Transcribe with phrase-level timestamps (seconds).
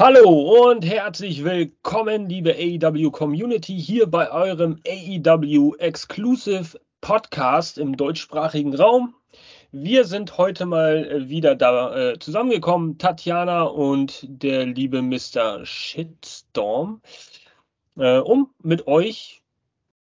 [0.00, 8.76] Hallo und herzlich willkommen, liebe AEW Community, hier bei eurem AEW Exclusive Podcast im deutschsprachigen
[8.76, 9.16] Raum.
[9.72, 15.66] Wir sind heute mal wieder da äh, zusammengekommen, Tatjana und der liebe Mr.
[15.66, 17.02] Shitstorm,
[17.96, 19.42] äh, um mit euch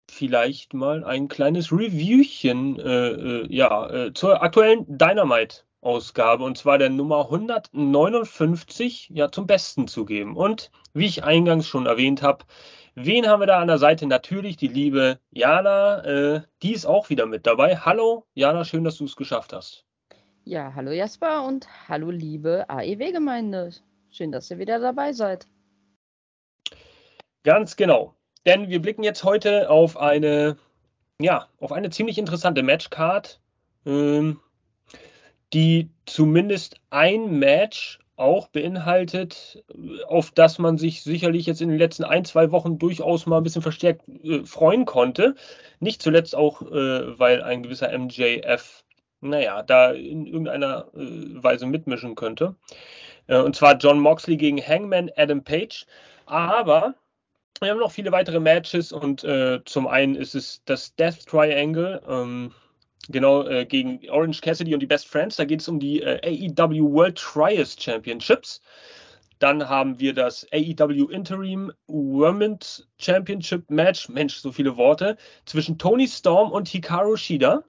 [0.09, 6.77] vielleicht mal ein kleines Reviewchen äh, äh ja, äh, zur aktuellen Dynamite Ausgabe und zwar
[6.77, 10.35] der Nummer 159 ja zum Besten zu geben.
[10.35, 12.45] Und wie ich eingangs schon erwähnt habe,
[12.95, 14.07] wen haben wir da an der Seite?
[14.07, 17.77] Natürlich die liebe Jana, äh, die ist auch wieder mit dabei.
[17.77, 19.85] Hallo Jana, schön, dass du es geschafft hast.
[20.45, 23.71] Ja, hallo Jasper und hallo liebe AEW-Gemeinde.
[24.09, 25.47] Schön, dass ihr wieder dabei seid.
[27.43, 28.15] Ganz genau.
[28.45, 30.57] Denn wir blicken jetzt heute auf eine,
[31.19, 33.39] ja, auf eine ziemlich interessante Matchcard.
[33.85, 34.39] Ähm,
[35.53, 39.63] die zumindest ein Match auch beinhaltet,
[40.07, 43.43] auf das man sich sicherlich jetzt in den letzten ein, zwei Wochen durchaus mal ein
[43.43, 45.35] bisschen verstärkt äh, freuen konnte.
[45.79, 48.83] Nicht zuletzt auch, äh, weil ein gewisser MJF,
[49.21, 52.55] naja, da in irgendeiner äh, Weise mitmischen könnte.
[53.27, 55.85] Äh, und zwar John Moxley gegen Hangman Adam Page.
[56.25, 56.93] Aber
[57.61, 62.01] wir haben noch viele weitere Matches und äh, zum einen ist es das Death Triangle.
[62.07, 62.53] Ähm,
[63.09, 65.35] Genau, äh, gegen Orange Cassidy und die Best Friends.
[65.35, 68.61] Da geht es um die äh, AEW World Trials Championships.
[69.39, 76.07] Dann haben wir das AEW Interim Women's Championship Match, Mensch, so viele Worte, zwischen Tony
[76.07, 77.63] Storm und Hikaru Shida.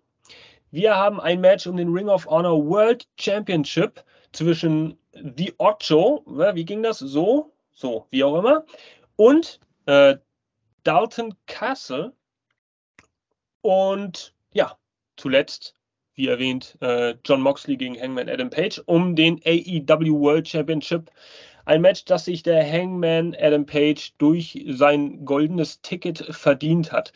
[0.70, 6.64] Wir haben ein Match um den Ring of Honor World Championship zwischen The Ocho, wie
[6.64, 6.98] ging das?
[6.98, 8.64] So, so, wie auch immer,
[9.16, 10.16] und äh,
[10.84, 12.12] Dalton Castle.
[13.62, 14.76] Und ja,
[15.16, 15.74] zuletzt,
[16.14, 21.10] wie erwähnt, äh, John Moxley gegen Hangman Adam Page um den AEW World Championship.
[21.64, 27.12] Ein Match, das sich der Hangman Adam Page durch sein goldenes Ticket verdient hat.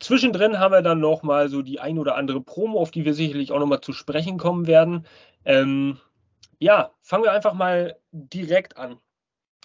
[0.00, 3.52] Zwischendrin haben wir dann nochmal so die ein oder andere Promo, auf die wir sicherlich
[3.52, 5.06] auch nochmal zu sprechen kommen werden.
[5.44, 5.98] Ähm,
[6.58, 8.98] ja, fangen wir einfach mal direkt an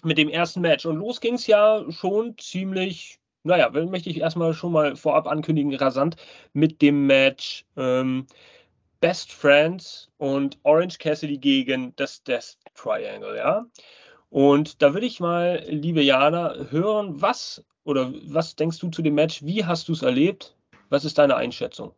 [0.02, 0.86] mit dem ersten Match.
[0.86, 5.74] Und los ging es ja schon ziemlich naja, möchte ich erstmal schon mal vorab ankündigen,
[5.74, 6.16] rasant
[6.52, 8.26] mit dem Match ähm,
[9.00, 13.66] Best Friends und Orange Cassidy gegen das Death Triangle, ja.
[14.30, 19.14] Und da würde ich mal, liebe Jana, hören, was oder was denkst du zu dem
[19.14, 19.44] Match?
[19.44, 20.56] Wie hast du es erlebt?
[20.88, 21.92] Was ist deine Einschätzung?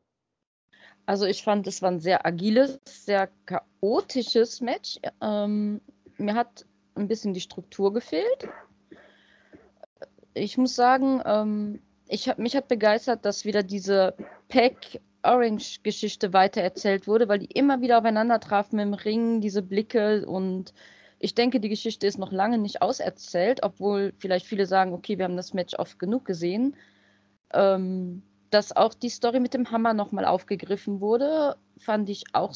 [1.07, 4.99] Also ich fand, es war ein sehr agiles, sehr chaotisches Match.
[5.23, 5.81] Ähm,
[6.19, 8.49] mir hat ein bisschen die Struktur gefehlt
[10.37, 14.15] ich muss sagen, ähm, ich hab, mich hat begeistert, dass wieder diese
[14.49, 20.25] Pack Orange Geschichte weitererzählt wurde, weil die immer wieder aufeinander trafen im Ring, diese Blicke.
[20.27, 20.73] Und
[21.19, 25.25] ich denke, die Geschichte ist noch lange nicht auserzählt, obwohl vielleicht viele sagen, okay, wir
[25.25, 26.77] haben das Match oft genug gesehen.
[27.53, 32.55] Ähm, dass auch die Story mit dem Hammer nochmal aufgegriffen wurde, fand ich auch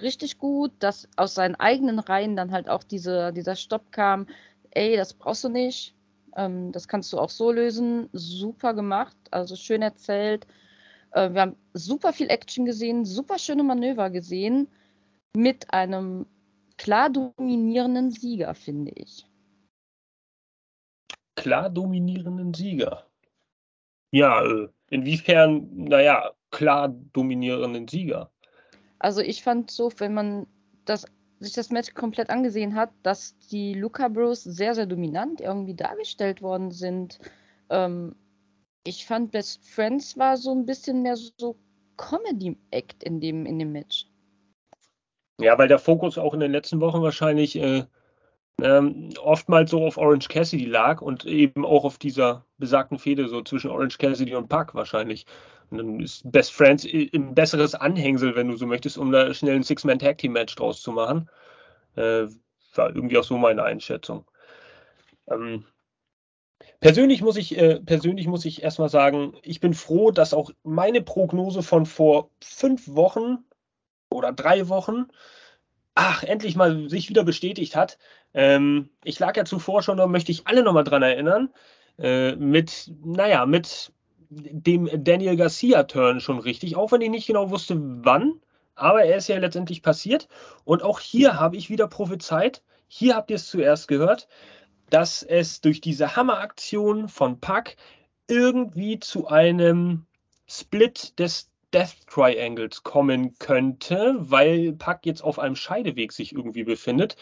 [0.00, 4.26] richtig gut, dass aus seinen eigenen Reihen dann halt auch diese, dieser Stopp kam,
[4.70, 5.94] ey, das brauchst du nicht,
[6.36, 8.08] ähm, das kannst du auch so lösen.
[8.12, 10.46] Super gemacht, also schön erzählt.
[11.12, 14.68] Äh, wir haben super viel Action gesehen, super schöne Manöver gesehen
[15.36, 16.26] mit einem
[16.76, 19.26] klar dominierenden Sieger, finde ich.
[21.36, 23.06] Klar dominierenden Sieger.
[24.10, 28.30] Ja, äh, inwiefern, naja, klar dominierenden Sieger.
[28.98, 30.46] Also ich fand so, wenn man
[30.84, 31.06] das
[31.40, 36.42] sich das Match komplett angesehen hat, dass die Luca Bros sehr, sehr dominant irgendwie dargestellt
[36.42, 37.18] worden sind.
[37.70, 38.14] Ähm,
[38.84, 41.56] ich fand Best Friends war so ein bisschen mehr so
[41.96, 44.06] Comedy-Act in dem, in dem Match.
[45.40, 47.84] Ja, weil der Fokus auch in den letzten Wochen wahrscheinlich äh,
[48.60, 53.42] ähm, oftmals so auf Orange Cassidy lag und eben auch auf dieser besagten Fehde so
[53.42, 55.26] zwischen Orange Cassidy und Puck wahrscheinlich.
[55.70, 59.56] Und dann ist Best Friends ein besseres Anhängsel, wenn du so möchtest, um da schnell
[59.56, 61.28] ein Six-Man-Tag-Team-Match draus zu machen.
[61.94, 62.26] Äh,
[62.78, 64.24] war irgendwie auch so meine Einschätzung.
[65.30, 65.64] Ähm,
[66.80, 71.02] persönlich muss ich, äh, persönlich muss ich erstmal sagen, ich bin froh, dass auch meine
[71.02, 73.44] Prognose von vor fünf Wochen
[74.10, 75.08] oder drei Wochen,
[75.94, 77.98] ach, endlich mal sich wieder bestätigt hat.
[78.34, 81.50] Ähm, ich lag ja zuvor schon, da möchte ich alle nochmal dran erinnern,
[81.98, 83.92] äh, mit, naja, mit
[84.30, 88.40] dem Daniel Garcia-Turn schon richtig, auch wenn ich nicht genau wusste, wann.
[88.74, 90.28] Aber er ist ja letztendlich passiert.
[90.64, 94.28] Und auch hier habe ich wieder prophezeit, hier habt ihr es zuerst gehört,
[94.90, 97.76] dass es durch diese Hammeraktion von Pack
[98.28, 100.06] irgendwie zu einem
[100.46, 107.16] Split des Death Triangles kommen könnte, weil Pack jetzt auf einem Scheideweg sich irgendwie befindet.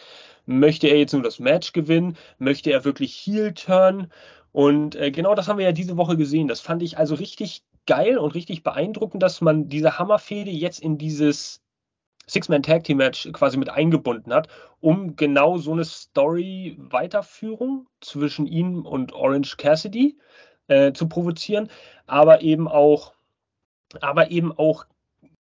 [0.46, 2.16] Möchte er jetzt nur das Match gewinnen?
[2.38, 4.10] Möchte er wirklich Heel turn?
[4.52, 6.48] Und äh, genau das haben wir ja diese Woche gesehen.
[6.48, 10.98] Das fand ich also richtig geil und richtig beeindruckend, dass man diese Hammerfehde jetzt in
[10.98, 11.62] dieses
[12.26, 14.48] Six-Man-Tag-Team-Match quasi mit eingebunden hat,
[14.80, 20.18] um genau so eine Story-Weiterführung zwischen ihm und Orange Cassidy
[20.66, 21.70] äh, zu provozieren,
[22.06, 23.14] aber eben auch,
[24.00, 24.86] aber eben auch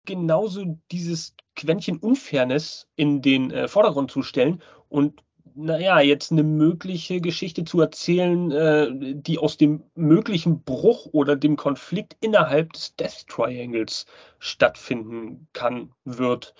[0.04, 5.22] genauso dieses Quäntchen Unfairness in den äh, Vordergrund zu stellen und
[5.56, 11.56] naja, jetzt eine mögliche Geschichte zu erzählen, äh, die aus dem möglichen Bruch oder dem
[11.56, 14.06] Konflikt innerhalb des Death Triangles
[14.40, 16.54] stattfinden kann, wird.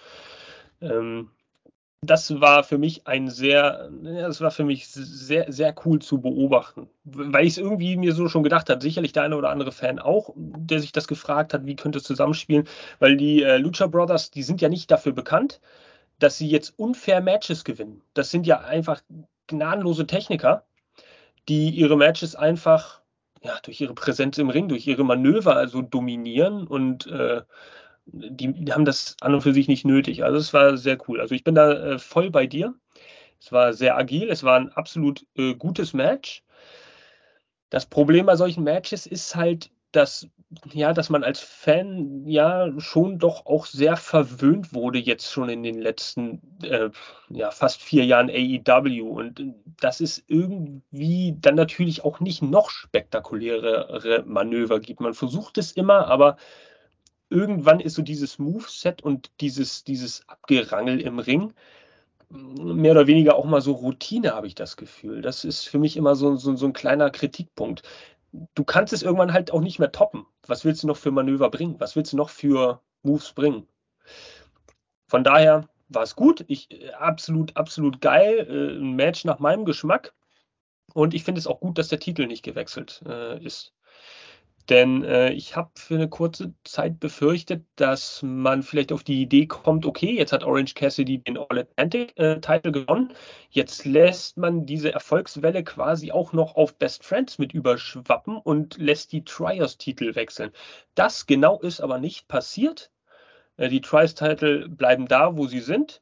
[0.81, 1.31] Ähm,
[2.07, 6.89] das war für mich ein sehr, das war für mich sehr, sehr cool zu beobachten,
[7.05, 9.99] weil ich es irgendwie mir so schon gedacht habe, sicherlich der eine oder andere Fan
[9.99, 12.67] auch, der sich das gefragt hat, wie könnte es zusammenspielen,
[12.99, 15.61] weil die äh, Lucha Brothers, die sind ja nicht dafür bekannt,
[16.19, 18.03] dass sie jetzt unfair Matches gewinnen.
[18.15, 19.03] Das sind ja einfach
[19.47, 20.65] gnadenlose Techniker,
[21.49, 23.03] die ihre Matches einfach
[23.43, 27.43] ja, durch ihre Präsenz im Ring, durch ihre Manöver also dominieren und äh,
[28.07, 30.25] die, haben das an und für sich nicht nötig.
[30.25, 31.21] Also es war sehr cool.
[31.21, 32.75] Also ich bin da äh, voll bei dir.
[33.41, 36.43] Es war sehr agil, es war ein absolut äh, gutes Match.
[37.71, 40.29] Das Problem bei solchen Matches ist halt, dass
[40.73, 45.63] ja, dass man als Fan ja schon doch auch sehr verwöhnt wurde jetzt schon in
[45.63, 46.91] den letzten äh,
[47.29, 49.43] ja, fast vier Jahren AEW und
[49.81, 55.01] dass es irgendwie dann natürlich auch nicht noch spektakulärere Manöver gibt.
[55.01, 56.37] Man versucht es immer, aber
[57.35, 61.53] irgendwann ist so dieses Moveset und dieses, dieses Abgerangel im Ring
[62.31, 65.23] mehr oder weniger auch mal so Routine, habe ich das Gefühl.
[65.23, 67.83] Das ist für mich immer so, so, so ein kleiner Kritikpunkt
[68.55, 70.27] du kannst es irgendwann halt auch nicht mehr toppen.
[70.47, 71.77] Was willst du noch für Manöver bringen?
[71.79, 73.67] Was willst du noch für Moves bringen?
[75.09, 76.45] Von daher war es gut.
[76.49, 78.47] Ich äh, absolut, absolut geil.
[78.49, 80.15] Äh, ein Match nach meinem Geschmack.
[80.93, 83.73] Und ich finde es auch gut, dass der Titel nicht gewechselt äh, ist.
[84.71, 89.47] Denn äh, ich habe für eine kurze Zeit befürchtet, dass man vielleicht auf die Idee
[89.47, 93.13] kommt, okay, jetzt hat Orange Cassidy den All-Atlantic-Titel äh, gewonnen.
[93.51, 99.13] Jetzt lässt man diese Erfolgswelle quasi auch noch auf Best Friends mit überschwappen und lässt
[99.13, 100.51] die Trios-Titel wechseln.
[100.95, 102.91] Das genau ist aber nicht passiert.
[103.59, 106.01] Äh, die Trios-Titel bleiben da, wo sie sind.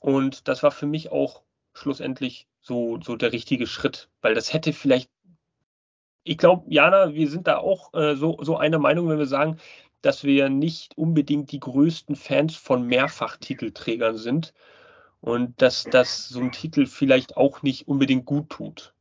[0.00, 1.42] Und das war für mich auch
[1.74, 5.10] schlussendlich so, so der richtige Schritt, weil das hätte vielleicht
[6.24, 9.58] ich glaube, Jana, wir sind da auch äh, so, so einer Meinung, wenn wir sagen,
[10.02, 14.54] dass wir nicht unbedingt die größten Fans von Mehrfachtitelträgern sind
[15.20, 18.94] und dass das so ein Titel vielleicht auch nicht unbedingt gut tut.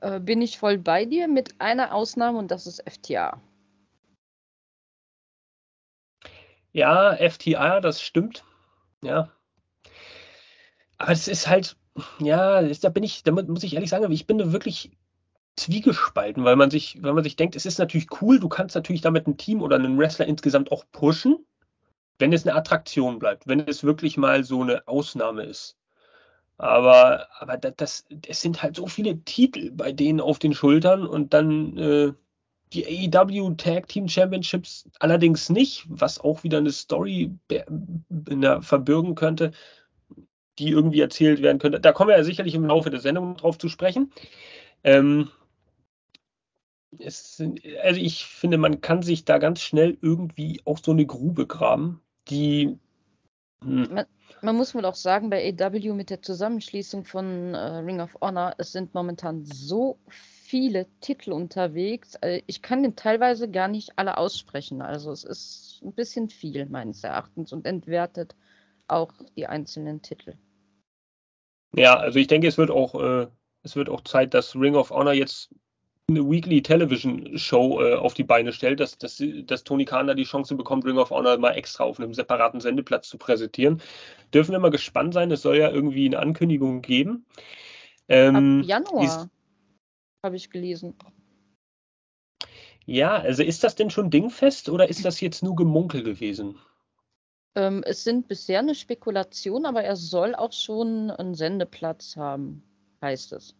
[0.00, 3.40] Äh, bin ich voll bei dir mit einer Ausnahme und das ist FTA.
[6.72, 8.44] Ja, FTA, das stimmt.
[9.02, 9.30] Ja.
[10.98, 11.76] Aber es ist halt,
[12.20, 14.90] ja, da bin ich, da muss ich ehrlich sagen, ich bin da wirklich
[15.56, 19.02] zwiegespalten, weil man sich, weil man sich denkt, es ist natürlich cool, du kannst natürlich
[19.02, 21.44] damit ein Team oder einen Wrestler insgesamt auch pushen,
[22.18, 25.76] wenn es eine Attraktion bleibt, wenn es wirklich mal so eine Ausnahme ist.
[26.58, 31.32] Aber, aber das, es sind halt so viele Titel bei denen auf den Schultern und
[31.32, 32.12] dann äh,
[32.72, 37.32] die AEW Tag Team Championships allerdings nicht, was auch wieder eine Story
[38.60, 39.52] verbürgen könnte,
[40.58, 41.80] die irgendwie erzählt werden könnte.
[41.80, 44.12] Da kommen wir ja sicherlich im Laufe der Sendung drauf zu sprechen.
[44.84, 45.30] Ähm,
[47.02, 47.42] es,
[47.82, 52.02] also ich finde, man kann sich da ganz schnell irgendwie auch so eine Grube graben,
[52.28, 52.78] die.
[53.62, 53.92] Hm.
[53.92, 54.06] Man,
[54.42, 58.54] man, muss wohl auch sagen, bei AW mit der Zusammenschließung von äh, Ring of Honor,
[58.58, 62.16] es sind momentan so viele Titel unterwegs.
[62.16, 64.80] Also ich kann den teilweise gar nicht alle aussprechen.
[64.80, 68.34] Also es ist ein bisschen viel meines Erachtens und entwertet
[68.88, 70.34] auch die einzelnen Titel.
[71.76, 73.26] Ja, also ich denke, es wird auch, äh,
[73.62, 75.50] es wird auch Zeit, dass Ring of Honor jetzt
[76.10, 80.14] eine Weekly Television Show äh, auf die Beine stellt, dass, dass, dass Tony Khan da
[80.14, 83.80] die Chance bekommt, Ring of Honor mal extra auf einem separaten Sendeplatz zu präsentieren.
[84.34, 87.26] Dürfen wir mal gespannt sein, es soll ja irgendwie eine Ankündigung geben.
[88.08, 89.30] Ähm, Ab Januar
[90.24, 90.94] habe ich gelesen.
[92.86, 96.58] Ja, also ist das denn schon dingfest oder ist das jetzt nur Gemunkel gewesen?
[97.54, 102.62] Ähm, es sind bisher eine Spekulation, aber er soll auch schon einen Sendeplatz haben,
[103.02, 103.56] heißt es.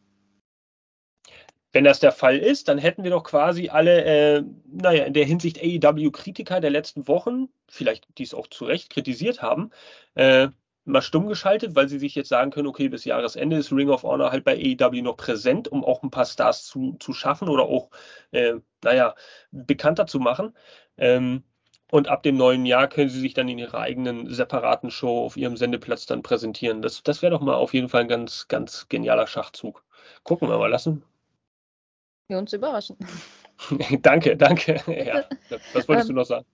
[1.72, 5.24] Wenn das der Fall ist, dann hätten wir doch quasi alle, äh, naja, in der
[5.24, 9.70] Hinsicht AEW-Kritiker der letzten Wochen, vielleicht die es auch zu Recht kritisiert haben,
[10.14, 10.48] äh,
[10.84, 14.02] mal stumm geschaltet, weil sie sich jetzt sagen können, okay, bis Jahresende ist Ring of
[14.02, 17.64] Honor halt bei AEW noch präsent, um auch ein paar Stars zu, zu schaffen oder
[17.64, 17.90] auch,
[18.32, 19.14] äh, naja,
[19.52, 20.56] bekannter zu machen.
[20.96, 21.44] Ähm,
[21.90, 25.36] und ab dem neuen Jahr können sie sich dann in ihrer eigenen separaten Show auf
[25.36, 26.82] ihrem Sendeplatz dann präsentieren.
[26.82, 29.84] Das, das wäre doch mal auf jeden Fall ein ganz, ganz genialer Schachzug.
[30.22, 31.02] Gucken wir mal lassen.
[32.30, 32.96] Wir uns überraschen.
[34.02, 34.80] danke, danke.
[34.86, 35.24] Ja,
[35.72, 36.46] was wolltest du noch sagen?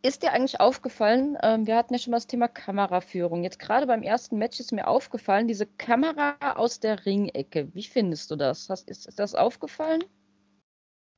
[0.00, 3.42] Ist dir eigentlich aufgefallen, ähm, wir hatten ja schon mal das Thema Kameraführung.
[3.42, 7.74] Jetzt gerade beim ersten Match ist mir aufgefallen, diese Kamera aus der Ringecke.
[7.74, 8.70] Wie findest du das?
[8.70, 10.04] Hast, ist, ist das aufgefallen?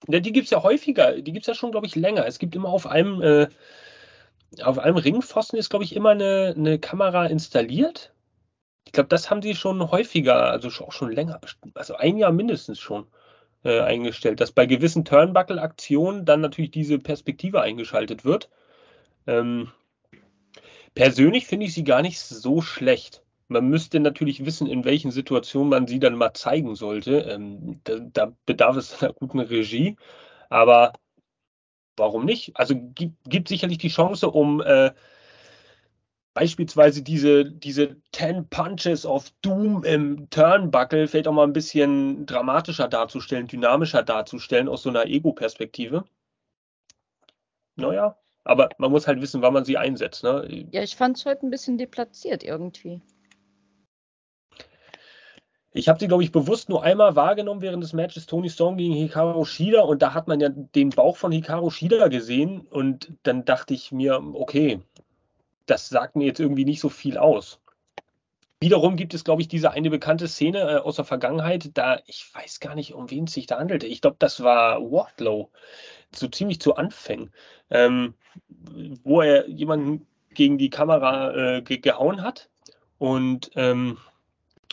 [0.09, 1.21] Ja, die gibt es ja häufiger.
[1.21, 2.27] Die gibt es ja schon, glaube ich, länger.
[2.27, 3.49] Es gibt immer auf einem, äh,
[4.63, 8.15] auf einem Ringpfosten ist, glaube ich, immer eine, eine Kamera installiert.
[8.87, 11.39] Ich glaube, das haben sie schon häufiger, also auch schon länger,
[11.75, 13.07] also ein Jahr mindestens schon
[13.65, 18.49] äh, eingestellt, dass bei gewissen Turnbuckle-Aktionen dann natürlich diese Perspektive eingeschaltet wird.
[19.27, 19.71] Ähm,
[20.95, 23.23] persönlich finde ich sie gar nicht so schlecht.
[23.49, 27.19] Man müsste natürlich wissen, in welchen Situationen man sie dann mal zeigen sollte.
[27.21, 29.97] Ähm, da, da, bedarf es einer guten Regie.
[30.49, 30.93] Aber
[31.97, 32.57] warum nicht?
[32.57, 34.93] Also gibt, gibt sicherlich die Chance, um äh,
[36.35, 42.89] beispielsweise diese, diese Ten Punches of Doom im Turnbuckle vielleicht auch mal ein bisschen dramatischer
[42.89, 46.05] darzustellen, dynamischer darzustellen aus so einer Ego-Perspektive.
[47.77, 50.23] Naja, aber man muss halt wissen, wann man sie einsetzt.
[50.23, 50.67] Ne?
[50.71, 53.01] Ja, ich fand es heute ein bisschen deplatziert irgendwie.
[55.73, 58.95] Ich habe sie, glaube ich, bewusst nur einmal wahrgenommen während des Matches Tony Storm gegen
[58.95, 63.45] Hikaru Shida und da hat man ja den Bauch von Hikaru Shida gesehen und dann
[63.45, 64.81] dachte ich mir, okay,
[65.71, 67.61] das sagt mir jetzt irgendwie nicht so viel aus.
[68.63, 72.29] Wiederum gibt es, glaube ich, diese eine bekannte Szene äh, aus der Vergangenheit, da ich
[72.35, 73.87] weiß gar nicht, um wen es sich da handelte.
[73.87, 75.51] Ich glaube, das war Wardlow,
[76.15, 77.33] so ziemlich zu Anfängen,
[77.71, 78.15] ähm,
[79.03, 82.51] wo er jemanden gegen die Kamera äh, ge gehauen hat
[82.99, 83.97] und ähm,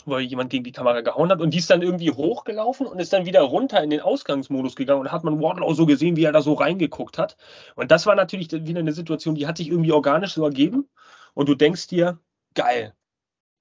[0.06, 3.14] weil jemand gegen die Kamera gehauen hat und die ist dann irgendwie hochgelaufen und ist
[3.14, 6.32] dann wieder runter in den Ausgangsmodus gegangen und hat man Wardlow so gesehen, wie er
[6.32, 7.38] da so reingeguckt hat.
[7.76, 10.88] Und das war natürlich wieder eine Situation, die hat sich irgendwie organisch so ergeben
[11.34, 12.20] und du denkst dir,
[12.54, 12.94] geil.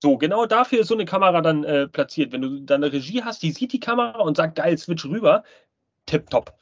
[0.02, 2.32] So, genau dafür ist so eine Kamera dann äh, platziert.
[2.32, 5.42] Wenn du dann eine Regie hast, die sieht die Kamera und sagt, geil, switch rüber,
[6.04, 6.54] tipptopp.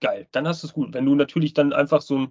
[0.00, 0.92] Geil, dann hast du es gut.
[0.92, 2.28] Wenn du natürlich dann einfach so ein,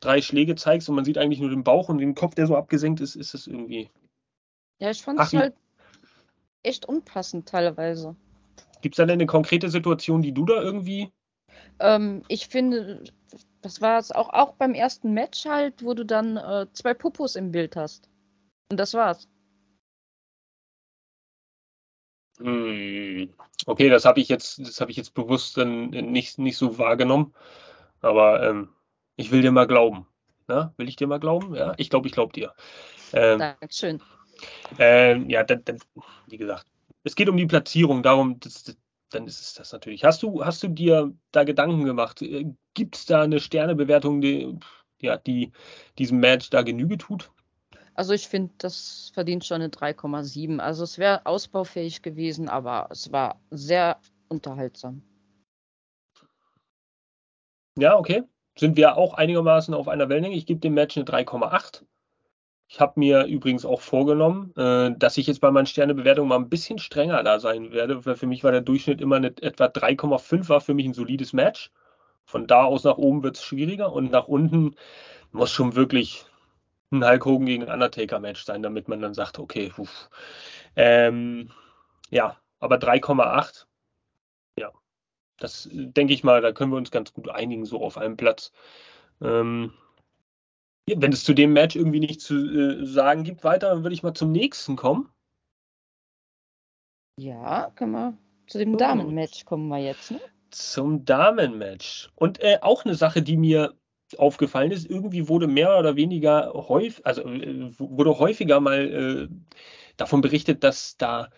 [0.00, 2.56] drei Schläge zeigst und man sieht eigentlich nur den Bauch und den Kopf, der so
[2.56, 3.90] abgesenkt ist, ist es irgendwie.
[4.78, 5.54] Ja, ich fand es halt
[6.62, 8.16] echt unpassend teilweise.
[8.80, 11.12] Gibt es da denn eine konkrete Situation, die du da irgendwie?
[11.78, 13.04] Ähm, ich finde,
[13.62, 17.36] das war es auch, auch beim ersten Match halt, wo du dann äh, zwei Popos
[17.36, 18.08] im Bild hast.
[18.70, 19.28] Und das war's.
[22.38, 23.34] Hm.
[23.66, 27.34] Okay, das habe ich jetzt, das habe ich jetzt bewusst dann nicht, nicht so wahrgenommen.
[28.00, 28.70] Aber ähm,
[29.16, 30.06] ich will dir mal glauben.
[30.48, 31.54] Na, will ich dir mal glauben?
[31.54, 32.54] Ja, ich glaube, ich glaube dir.
[33.12, 34.02] Ähm, Dankeschön.
[34.78, 35.78] Ähm, ja, dann, dann,
[36.26, 36.66] wie gesagt,
[37.04, 38.76] es geht um die Platzierung, darum, das,
[39.10, 40.04] dann ist es das natürlich.
[40.04, 42.22] Hast du, hast du dir da Gedanken gemacht?
[42.22, 44.58] Äh, Gibt es da eine Sternebewertung, die,
[45.00, 45.52] ja, die
[45.98, 47.30] diesem Match da Genüge tut?
[47.94, 50.58] Also ich finde, das verdient schon eine 3,7.
[50.58, 55.02] Also es wäre ausbaufähig gewesen, aber es war sehr unterhaltsam.
[57.76, 58.22] Ja, okay.
[58.56, 60.36] Sind wir auch einigermaßen auf einer Wellenlänge.
[60.36, 61.84] Ich gebe dem Match eine 3,8.
[62.72, 66.48] Ich habe mir übrigens auch vorgenommen, äh, dass ich jetzt bei meinen Sternebewertungen mal ein
[66.48, 70.48] bisschen strenger da sein werde, weil für mich war der Durchschnitt immer eine, etwa 3,5
[70.48, 71.72] war für mich ein solides Match.
[72.24, 74.76] Von da aus nach oben wird es schwieriger und nach unten
[75.32, 76.26] muss schon wirklich
[76.92, 79.72] ein Hulk Hogan gegen ein Undertaker-Match sein, damit man dann sagt, okay,
[80.76, 81.50] ähm,
[82.10, 83.66] ja, aber 3,8,
[84.56, 84.70] ja,
[85.38, 88.52] das denke ich mal, da können wir uns ganz gut einigen, so auf einem Platz.
[89.20, 89.72] Ähm,
[90.96, 94.02] wenn es zu dem Match irgendwie nicht zu äh, sagen gibt weiter, dann würde ich
[94.02, 95.08] mal zum nächsten kommen.
[97.16, 100.20] Ja, können wir zu dem Damenmatch kommen wir jetzt, ne?
[100.50, 102.10] Zum Damenmatch.
[102.16, 103.74] Und äh, auch eine Sache, die mir
[104.18, 109.54] aufgefallen ist, irgendwie wurde mehr oder weniger häufig, also äh, wurde häufiger mal äh,
[109.96, 111.30] davon berichtet, dass da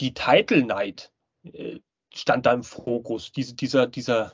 [0.00, 1.12] die Title Night
[1.44, 1.78] äh,
[2.12, 3.32] stand da im Fokus.
[3.32, 4.32] Diese, dieser, dieser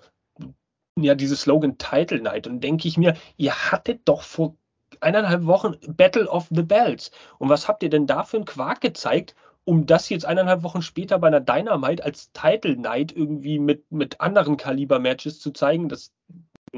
[0.99, 4.57] ja dieses Slogan Title Night und denke ich mir, ihr hattet doch vor
[5.01, 7.11] eineinhalb Wochen Battle of the Bells.
[7.39, 9.35] Und was habt ihr denn da für einen Quark gezeigt,
[9.65, 14.21] um das jetzt eineinhalb Wochen später bei einer Dynamite als Title Night irgendwie mit, mit
[14.21, 15.89] anderen Kaliber-Matches zu zeigen?
[15.89, 16.13] Das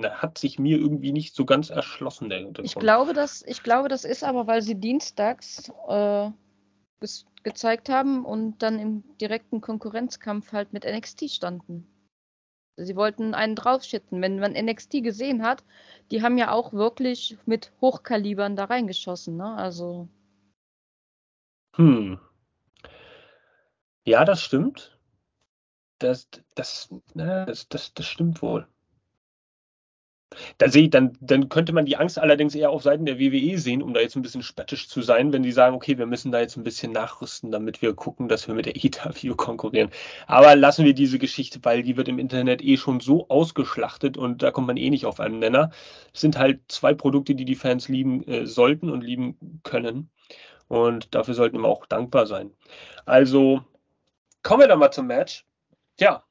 [0.02, 2.30] hat sich mir irgendwie nicht so ganz erschlossen.
[2.62, 6.30] Ich, glaube, das, ich glaube, das ist aber, weil sie dienstags äh,
[7.42, 11.87] gezeigt haben und dann im direkten Konkurrenzkampf halt mit NXT standen.
[12.76, 14.21] Sie wollten einen draufschütten.
[14.21, 15.64] Wenn man NXT gesehen hat,
[16.11, 19.54] die haben ja auch wirklich mit Hochkalibern da reingeschossen, ne?
[19.57, 20.09] Also.
[21.76, 22.19] Hm.
[24.04, 24.99] Ja, das stimmt.
[25.99, 28.66] Das, das, das, das, das stimmt wohl.
[30.59, 33.59] Da sehe ich, dann, dann könnte man die Angst allerdings eher auf Seiten der WWE
[33.59, 36.33] sehen, um da jetzt ein bisschen spöttisch zu sein, wenn die sagen, okay, wir müssen
[36.33, 39.90] da jetzt ein bisschen nachrüsten, damit wir gucken, dass wir mit der EW konkurrieren.
[40.26, 44.43] Aber lassen wir diese Geschichte, weil die wird im Internet eh schon so ausgeschlachtet und
[44.43, 45.71] da kommt man eh nicht auf einen Nenner.
[46.12, 50.11] Es sind halt zwei Produkte, die die Fans lieben äh, sollten und lieben können.
[50.69, 52.50] Und dafür sollten wir auch dankbar sein.
[53.04, 53.62] Also
[54.43, 55.45] kommen wir dann mal zum Match.
[55.97, 56.25] Tja,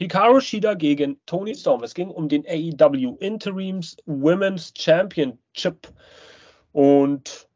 [0.00, 1.82] Hikaru Shida gegen Tony Storm.
[1.82, 5.88] Es ging um den AEW Interims Women's Championship.
[6.72, 7.46] Und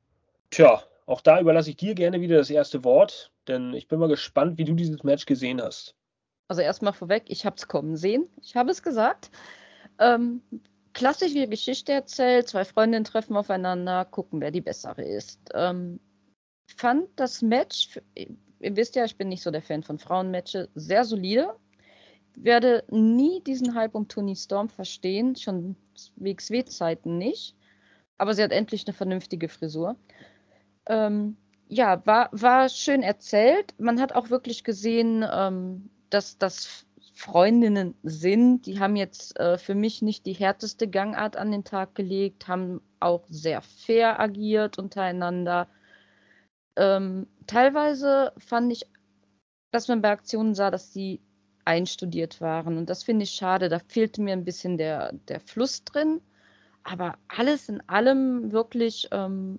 [0.50, 4.10] tja, auch da überlasse ich dir gerne wieder das erste Wort, denn ich bin mal
[4.10, 5.94] gespannt, wie du dieses Match gesehen hast.
[6.48, 8.28] Also erstmal vorweg, ich habe es kommen sehen.
[8.42, 9.30] Ich habe es gesagt.
[9.98, 10.42] Ähm,
[10.92, 15.40] klassische Geschichte erzählt, zwei Freundinnen treffen aufeinander, gucken, wer die bessere ist.
[15.54, 15.98] Ähm,
[16.76, 21.04] fand das Match, ihr wisst ja, ich bin nicht so der Fan von Frauenmatches, sehr
[21.04, 21.54] solide
[22.36, 25.76] werde nie diesen Hype um Tony Storm verstehen, schon
[26.16, 27.56] WXW-Zeiten nicht.
[28.18, 29.96] Aber sie hat endlich eine vernünftige Frisur.
[30.86, 31.36] Ähm,
[31.68, 33.74] ja, war, war schön erzählt.
[33.78, 38.66] Man hat auch wirklich gesehen, ähm, dass das Freundinnen sind.
[38.66, 42.80] Die haben jetzt äh, für mich nicht die härteste Gangart an den Tag gelegt, haben
[43.00, 45.68] auch sehr fair agiert untereinander.
[46.76, 48.86] Ähm, teilweise fand ich,
[49.70, 51.20] dass man bei Aktionen sah, dass sie
[51.64, 52.76] einstudiert waren.
[52.76, 53.68] Und das finde ich schade.
[53.68, 56.20] Da fehlte mir ein bisschen der, der Fluss drin.
[56.82, 59.58] Aber alles in allem wirklich ähm,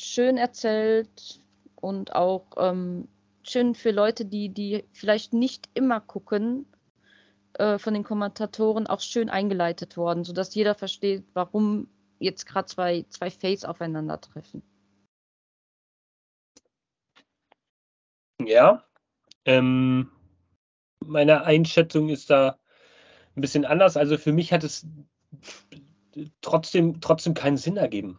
[0.00, 1.40] schön erzählt
[1.74, 3.08] und auch ähm,
[3.42, 6.66] schön für Leute, die, die vielleicht nicht immer gucken,
[7.54, 11.88] äh, von den Kommentatoren auch schön eingeleitet worden, sodass jeder versteht, warum
[12.18, 14.62] jetzt gerade zwei, zwei Face aufeinandertreffen.
[18.42, 18.84] Ja,
[19.44, 20.10] ähm,
[21.04, 22.58] meine Einschätzung ist da
[23.36, 23.96] ein bisschen anders.
[23.96, 24.86] Also für mich hat es
[26.40, 28.18] trotzdem, trotzdem keinen Sinn ergeben.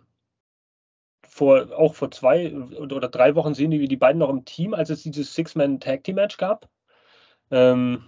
[1.28, 4.90] Vor, auch vor zwei oder drei Wochen sehen wir die beiden noch im Team, als
[4.90, 6.70] es dieses Six-Man-Tag-Team-Match gab.
[7.52, 8.04] Ähm,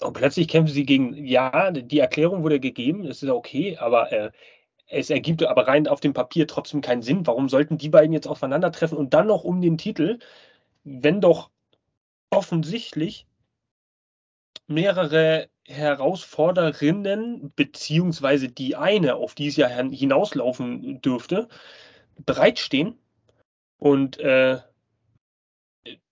[0.00, 4.30] und plötzlich kämpfen sie gegen, ja, die Erklärung wurde gegeben, das ist okay, aber äh,
[4.86, 7.26] es ergibt aber rein auf dem Papier trotzdem keinen Sinn.
[7.26, 10.18] Warum sollten die beiden jetzt aufeinandertreffen und dann noch um den Titel,
[10.84, 11.50] wenn doch
[12.30, 13.26] offensichtlich
[14.74, 21.48] mehrere Herausforderinnen, beziehungsweise die eine, auf die es ja hinauslaufen dürfte,
[22.24, 22.98] bereitstehen
[23.78, 24.60] und äh,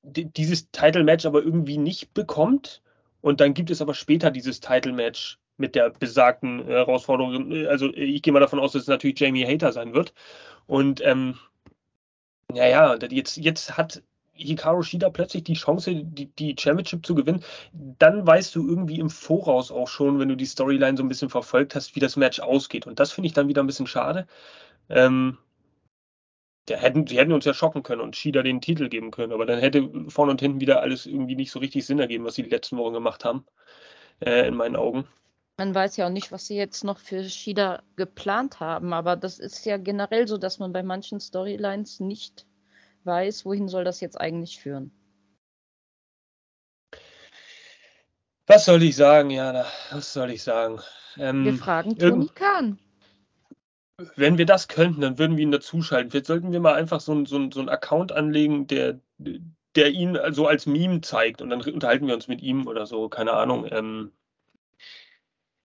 [0.02, 2.82] dieses Title-Match aber irgendwie nicht bekommt.
[3.20, 7.66] Und dann gibt es aber später dieses Title-Match mit der besagten Herausforderung.
[7.66, 10.14] Also ich gehe mal davon aus, dass es natürlich Jamie Hater sein wird.
[10.66, 11.38] Und ähm,
[12.52, 14.02] naja, jetzt, jetzt hat
[14.46, 19.10] Hikaru Shida plötzlich die Chance, die, die Championship zu gewinnen, dann weißt du irgendwie im
[19.10, 22.40] Voraus auch schon, wenn du die Storyline so ein bisschen verfolgt hast, wie das Match
[22.40, 22.86] ausgeht.
[22.86, 24.26] Und das finde ich dann wieder ein bisschen schade.
[24.88, 25.38] Ähm,
[26.68, 29.46] der hätten, die hätten uns ja schocken können und Shida den Titel geben können, aber
[29.46, 32.42] dann hätte vorne und hinten wieder alles irgendwie nicht so richtig Sinn ergeben, was sie
[32.42, 33.44] die letzten Wochen gemacht haben,
[34.20, 35.06] äh, in meinen Augen.
[35.58, 39.38] Man weiß ja auch nicht, was sie jetzt noch für Shida geplant haben, aber das
[39.38, 42.46] ist ja generell so, dass man bei manchen Storylines nicht
[43.04, 44.92] weiß, wohin soll das jetzt eigentlich führen?
[48.46, 49.64] Was soll ich sagen, Jana?
[49.92, 50.80] Was soll ich sagen?
[51.16, 52.78] Ähm, wir fragen Toni Kahn.
[54.16, 56.10] Wenn wir das könnten, dann würden wir ihn dazuschalten.
[56.10, 60.46] Vielleicht sollten wir mal einfach so, so, so einen Account anlegen, der, der ihn so
[60.46, 63.66] als Meme zeigt und dann unterhalten wir uns mit ihm oder so, keine Ahnung.
[63.70, 64.12] Ähm,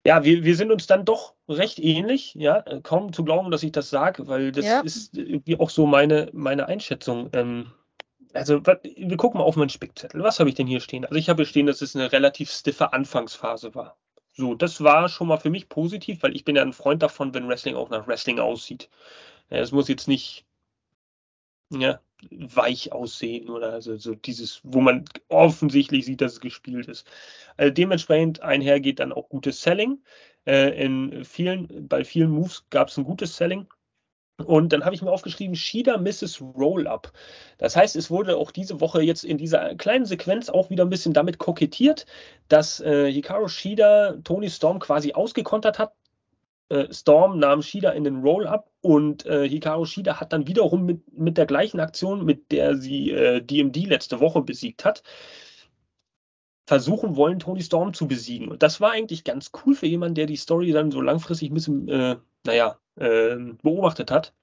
[0.05, 3.71] ja, wir, wir sind uns dann doch recht ähnlich, ja, kaum zu glauben, dass ich
[3.71, 4.81] das sage, weil das ja.
[4.81, 7.29] ist irgendwie auch so meine, meine Einschätzung.
[7.33, 7.71] Ähm,
[8.33, 10.21] also, wir gucken mal auf meinen Spickzettel.
[10.23, 11.05] Was habe ich denn hier stehen?
[11.05, 13.97] Also, ich habe hier stehen, dass es eine relativ stiffe Anfangsphase war.
[14.33, 17.33] So, das war schon mal für mich positiv, weil ich bin ja ein Freund davon,
[17.33, 18.89] wenn Wrestling auch nach Wrestling aussieht.
[19.49, 20.45] Es muss jetzt nicht
[21.79, 21.99] ja,
[22.31, 27.05] weich aussehen oder also so dieses, wo man offensichtlich sieht, dass es gespielt ist.
[27.57, 30.03] Also dementsprechend einhergeht dann auch gutes Selling.
[30.45, 33.67] Äh, in vielen, bei vielen Moves gab es ein gutes Selling.
[34.45, 36.41] Und dann habe ich mir aufgeschrieben, Shida Mrs.
[36.41, 37.13] Roll-Up.
[37.59, 40.89] Das heißt, es wurde auch diese Woche jetzt in dieser kleinen Sequenz auch wieder ein
[40.89, 42.07] bisschen damit kokettiert,
[42.47, 45.93] dass äh, Hikaru Shida Tony Storm quasi ausgekontert hat,
[46.69, 51.17] äh, Storm nahm Shida in den Roll-Up und äh, Hikaru Shida hat dann wiederum mit,
[51.17, 55.03] mit der gleichen Aktion, mit der sie äh, DMD letzte Woche besiegt hat,
[56.67, 58.49] versuchen wollen, Tony Storm zu besiegen.
[58.49, 61.53] Und das war eigentlich ganz cool für jemanden, der die Story dann so langfristig ein
[61.53, 64.33] bisschen, äh, naja, äh, beobachtet hat.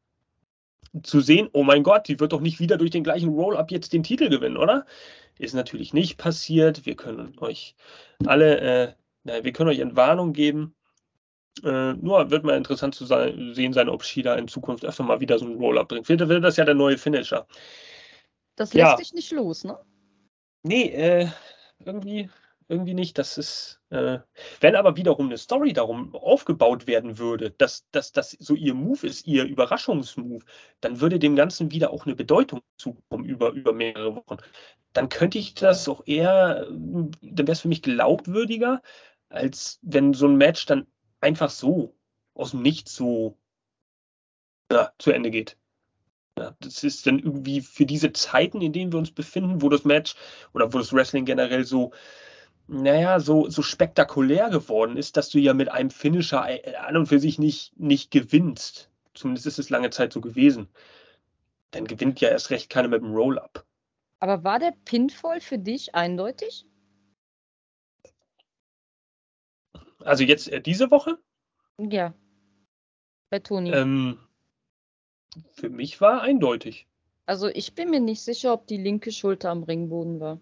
[1.03, 3.93] Zu sehen, oh mein Gott, die wird doch nicht wieder durch den gleichen Roll-Up jetzt
[3.93, 4.87] den Titel gewinnen, oder?
[5.39, 6.87] Ist natürlich nicht passiert.
[6.87, 7.77] Wir können euch
[8.25, 8.93] alle, äh,
[9.25, 10.75] naja, wir können euch Entwarnung geben
[11.63, 15.21] Äh, nur wird mal interessant zu sein, sehen sein, ob Shida in Zukunft öfter mal
[15.21, 16.07] wieder so ein Roll-Up bringt.
[16.07, 17.47] Vielleicht wird das ja der neue Finisher.
[18.57, 18.97] Das lässt ja.
[18.97, 19.79] dich nicht los, ne?
[20.63, 21.29] Nee, äh,
[21.85, 22.29] irgendwie
[22.71, 23.19] irgendwie nicht.
[23.19, 24.21] Das ist, äh,
[24.61, 29.07] wenn aber wiederum eine Story darum aufgebaut werden würde, dass, dass das so ihr Move
[29.07, 30.45] ist, ihr Überraschungsmove,
[30.81, 34.37] dann würde dem Ganzen wieder auch eine Bedeutung zukommen über, über mehrere Wochen.
[34.93, 38.83] Dann könnte ich das auch eher, dann wäre es für mich glaubwürdiger,
[39.29, 40.87] als wenn so ein Match dann
[41.21, 41.95] einfach so
[42.35, 43.37] aus dem Nichts so
[44.71, 45.57] ja, zu Ende geht.
[46.39, 49.85] Ja, das ist dann irgendwie für diese Zeiten, in denen wir uns befinden, wo das
[49.85, 50.15] Match
[50.55, 51.93] oder wo das Wrestling generell so
[52.71, 57.07] naja, so, so spektakulär geworden ist, dass du ja mit einem Finisher äh, an und
[57.07, 58.91] für sich nicht, nicht gewinnst.
[59.13, 60.69] Zumindest ist es lange Zeit so gewesen.
[61.73, 63.67] Dann gewinnt ja erst recht keiner mit dem Roll-Up.
[64.21, 66.65] Aber war der Pinfall für dich eindeutig?
[70.05, 71.19] Also jetzt äh, diese Woche?
[71.79, 72.15] Ja.
[73.31, 73.71] Bei Toni.
[73.71, 74.19] Ähm,
[75.53, 76.87] für mich war eindeutig.
[77.27, 80.41] Also ich bin mir nicht sicher, ob die linke Schulter am Ringboden war.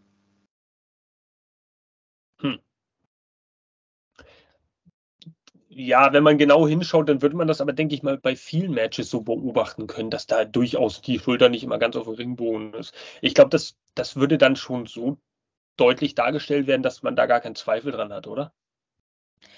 [2.40, 2.58] Hm.
[5.68, 8.72] Ja, wenn man genau hinschaut, dann würde man das aber, denke ich mal, bei vielen
[8.72, 12.72] Matches so beobachten können, dass da durchaus die Schulter nicht immer ganz auf dem Ringbogen
[12.74, 12.94] ist.
[13.20, 15.18] Ich glaube, das, das würde dann schon so
[15.76, 18.52] deutlich dargestellt werden, dass man da gar keinen Zweifel dran hat, oder?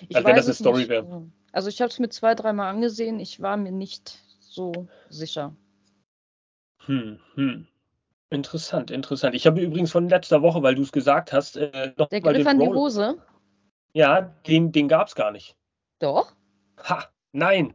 [0.08, 1.30] Ich also wenn das eine Story wäre.
[1.52, 5.54] Also ich habe es mir zwei, dreimal angesehen, ich war mir nicht so sicher.
[6.86, 7.66] Hm, hm.
[8.30, 9.34] Interessant, interessant.
[9.34, 12.46] Ich habe übrigens von letzter Woche, weil du es gesagt hast, äh, noch Der Griff
[12.46, 13.20] an die Hose?
[13.92, 15.56] Ja, den, den gab es gar nicht.
[15.98, 16.32] Doch?
[16.84, 17.74] Ha, nein.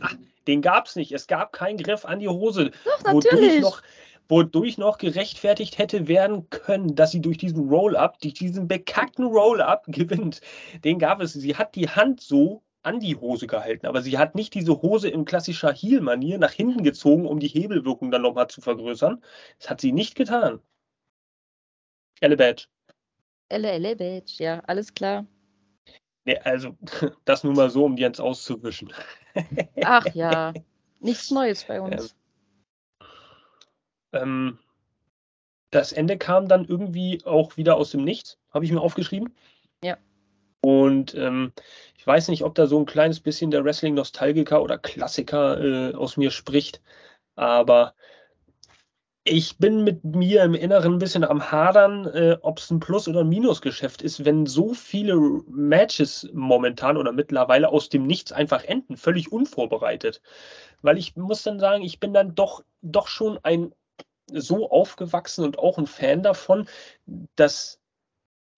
[0.00, 0.10] Ha,
[0.46, 1.12] den gab es nicht.
[1.12, 2.70] Es gab keinen Griff an die Hose.
[2.84, 3.56] Doch, natürlich.
[3.56, 3.82] Wodurch noch,
[4.28, 9.84] wodurch noch gerechtfertigt hätte werden können, dass sie durch diesen Roll-Up, durch diesen bekackten Roll-Up
[9.88, 10.40] gewinnt.
[10.84, 11.32] Den gab es.
[11.32, 15.08] Sie hat die Hand so an die Hose gehalten, aber sie hat nicht diese Hose
[15.08, 19.22] in klassischer Heel-Manier nach hinten gezogen, um die Hebelwirkung dann nochmal zu vergrößern.
[19.58, 20.60] Das hat sie nicht getan.
[22.20, 22.66] Elle Badge.
[23.48, 25.26] Elle, Elle Badge, ja, alles klar.
[26.26, 26.76] Nee, also,
[27.24, 28.92] das nur mal so, um die ans auszuwischen.
[29.82, 30.52] Ach ja,
[31.00, 32.14] nichts Neues bei uns.
[34.14, 34.58] Ähm,
[35.70, 39.34] das Ende kam dann irgendwie auch wieder aus dem Nichts, habe ich mir aufgeschrieben.
[39.82, 39.98] Ja.
[40.60, 41.52] Und ähm,
[41.98, 46.16] ich weiß nicht, ob da so ein kleines bisschen der Wrestling-Nostalgiker oder Klassiker äh, aus
[46.16, 46.80] mir spricht,
[47.34, 47.94] aber
[49.24, 53.08] ich bin mit mir im Inneren ein bisschen am Hadern, äh, ob es ein Plus-
[53.08, 55.16] oder ein Minusgeschäft ist, wenn so viele
[55.48, 60.20] Matches momentan oder mittlerweile aus dem Nichts einfach enden, völlig unvorbereitet.
[60.82, 63.72] Weil ich muss dann sagen, ich bin dann doch, doch schon ein
[64.32, 66.68] so aufgewachsen und auch ein Fan davon,
[67.36, 67.80] dass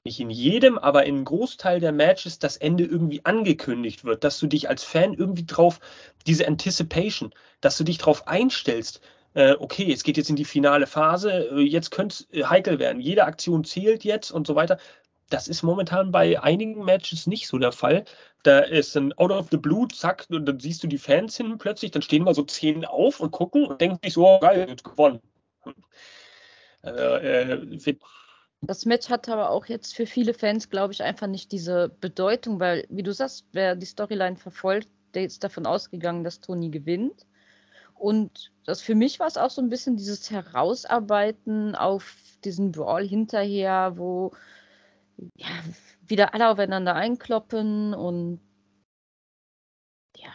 [0.06, 4.38] nicht in jedem, aber in einem Großteil der Matches das Ende irgendwie angekündigt wird, dass
[4.38, 5.80] du dich als Fan irgendwie drauf,
[6.26, 9.00] diese Anticipation, dass du dich drauf einstellst,
[9.34, 12.78] äh, okay, es geht jetzt in die finale Phase, äh, jetzt könnte es äh, heikel
[12.78, 14.78] werden, jede Aktion zählt jetzt und so weiter.
[15.28, 18.04] Das ist momentan bei einigen Matches nicht so der Fall.
[18.44, 21.58] Da ist ein Out of the Blue, zack, und dann siehst du die Fans hinten
[21.58, 24.66] plötzlich, dann stehen mal so zehn auf und gucken und denken sich so, oh, geil,
[24.68, 25.20] jetzt gewonnen.
[26.82, 27.96] Äh, äh,
[28.62, 32.58] das Match hat aber auch jetzt für viele Fans, glaube ich, einfach nicht diese Bedeutung,
[32.58, 37.26] weil, wie du sagst, wer die Storyline verfolgt, der ist davon ausgegangen, dass Tony gewinnt.
[37.94, 43.06] Und das für mich war es auch so ein bisschen dieses Herausarbeiten auf diesen Brawl
[43.06, 44.32] hinterher, wo
[45.36, 45.48] ja,
[46.06, 48.40] wieder alle aufeinander einkloppen und
[50.16, 50.28] ja,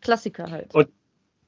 [0.00, 0.74] Klassiker halt.
[0.74, 0.88] Und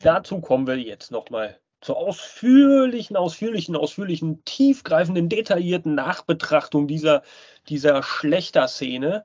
[0.01, 7.23] dazu kommen wir jetzt nochmal zur ausführlichen, ausführlichen, ausführlichen, tiefgreifenden, detaillierten Nachbetrachtung dieser,
[7.69, 9.23] dieser Schlechter-Szene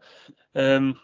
[0.54, 0.98] ähm,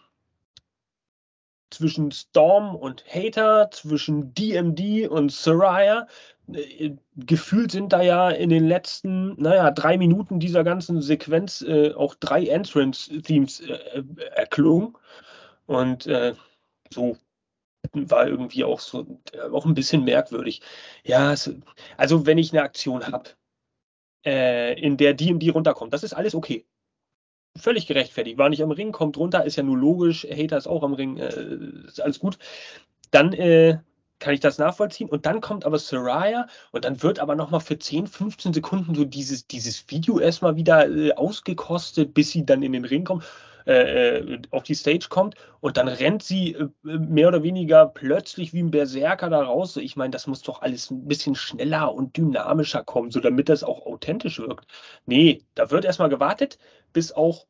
[1.70, 6.08] zwischen Storm und Hater, zwischen DMD und Soraya.
[6.52, 11.94] Äh, gefühlt sind da ja in den letzten, naja, drei Minuten dieser ganzen Sequenz äh,
[11.94, 14.04] auch drei Entrance-Themes äh,
[14.36, 14.98] erklungen.
[15.68, 16.34] Und äh,
[16.94, 17.16] so
[17.94, 19.20] war irgendwie auch so,
[19.52, 20.62] auch ein bisschen merkwürdig.
[21.04, 21.36] Ja,
[21.98, 23.32] also wenn ich eine Aktion habe,
[24.26, 26.66] äh, in der die und die runterkommt, das ist alles okay.
[27.58, 28.38] Völlig gerechtfertigt.
[28.38, 30.26] War nicht am Ring, kommt runter, ist ja nur logisch.
[30.30, 32.38] Hater ist auch am Ring, äh, ist alles gut.
[33.12, 33.78] Dann äh,
[34.20, 35.10] kann ich das nachvollziehen.
[35.10, 39.06] Und dann kommt aber Soraya und dann wird aber nochmal für 10, 15 Sekunden so
[39.06, 43.24] dieses, dieses Video erstmal wieder äh, ausgekostet, bis sie dann in den Ring kommt.
[43.68, 48.54] Äh, äh, auf die Stage kommt und dann rennt sie äh, mehr oder weniger plötzlich
[48.54, 49.76] wie ein Berserker da raus.
[49.78, 53.64] Ich meine, das muss doch alles ein bisschen schneller und dynamischer kommen, so damit das
[53.64, 54.68] auch authentisch wirkt.
[55.08, 56.60] Nee, da wird erstmal gewartet,
[56.94, 57.48] bis auch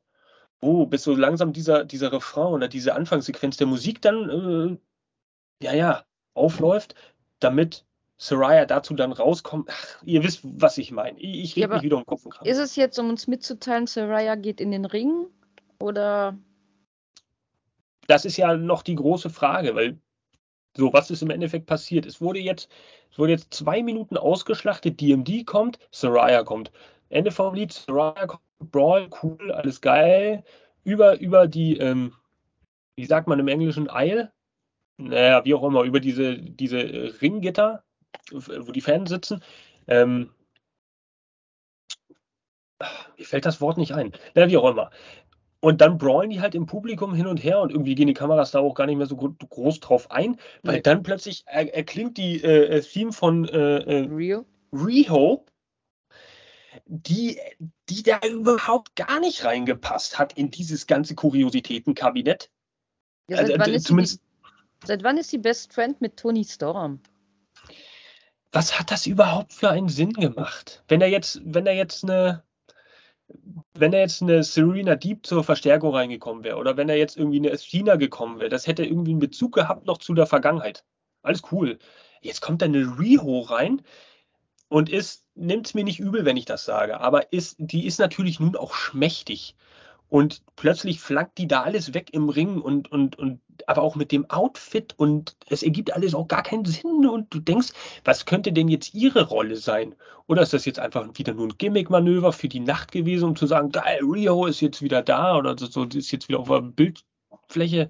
[0.62, 4.80] oh, bis so langsam dieser, dieser Refrain oder diese Anfangssequenz der Musik dann,
[5.62, 6.95] äh, ja, ja, aufläuft,
[7.39, 7.86] damit
[8.17, 9.69] Soraya dazu dann rauskommt.
[9.69, 11.19] Ach, ihr wisst, was ich meine.
[11.19, 12.49] Ich, ich rede ja, mich wieder um Kopf und Kragen.
[12.49, 15.28] Ist es jetzt, um uns mitzuteilen, Soraya geht in den Ring
[15.79, 16.38] oder?
[18.07, 19.99] Das ist ja noch die große Frage, weil
[20.77, 22.05] so, was ist im Endeffekt passiert?
[22.05, 22.69] Es wurde jetzt,
[23.11, 26.71] es wurde jetzt zwei Minuten ausgeschlachtet, DMD kommt, Soraya kommt.
[27.09, 30.43] Ende vom Lied, Soraya kommt, Brawl, cool, alles geil.
[30.83, 32.13] Über, über die, ähm,
[32.97, 34.31] wie sagt man im Englischen, Eil?
[34.97, 36.77] Naja, wie auch immer, über diese, diese
[37.21, 37.83] Ringgitter,
[38.31, 39.41] wo die Fans sitzen.
[39.88, 40.31] Ähm,
[43.17, 44.11] mir fällt das Wort nicht ein.
[44.33, 44.91] Na, wie auch immer.
[45.65, 48.51] Und dann brawlen die halt im Publikum hin und her und irgendwie gehen die Kameras
[48.51, 52.80] da auch gar nicht mehr so groß drauf ein, weil dann plötzlich erklingt die äh,
[52.84, 54.45] Theme von äh, äh, Rio.
[54.71, 55.43] Riho,
[56.86, 57.39] die,
[57.89, 62.51] die da überhaupt gar nicht reingepasst hat in dieses ganze Kuriositätenkabinett.
[63.28, 66.99] Ja, seit, also, wann zumindest, die, seit wann ist sie Best Friend mit Tony Storm?
[68.51, 70.84] Was hat das überhaupt für einen Sinn gemacht?
[70.88, 72.43] Wenn er jetzt, wenn er jetzt eine,
[73.73, 77.39] wenn er jetzt eine Serena Deep zur Verstärkung reingekommen wäre oder wenn er jetzt irgendwie
[77.39, 80.85] eine China gekommen wäre, das hätte irgendwie einen Bezug gehabt noch zu der Vergangenheit.
[81.21, 81.79] Alles cool.
[82.21, 83.81] Jetzt kommt da eine Riho rein
[84.69, 87.99] und ist, nimmt es mir nicht übel, wenn ich das sage, aber ist, die ist
[87.99, 89.55] natürlich nun auch schmächtig.
[90.07, 94.12] Und plötzlich flankt die da alles weg im Ring und, und, und aber auch mit
[94.12, 97.69] dem Outfit und es ergibt alles auch gar keinen Sinn und du denkst,
[98.04, 99.95] was könnte denn jetzt ihre Rolle sein?
[100.28, 103.47] Oder ist das jetzt einfach wieder nur ein Gimmick-Manöver für die Nacht gewesen, um zu
[103.47, 107.89] sagen, geil, Rio ist jetzt wieder da oder so, ist jetzt wieder auf der Bildfläche?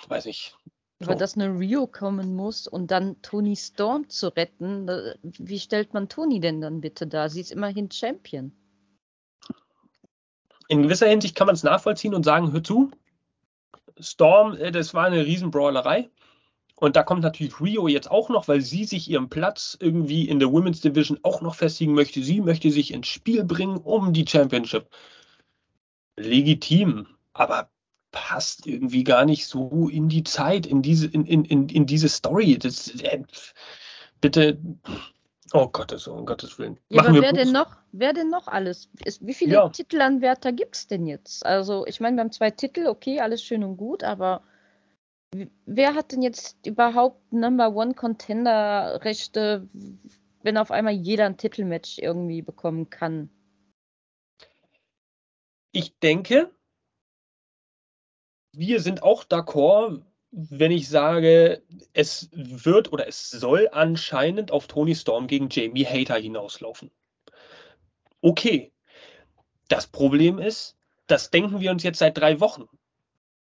[0.00, 0.56] Ich weiß nicht.
[1.00, 1.06] So.
[1.06, 4.88] Aber dass eine Rio kommen muss und dann Tony Storm zu retten,
[5.22, 7.28] wie stellt man Tony denn dann bitte da?
[7.28, 8.52] Sie ist immerhin Champion.
[10.68, 12.90] In gewisser Hinsicht kann man es nachvollziehen und sagen, hör zu,
[14.02, 16.10] Storm, äh, das war eine Riesenbrawlerei.
[16.76, 20.40] Und da kommt natürlich Rio jetzt auch noch, weil sie sich ihren Platz irgendwie in
[20.40, 22.22] der Women's Division auch noch festigen möchte.
[22.24, 24.88] Sie möchte sich ins Spiel bringen um die Championship.
[26.16, 27.70] Legitim, aber
[28.10, 32.08] passt irgendwie gar nicht so in die Zeit, in diese, in, in, in, in diese
[32.08, 32.58] Story.
[32.58, 33.22] Das, äh,
[34.20, 34.58] bitte,
[35.54, 36.78] Oh Gottes, um Gottes Willen.
[36.88, 38.88] Ja, aber wer denn noch, wer denn noch alles?
[39.04, 39.68] Ist, wie viele ja.
[39.68, 41.44] Titelanwärter gibt es denn jetzt?
[41.44, 44.42] Also, ich meine, wir haben zwei Titel, okay, alles schön und gut, aber
[45.66, 49.68] wer hat denn jetzt überhaupt Number One Contender Rechte,
[50.42, 53.28] wenn auf einmal jeder ein Titelmatch irgendwie bekommen kann?
[55.72, 56.50] Ich denke,
[58.52, 60.02] wir sind auch d'accord,
[60.32, 66.16] wenn ich sage, es wird oder es soll anscheinend auf Tony Storm gegen Jamie Hater
[66.16, 66.90] hinauslaufen.
[68.20, 68.72] Okay.
[69.68, 72.68] Das Problem ist, das denken wir uns jetzt seit drei Wochen.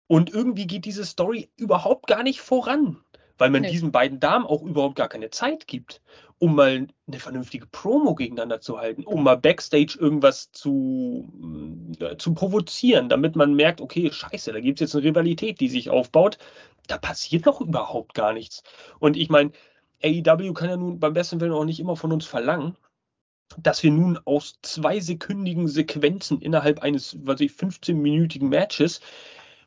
[0.06, 3.02] Und irgendwie geht diese Story überhaupt gar nicht voran
[3.42, 3.70] weil man nee.
[3.72, 6.00] diesen beiden Damen auch überhaupt gar keine Zeit gibt,
[6.42, 11.32] um mal eine vernünftige Promo gegeneinander zu halten, um mal backstage irgendwas zu,
[12.00, 15.68] äh, zu provozieren, damit man merkt, okay, scheiße, da gibt es jetzt eine Rivalität, die
[15.68, 16.38] sich aufbaut.
[16.88, 18.64] Da passiert doch überhaupt gar nichts.
[18.98, 19.52] Und ich meine,
[20.02, 22.76] AEW kann ja nun beim besten Willen auch nicht immer von uns verlangen,
[23.56, 29.00] dass wir nun aus zwei sekündigen Sequenzen innerhalb eines, was ich, 15-minütigen Matches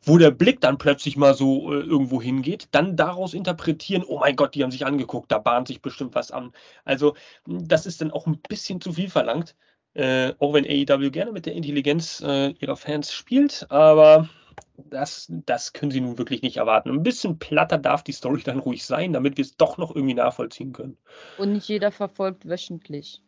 [0.06, 4.36] wo der Blick dann plötzlich mal so äh, irgendwo hingeht, dann daraus interpretieren, oh mein
[4.36, 6.52] Gott, die haben sich angeguckt, da bahnt sich bestimmt was an.
[6.86, 7.16] Also
[7.46, 9.56] das ist dann auch ein bisschen zu viel verlangt,
[9.94, 14.30] äh, auch wenn AEW gerne mit der Intelligenz äh, ihrer Fans spielt, aber
[14.78, 16.90] das, das können sie nun wirklich nicht erwarten.
[16.90, 20.14] Ein bisschen platter darf die Story dann ruhig sein, damit wir es doch noch irgendwie
[20.14, 20.98] nachvollziehen können.
[21.38, 23.22] Und nicht jeder verfolgt wöchentlich.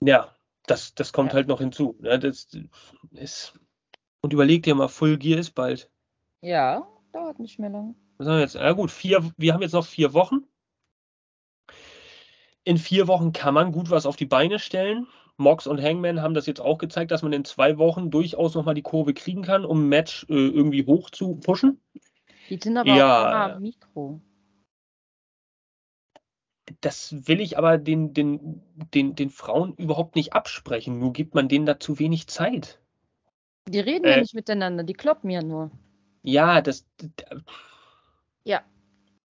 [0.00, 0.34] Ja,
[0.66, 1.36] das, das kommt ja.
[1.36, 1.98] halt noch hinzu.
[2.02, 2.48] Ja, das
[3.12, 3.58] ist
[4.26, 5.88] und überleg dir mal, Full Gear ist bald.
[6.40, 7.94] Ja, dauert nicht mehr lang.
[8.18, 8.56] Was haben wir jetzt?
[8.56, 10.38] Ja gut, vier, wir haben jetzt noch vier Wochen.
[12.64, 15.06] In vier Wochen kann man gut was auf die Beine stellen.
[15.36, 18.74] Mox und Hangman haben das jetzt auch gezeigt, dass man in zwei Wochen durchaus nochmal
[18.74, 21.80] die Kurve kriegen kann, um ein Match äh, irgendwie hoch zu pushen.
[22.50, 24.20] Die sind aber ja, auch Mikro.
[26.80, 28.60] Das will ich aber den, den,
[28.92, 30.98] den, den Frauen überhaupt nicht absprechen.
[30.98, 32.80] Nur gibt man denen da zu wenig Zeit.
[33.68, 35.70] Die reden äh, ja nicht miteinander, die kloppen ja nur.
[36.22, 36.86] Ja, das.
[38.44, 38.62] Ja.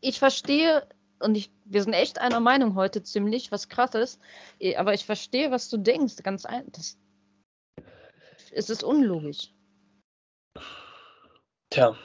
[0.00, 0.86] Ich verstehe,
[1.20, 4.20] und ich, wir sind echt einer Meinung heute ziemlich, was krass ist,
[4.60, 6.16] eh, aber ich verstehe, was du denkst.
[6.22, 6.98] Ganz ein, das,
[8.52, 9.52] es ist unlogisch.
[11.70, 11.96] Tja,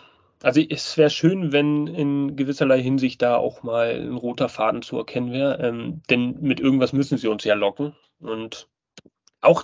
[0.41, 4.97] also es wäre schön, wenn in gewisserlei Hinsicht da auch mal ein roter Faden zu
[4.97, 7.95] erkennen wäre, ähm, denn mit irgendwas müssen sie uns ja locken.
[8.19, 8.69] Und
[9.41, 9.63] auch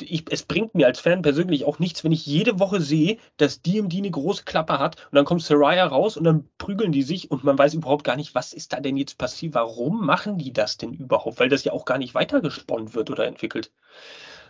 [0.00, 3.62] ich, es bringt mir als Fan persönlich auch nichts, wenn ich jede Woche sehe, dass
[3.62, 7.30] DMD eine große Klappe hat und dann kommt Saraya raus und dann prügeln die sich
[7.30, 10.52] und man weiß überhaupt gar nicht, was ist da denn jetzt passiert, warum machen die
[10.52, 13.72] das denn überhaupt, weil das ja auch gar nicht weitergesponnen wird oder entwickelt.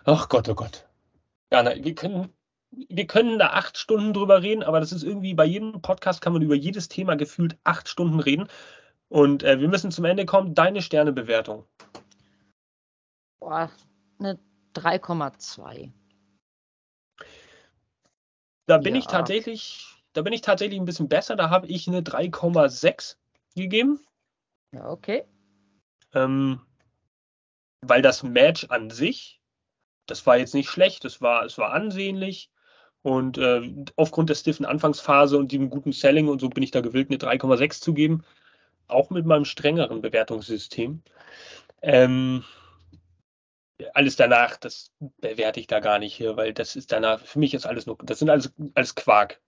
[0.05, 0.87] Ach Gott, oh Gott.
[1.53, 2.29] Ja, na, wir können,
[2.71, 6.33] wir können da acht Stunden drüber reden, aber das ist irgendwie bei jedem Podcast kann
[6.33, 8.49] man über jedes Thema gefühlt acht Stunden reden.
[9.09, 10.55] Und äh, wir müssen zum Ende kommen.
[10.55, 11.65] Deine Sternebewertung.
[13.41, 13.71] Boah,
[14.19, 14.39] eine
[14.75, 15.93] 3,2.
[18.67, 19.01] Da bin ja.
[19.01, 21.37] ich tatsächlich, da bin ich tatsächlich ein bisschen besser.
[21.37, 23.17] Da habe ich eine 3,6
[23.55, 24.01] gegeben.
[24.73, 25.25] Ja, okay.
[26.13, 26.61] Ähm,
[27.81, 29.41] weil das Match an sich,
[30.07, 32.51] das war jetzt nicht schlecht, es war, es war ansehnlich.
[33.03, 33.63] Und äh,
[33.97, 37.19] aufgrund der stiffen Anfangsphase und dem guten Selling und so bin ich da gewillt, eine
[37.19, 38.25] 3,6 zu geben.
[38.87, 41.03] Auch mit meinem strengeren Bewertungssystem.
[41.81, 42.45] Ähm,
[43.95, 47.55] alles danach, das bewerte ich da gar nicht hier, weil das ist danach, für mich
[47.55, 49.41] ist alles nur, das sind alles, alles Quark.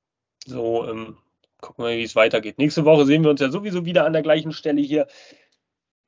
[0.47, 1.19] So, ähm,
[1.61, 2.59] gucken wir, wie es weitergeht.
[2.59, 5.07] Nächste Woche sehen wir uns ja sowieso wieder an der gleichen Stelle hier.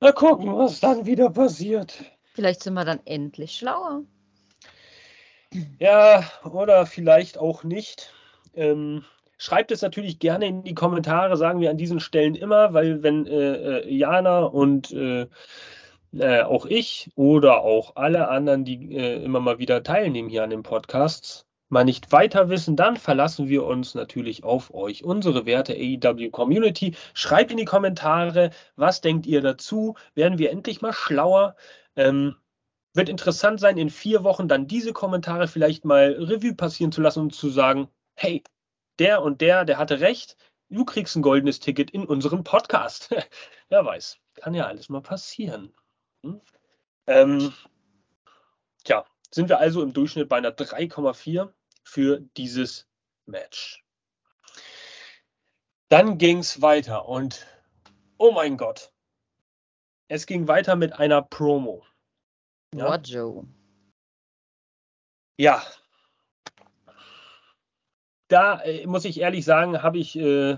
[0.00, 2.02] Mal gucken, was dann wieder passiert.
[2.35, 4.02] Vielleicht sind wir dann endlich schlauer.
[5.78, 8.12] Ja, oder vielleicht auch nicht.
[8.54, 9.04] Ähm,
[9.37, 13.26] schreibt es natürlich gerne in die Kommentare, sagen wir an diesen Stellen immer, weil wenn
[13.26, 15.26] äh, äh Jana und äh,
[16.12, 20.51] äh, auch ich oder auch alle anderen, die äh, immer mal wieder teilnehmen hier an
[20.51, 25.72] den Podcasts, mal nicht weiter wissen, dann verlassen wir uns natürlich auf euch, unsere Werte
[25.75, 26.94] AEW Community.
[27.14, 29.96] Schreibt in die Kommentare, was denkt ihr dazu?
[30.14, 31.57] Werden wir endlich mal schlauer?
[31.96, 32.37] Ähm,
[32.94, 37.20] wird interessant sein, in vier Wochen dann diese Kommentare vielleicht mal Revue passieren zu lassen
[37.20, 38.42] und zu sagen, hey,
[38.98, 40.37] der und der, der hatte recht,
[40.68, 43.14] du kriegst ein goldenes Ticket in unseren Podcast.
[43.70, 45.72] Wer weiß, kann ja alles mal passieren.
[47.06, 47.52] Ähm,
[48.85, 51.52] tja, sind wir also im Durchschnitt bei einer 3,4
[51.85, 52.88] für dieses
[53.26, 53.85] Match.
[55.88, 57.46] Dann ging es weiter und
[58.18, 58.92] oh mein Gott,
[60.08, 61.85] es ging weiter mit einer Promo.
[62.74, 63.46] Ja, Joe.
[65.37, 65.62] ja.
[68.28, 70.56] da äh, muss ich ehrlich sagen, habe ich äh,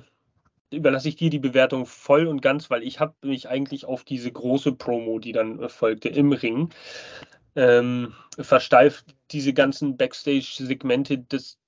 [0.75, 4.31] überlasse ich dir die Bewertung voll und ganz, weil ich habe mich eigentlich auf diese
[4.31, 6.71] große Promo, die dann folgte im Ring,
[7.57, 9.15] ähm, versteift.
[9.31, 11.59] Diese ganzen Backstage-Segmente, das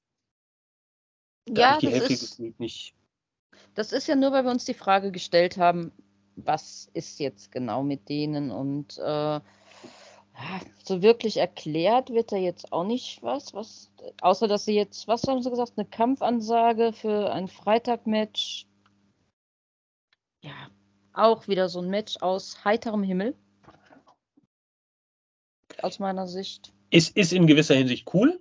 [1.48, 2.94] ja, die Hälfte ist, nicht.
[3.74, 5.92] Das ist ja nur, weil wir uns die Frage gestellt haben,
[6.36, 9.40] was ist jetzt genau mit denen und äh,
[10.84, 13.90] so wirklich erklärt wird da jetzt auch nicht was, was,
[14.20, 18.66] außer dass sie jetzt, was haben sie gesagt, eine Kampfansage für ein Freitag-Match
[20.46, 20.70] ja,
[21.12, 23.35] auch wieder so ein Match aus heiterem Himmel.
[25.82, 26.72] Aus meiner Sicht.
[26.90, 28.40] Ist, ist in gewisser Hinsicht cool.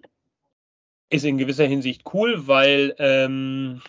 [1.09, 3.81] Ist in gewisser Hinsicht cool, weil, ähm,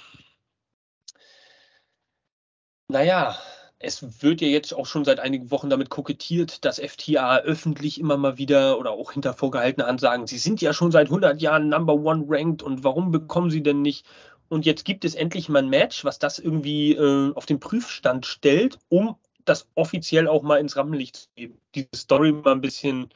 [2.88, 3.38] naja,
[3.78, 8.16] es wird ja jetzt auch schon seit einigen Wochen damit kokettiert, dass FTA öffentlich immer
[8.16, 11.68] mal wieder oder auch hinter vorgehaltener Hand sagen, sie sind ja schon seit 100 Jahren
[11.68, 14.06] Number One ranked und warum bekommen sie denn nicht?
[14.48, 18.26] Und jetzt gibt es endlich mal ein Match, was das irgendwie äh, auf den Prüfstand
[18.26, 21.60] stellt, um das offiziell auch mal ins Rampenlicht zu geben.
[21.74, 23.08] Diese Story mal ein bisschen.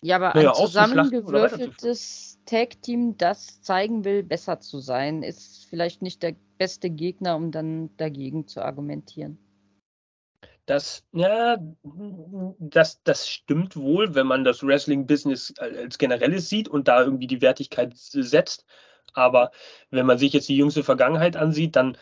[0.00, 6.22] Ja, aber naja, ein zusammengewürfeltes Tag-Team, das zeigen will, besser zu sein, ist vielleicht nicht
[6.22, 9.38] der beste Gegner, um dann dagegen zu argumentieren.
[10.66, 11.56] Das, ja,
[12.58, 17.40] das, das stimmt wohl, wenn man das Wrestling-Business als generelles sieht und da irgendwie die
[17.40, 18.66] Wertigkeit setzt.
[19.14, 19.50] Aber
[19.90, 21.96] wenn man sich jetzt die jüngste Vergangenheit ansieht, dann,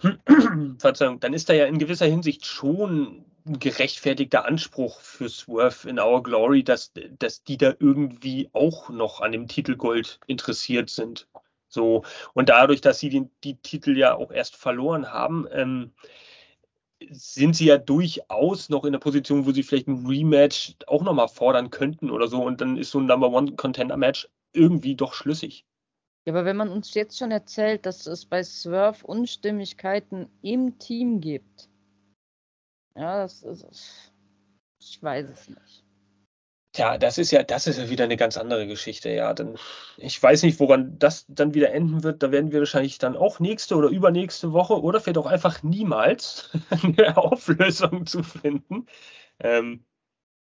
[0.78, 5.98] Verzeihung, dann ist da ja in gewisser Hinsicht schon ein gerechtfertigter Anspruch für Swerve in
[5.98, 11.26] Our Glory, dass, dass die da irgendwie auch noch an dem Titelgold interessiert sind.
[11.68, 15.92] So, und dadurch, dass sie den, die Titel ja auch erst verloren haben, ähm,
[17.10, 21.28] sind sie ja durchaus noch in der Position, wo sie vielleicht ein Rematch auch nochmal
[21.28, 22.42] fordern könnten oder so.
[22.42, 25.64] Und dann ist so ein Number One Contender Match irgendwie doch schlüssig.
[26.28, 31.22] Ja, aber wenn man uns jetzt schon erzählt, dass es bei Swerve Unstimmigkeiten im Team
[31.22, 31.70] gibt.
[32.94, 34.12] Ja, das ist.
[34.78, 35.84] Ich weiß es nicht.
[36.72, 39.32] Tja, das ist ja, das ist ja wieder eine ganz andere Geschichte, ja.
[39.32, 39.56] Denn
[39.96, 42.22] ich weiß nicht, woran das dann wieder enden wird.
[42.22, 46.50] Da werden wir wahrscheinlich dann auch nächste oder übernächste Woche oder vielleicht auch einfach niemals
[46.68, 48.84] eine Auflösung zu finden.
[49.40, 49.82] Ähm,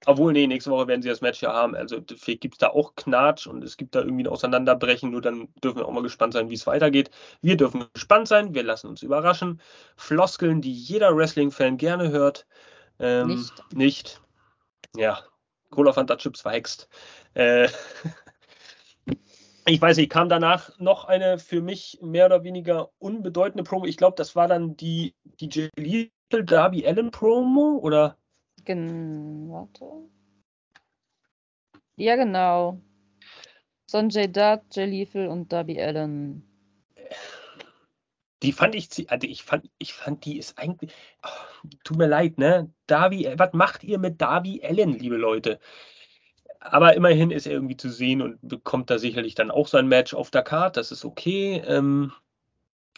[0.07, 1.74] obwohl, nee, nächste Woche werden sie das Match ja haben.
[1.74, 5.11] Also vielleicht gibt es da auch Knatsch und es gibt da irgendwie ein Auseinanderbrechen.
[5.11, 7.11] Nur dann dürfen wir auch mal gespannt sein, wie es weitergeht.
[7.40, 9.61] Wir dürfen gespannt sein, wir lassen uns überraschen.
[9.97, 12.47] Floskeln, die jeder Wrestling-Fan gerne hört.
[12.99, 13.72] Ähm, nicht.
[13.72, 14.20] Nicht.
[14.97, 15.20] Ja,
[15.70, 16.88] Cola Fanta Chips verhext.
[17.32, 17.68] Äh,
[19.66, 23.86] ich weiß nicht, kam danach noch eine für mich mehr oder weniger unbedeutende Promo.
[23.86, 28.18] Ich glaube, das war dann die, die Jalil Darby Allen Promo oder?
[28.65, 29.87] Gen warte.
[31.97, 32.81] Ja, genau.
[33.87, 36.43] Sonjay Dutt, Jay Lethal und Darby Allen.
[38.43, 40.93] Die fand ich, also ich fand, ich fand, die ist eigentlich,
[41.25, 42.71] oh, tut mir leid, ne?
[42.87, 45.61] Darby, was macht ihr mit Darby Allen, liebe Leute?
[46.61, 50.15] Aber immerhin ist er irgendwie zu sehen und bekommt da sicherlich dann auch sein Match
[50.15, 50.81] auf der Karte.
[50.81, 51.62] Das ist okay.
[51.67, 52.12] Ähm,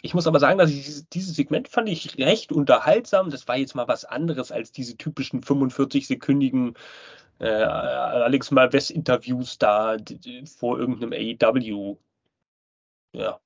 [0.01, 3.29] ich muss aber sagen, dass ich dieses Segment fand ich recht unterhaltsam.
[3.29, 6.75] Das war jetzt mal was anderes als diese typischen 45-sekündigen
[7.39, 9.97] äh, Alex Malves Interviews da
[10.57, 11.97] vor irgendeinem AEW
[13.13, 13.39] ja,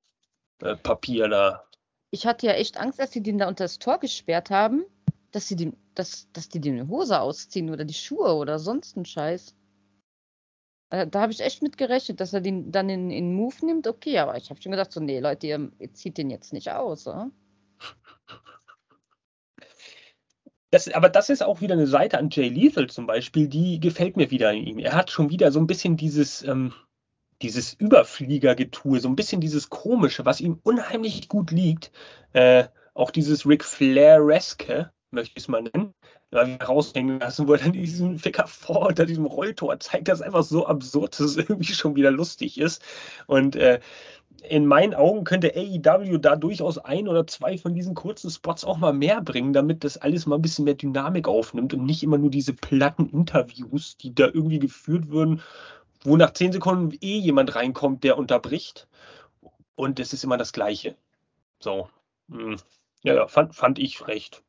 [0.61, 1.63] äh, Papier da.
[2.11, 4.83] Ich hatte ja echt Angst, dass sie den da unter das Tor gesperrt haben,
[5.31, 9.05] dass sie den, dass, dass die die Hose ausziehen oder die Schuhe oder sonst einen
[9.05, 9.55] Scheiß.
[10.91, 13.87] Äh, da habe ich echt mit gerechnet, dass er den dann in, in Move nimmt.
[13.87, 16.69] Okay, aber ich habe schon gedacht, so, nee, Leute, ihr, ihr zieht den jetzt nicht
[16.69, 17.07] aus.
[17.07, 17.31] Oder?
[20.69, 24.17] Das, aber das ist auch wieder eine Seite an Jay Lethal zum Beispiel, die gefällt
[24.17, 24.79] mir wieder in ihm.
[24.79, 26.73] Er hat schon wieder so ein bisschen dieses, ähm,
[27.41, 31.91] dieses Überfliegergetue, so ein bisschen dieses Komische, was ihm unheimlich gut liegt.
[32.33, 35.93] Äh, auch dieses Ric Flair-eske, möchte ich es mal nennen
[36.33, 40.65] raushängen lassen, wo er dann diesen Ficker vor unter diesem Rolltor zeigt, das einfach so
[40.65, 42.81] absurd, dass es irgendwie schon wieder lustig ist.
[43.27, 43.79] Und äh,
[44.47, 48.77] in meinen Augen könnte AEW da durchaus ein oder zwei von diesen kurzen Spots auch
[48.77, 52.17] mal mehr bringen, damit das alles mal ein bisschen mehr Dynamik aufnimmt und nicht immer
[52.17, 55.41] nur diese platten Interviews, die da irgendwie geführt würden,
[56.03, 58.87] wo nach zehn Sekunden eh jemand reinkommt, der unterbricht.
[59.75, 60.95] Und es ist immer das Gleiche.
[61.59, 61.89] So.
[62.29, 62.55] Hm.
[63.03, 64.43] Ja, fand, fand ich recht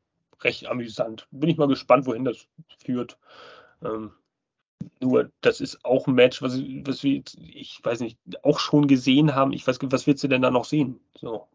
[0.44, 1.26] recht amüsant.
[1.30, 2.46] Bin ich mal gespannt, wohin das
[2.84, 3.18] führt.
[3.82, 4.12] Ähm,
[5.00, 8.86] nur, das ist auch ein Match, was, was wir, jetzt, ich weiß nicht, auch schon
[8.88, 9.52] gesehen haben.
[9.52, 11.00] Ich weiß, was willst du denn da noch sehen?
[11.14, 11.48] So.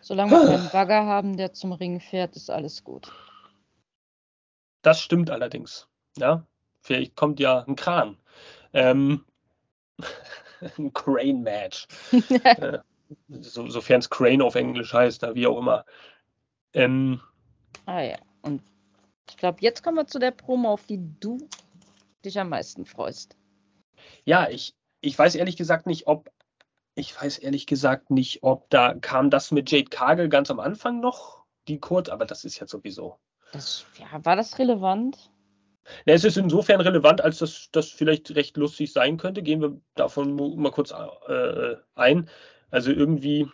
[0.00, 3.12] Solange wir einen Bagger haben, der zum Ring fährt, ist alles gut.
[4.82, 5.88] Das stimmt allerdings.
[6.16, 6.46] Ja,
[6.80, 8.16] vielleicht kommt ja ein Kran.
[8.72, 9.24] Ähm,
[10.78, 11.88] ein Crane-Match.
[12.44, 12.78] äh,
[13.28, 15.84] so, Sofern es Crane auf Englisch heißt, wie auch immer.
[16.72, 17.20] Ähm,
[17.84, 18.62] Ah ja, und
[19.28, 21.38] ich glaube, jetzt kommen wir zu der Promo, auf die du
[22.24, 23.36] dich am meisten freust.
[24.24, 26.30] Ja, ich, ich weiß ehrlich gesagt nicht, ob
[26.96, 31.00] ich weiß ehrlich gesagt nicht, ob da kam das mit Jade Kagel ganz am Anfang
[31.00, 33.18] noch, die kurz, aber das ist ja sowieso.
[33.52, 35.30] Das, ja, war das relevant?
[36.06, 39.42] Ja, es ist insofern relevant, als das, das vielleicht recht lustig sein könnte.
[39.42, 42.28] Gehen wir davon mal kurz äh, ein.
[42.70, 43.46] Also irgendwie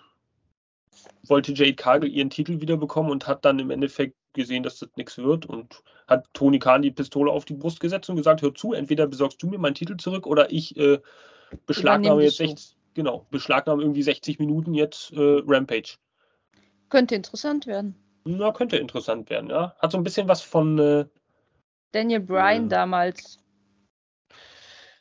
[1.26, 5.18] wollte Jade Kagel ihren Titel wiederbekommen und hat dann im Endeffekt gesehen, dass das nichts
[5.18, 8.72] wird und hat Tony Khan die Pistole auf die Brust gesetzt und gesagt, hör zu,
[8.72, 11.00] entweder besorgst du mir meinen Titel zurück oder ich äh,
[11.66, 15.96] beschlagnahme jetzt 60, genau, beschlagnahme irgendwie 60 Minuten jetzt äh, Rampage.
[16.88, 17.94] Könnte interessant werden.
[18.24, 19.74] Na, könnte interessant werden, ja.
[19.78, 21.04] Hat so ein bisschen was von äh,
[21.92, 23.38] Daniel Bryan damals.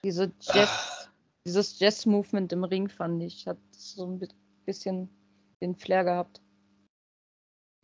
[0.03, 1.09] Diese Jazz,
[1.45, 4.19] dieses Jazz-Movement im Ring fand ich, hat so ein
[4.65, 5.09] bisschen
[5.61, 6.41] den Flair gehabt.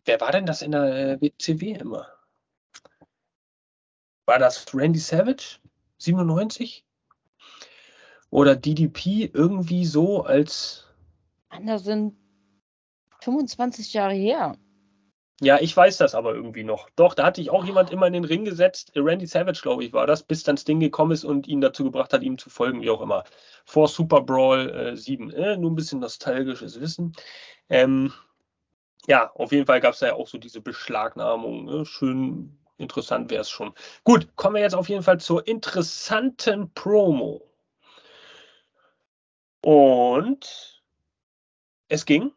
[0.04, 2.06] Wer war denn das in der äh, WCW immer?
[4.26, 5.60] War das Randy Savage?
[5.98, 6.84] 97?
[8.30, 10.86] Oder DDP irgendwie so als.
[11.76, 12.14] Sind
[13.20, 14.56] 25 Jahre her.
[15.40, 16.90] Ja, ich weiß das aber irgendwie noch.
[16.96, 18.90] Doch, da hatte ich auch jemand immer in den Ring gesetzt.
[18.96, 22.12] Randy Savage, glaube ich, war das, bis dann Sting gekommen ist und ihn dazu gebracht
[22.12, 23.22] hat, ihm zu folgen, wie auch immer.
[23.64, 25.30] Vor Super Brawl äh, 7.
[25.30, 27.12] Äh, nur ein bisschen nostalgisches Wissen.
[27.68, 28.12] Ähm,
[29.06, 31.64] ja, auf jeden Fall gab es da ja auch so diese Beschlagnahmung.
[31.66, 31.86] Ne?
[31.86, 33.74] Schön interessant wäre es schon.
[34.02, 37.42] Gut, kommen wir jetzt auf jeden Fall zur interessanten Promo.
[39.60, 40.82] Und
[41.88, 42.32] es ging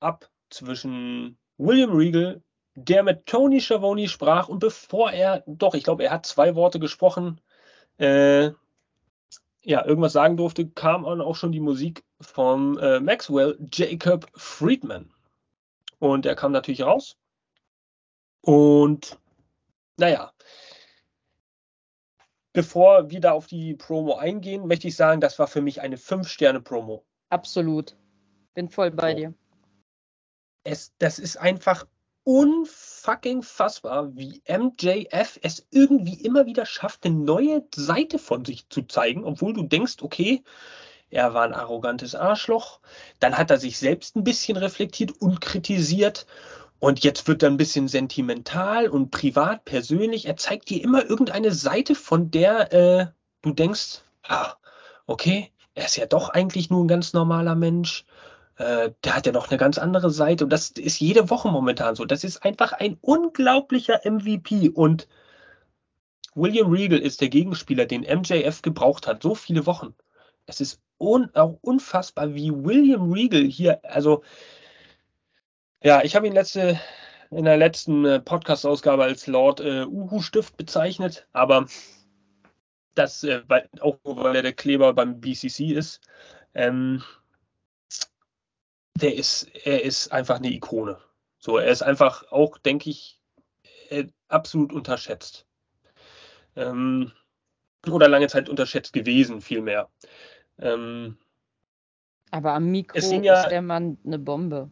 [0.00, 2.42] ab zwischen William Regal,
[2.74, 6.78] der mit Tony Schiavone sprach und bevor er, doch, ich glaube, er hat zwei Worte
[6.78, 7.40] gesprochen,
[7.98, 8.52] äh,
[9.62, 15.12] ja, irgendwas sagen durfte, kam auch schon die Musik von äh, Maxwell Jacob Friedman.
[15.98, 17.16] Und er kam natürlich raus.
[18.40, 19.18] Und
[19.96, 20.32] naja,
[22.52, 25.96] bevor wir da auf die Promo eingehen, möchte ich sagen, das war für mich eine
[25.96, 27.04] 5-Sterne-Promo.
[27.30, 27.96] Absolut.
[28.54, 29.16] Bin voll bei so.
[29.16, 29.34] dir.
[30.70, 31.86] Es, das ist einfach
[32.24, 38.82] unfucking fassbar, wie MJF es irgendwie immer wieder schafft, eine neue Seite von sich zu
[38.82, 40.42] zeigen, obwohl du denkst, okay,
[41.08, 42.80] er war ein arrogantes Arschloch.
[43.18, 46.26] Dann hat er sich selbst ein bisschen reflektiert und kritisiert.
[46.78, 50.26] Und jetzt wird er ein bisschen sentimental und privat, persönlich.
[50.26, 53.06] Er zeigt dir immer irgendeine Seite, von der, äh,
[53.40, 54.52] du denkst, ah,
[55.06, 58.04] okay, er ist ja doch eigentlich nur ein ganz normaler Mensch.
[58.58, 60.44] Äh, der hat ja noch eine ganz andere Seite.
[60.44, 62.04] Und das ist jede Woche momentan so.
[62.04, 64.68] Das ist einfach ein unglaublicher MVP.
[64.68, 65.08] Und
[66.34, 69.22] William Regal ist der Gegenspieler, den MJF gebraucht hat.
[69.22, 69.94] So viele Wochen.
[70.46, 74.22] Es ist un auch unfassbar, wie William Regal hier, also
[75.82, 76.80] ja, ich habe ihn letzte,
[77.30, 81.66] in der letzten äh, Podcast-Ausgabe als Lord äh, Uhu-Stift bezeichnet, aber
[82.94, 86.00] das, äh, weil, auch weil er der Kleber beim BCC ist.
[86.54, 87.04] Ähm,
[88.98, 90.98] der ist, er ist einfach eine Ikone.
[91.38, 93.20] So, er ist einfach auch, denke ich,
[93.90, 95.46] äh, absolut unterschätzt.
[96.56, 97.12] Ähm,
[97.88, 99.88] oder lange Zeit unterschätzt gewesen, vielmehr.
[100.58, 101.16] Ähm,
[102.30, 104.70] Aber am Mikro ja, ist der Mann eine Bombe.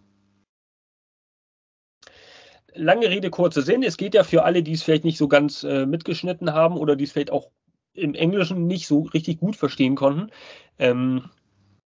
[2.74, 3.82] Lange Rede, kurzer Sinn.
[3.82, 6.96] Es geht ja für alle, die es vielleicht nicht so ganz äh, mitgeschnitten haben oder
[6.96, 7.50] die es vielleicht auch
[7.94, 10.30] im Englischen nicht so richtig gut verstehen konnten.
[10.78, 11.30] Ähm,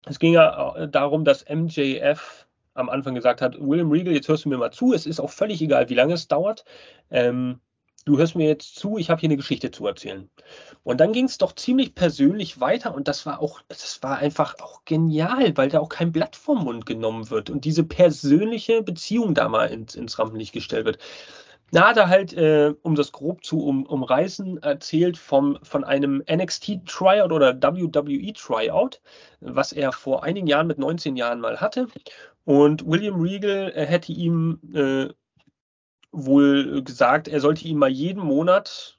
[0.05, 4.45] es ging ja äh, darum, dass MJF am Anfang gesagt hat, William Regal, jetzt hörst
[4.45, 6.63] du mir mal zu, es ist auch völlig egal, wie lange es dauert.
[7.11, 7.59] Ähm,
[8.05, 10.29] du hörst mir jetzt zu, ich habe hier eine Geschichte zu erzählen.
[10.83, 14.55] Und dann ging es doch ziemlich persönlich weiter und das war auch, das war einfach
[14.59, 19.33] auch genial, weil da auch kein Blatt vom Mund genommen wird und diese persönliche Beziehung
[19.33, 20.99] da mal ins, ins Rampenlicht gestellt wird.
[21.71, 26.23] Da hat er halt, äh, um das grob zu um, umreißen, erzählt vom, von einem
[26.29, 29.01] NXT-Tryout oder WWE-Tryout,
[29.41, 31.87] was er vor einigen Jahren mit 19 Jahren mal hatte.
[32.45, 35.09] Und William Regal äh, hätte ihm äh,
[36.11, 38.98] wohl gesagt, er sollte ihm mal jeden Monat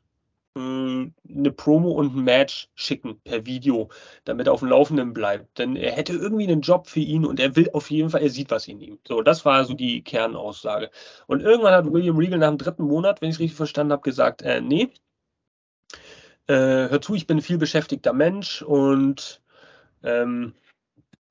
[0.56, 3.88] eine Promo und ein Match schicken per Video,
[4.24, 5.58] damit er auf dem Laufenden bleibt.
[5.58, 8.30] Denn er hätte irgendwie einen Job für ihn und er will auf jeden Fall, er
[8.30, 8.98] sieht was in ihm.
[9.06, 10.90] So, das war so die Kernaussage.
[11.26, 14.02] Und irgendwann hat William Regal nach dem dritten Monat, wenn ich es richtig verstanden habe,
[14.02, 14.90] gesagt, äh, nee,
[16.48, 19.40] äh, hör zu, ich bin ein viel beschäftigter Mensch und
[20.02, 20.54] ähm,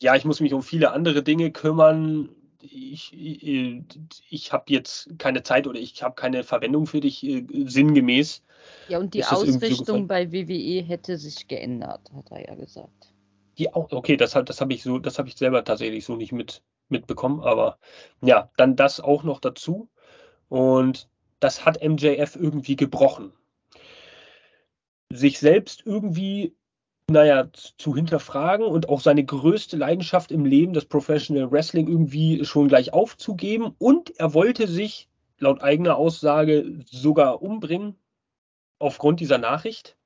[0.01, 2.29] ja, ich muss mich um viele andere Dinge kümmern
[2.61, 3.85] ich, ich,
[4.29, 8.43] ich habe jetzt keine Zeit oder ich habe keine Verwendung für dich, äh, sinngemäß.
[8.87, 13.13] Ja, und die Ausrichtung so bei WWE hätte sich geändert, hat er ja gesagt.
[13.57, 16.31] Die auch, okay, das, das habe ich so, das habe ich selber tatsächlich so nicht
[16.31, 17.77] mit, mitbekommen, aber
[18.21, 19.89] ja, dann das auch noch dazu.
[20.49, 23.33] Und das hat MJF irgendwie gebrochen.
[25.11, 26.55] Sich selbst irgendwie
[27.09, 32.67] naja, zu hinterfragen und auch seine größte Leidenschaft im Leben, das Professional Wrestling, irgendwie schon
[32.67, 33.75] gleich aufzugeben.
[33.77, 37.95] Und er wollte sich laut eigener Aussage sogar umbringen
[38.77, 39.97] aufgrund dieser Nachricht.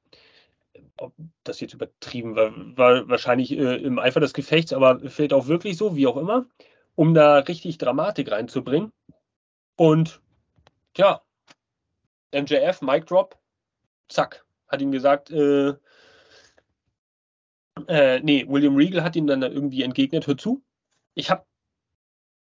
[0.98, 5.48] Ob das jetzt übertrieben war, war wahrscheinlich äh, im Eifer des Gefechts, aber fällt auch
[5.48, 6.46] wirklich so, wie auch immer,
[6.96, 8.92] um da richtig Dramatik reinzubringen.
[9.76, 10.22] Und
[10.96, 11.22] ja,
[12.32, 13.38] MJF, Mic Drop,
[14.08, 15.74] zack, hat ihm gesagt, äh,
[17.88, 20.64] äh, nee, William Regal hat ihm dann irgendwie entgegnet, hör zu,
[21.16, 21.46] ich habe,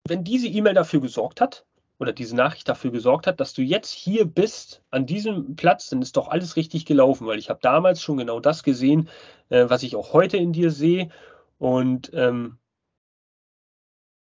[0.06, 1.66] wenn diese E-Mail dafür gesorgt hat,
[1.98, 6.02] oder diese Nachricht dafür gesorgt hat, dass du jetzt hier bist, an diesem Platz, dann
[6.02, 9.08] ist doch alles richtig gelaufen, weil ich habe damals schon genau das gesehen,
[9.48, 11.10] äh, was ich auch heute in dir sehe.
[11.58, 12.58] Und ähm,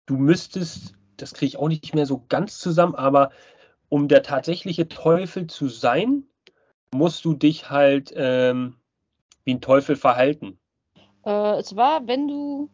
[0.07, 3.30] du müsstest, das kriege ich auch nicht mehr so ganz zusammen, aber
[3.88, 6.24] um der tatsächliche Teufel zu sein,
[6.92, 8.76] musst du dich halt ähm,
[9.45, 10.59] wie ein Teufel verhalten.
[11.25, 12.70] Äh, es war, wenn du,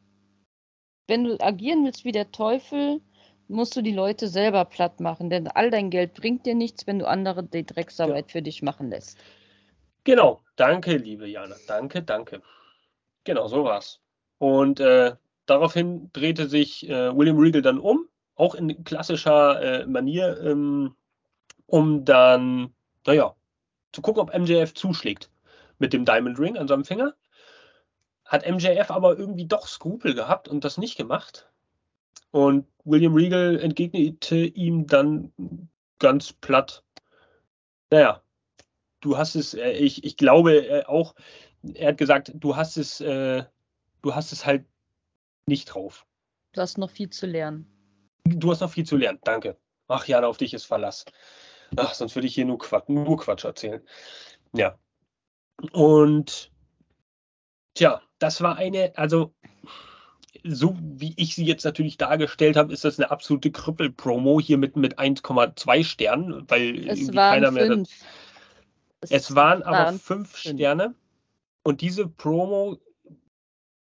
[1.06, 3.00] wenn du agieren willst wie der Teufel,
[3.48, 6.98] musst du die Leute selber platt machen, denn all dein Geld bringt dir nichts, wenn
[6.98, 8.32] du andere die Drecksarbeit ja.
[8.32, 9.18] für dich machen lässt.
[10.04, 12.42] Genau, danke, liebe Jana, danke, danke.
[13.24, 14.00] Genau, so war's.
[14.38, 20.40] Und äh, daraufhin drehte sich äh, William Regal dann um, auch in klassischer äh, Manier,
[20.42, 20.94] ähm,
[21.66, 22.72] um dann,
[23.06, 23.34] naja,
[23.92, 25.30] zu gucken, ob MJF zuschlägt
[25.78, 27.14] mit dem Diamond Ring an seinem Finger
[28.30, 31.50] hat MJF aber irgendwie doch Skrupel gehabt und das nicht gemacht.
[32.30, 35.32] Und William Regal entgegnete ihm dann
[35.98, 36.84] ganz platt,
[37.90, 38.22] naja,
[39.00, 41.16] du hast es, äh, ich, ich glaube äh, auch,
[41.74, 43.44] er hat gesagt, du hast es, äh,
[44.02, 44.64] du hast es halt
[45.46, 46.06] nicht drauf.
[46.52, 47.66] Du hast noch viel zu lernen.
[48.24, 49.58] Du hast noch viel zu lernen, danke.
[49.88, 51.04] Ach ja, auf dich ist Verlass.
[51.76, 53.82] Ach, sonst würde ich hier nur Quatsch, nur Quatsch erzählen.
[54.52, 54.78] Ja.
[55.72, 56.49] Und
[57.80, 59.32] tja, das war eine, also
[60.44, 64.76] so wie ich sie jetzt natürlich dargestellt habe, ist das eine absolute Krüppel-Promo hier mit,
[64.76, 67.68] mit 1,2 Sternen, weil es irgendwie keiner mehr.
[67.68, 67.88] Das,
[69.00, 70.94] es, es waren aber waren fünf, fünf Sterne.
[71.62, 72.78] Und diese Promo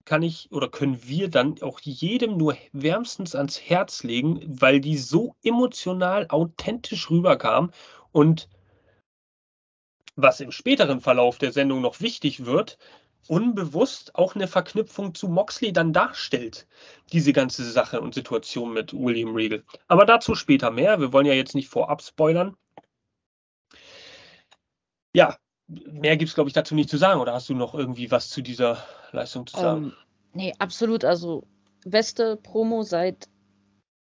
[0.06, 4.98] kann ich oder können wir dann auch jedem nur wärmstens ans Herz legen, weil die
[4.98, 7.72] so emotional authentisch rüberkam
[8.12, 8.48] und
[10.16, 12.78] was im späteren Verlauf der Sendung noch wichtig wird,
[13.28, 16.68] unbewusst auch eine Verknüpfung zu Moxley dann darstellt,
[17.12, 19.64] diese ganze Sache und Situation mit William Regal.
[19.88, 21.00] Aber dazu später mehr.
[21.00, 22.56] Wir wollen ja jetzt nicht vorab spoilern.
[25.14, 25.38] Ja,
[25.68, 27.20] mehr gibt es, glaube ich, dazu nicht zu sagen.
[27.20, 29.78] Oder hast du noch irgendwie was zu dieser Leistung zu sagen?
[29.78, 29.94] Um, ähm,
[30.34, 31.04] nee, absolut.
[31.04, 31.48] Also
[31.86, 33.28] beste Promo seit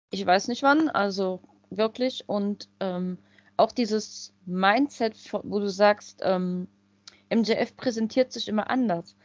[0.09, 2.27] ich weiß nicht wann, also wirklich.
[2.27, 3.17] Und ähm,
[3.57, 6.67] auch dieses Mindset, wo du sagst, ähm,
[7.29, 9.15] MJF präsentiert sich immer anders.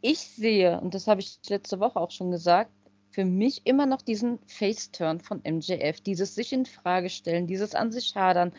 [0.00, 2.70] Ich sehe, und das habe ich letzte Woche auch schon gesagt,
[3.10, 7.90] für mich immer noch diesen Face-Turn von MJF, dieses sich in Frage stellen, dieses an
[7.90, 8.52] sich hadern,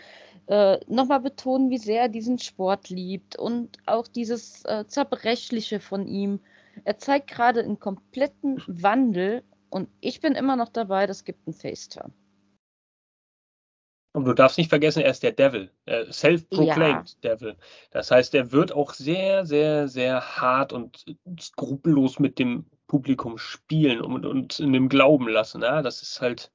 [0.47, 6.05] äh, nochmal betonen, wie sehr er diesen Sport liebt und auch dieses äh, Zerbrechliche von
[6.07, 6.39] ihm.
[6.83, 11.53] Er zeigt gerade einen kompletten Wandel und ich bin immer noch dabei, das gibt einen
[11.53, 12.13] Face-Turn.
[14.13, 15.71] Und du darfst nicht vergessen, er ist der Devil,
[16.09, 17.29] self-proclaimed ja.
[17.29, 17.55] Devil.
[17.91, 21.05] Das heißt, er wird auch sehr, sehr, sehr hart und
[21.39, 25.61] skrupellos mit dem Publikum spielen und, und in dem Glauben lassen.
[25.61, 25.81] Ja?
[25.81, 26.51] Das ist halt.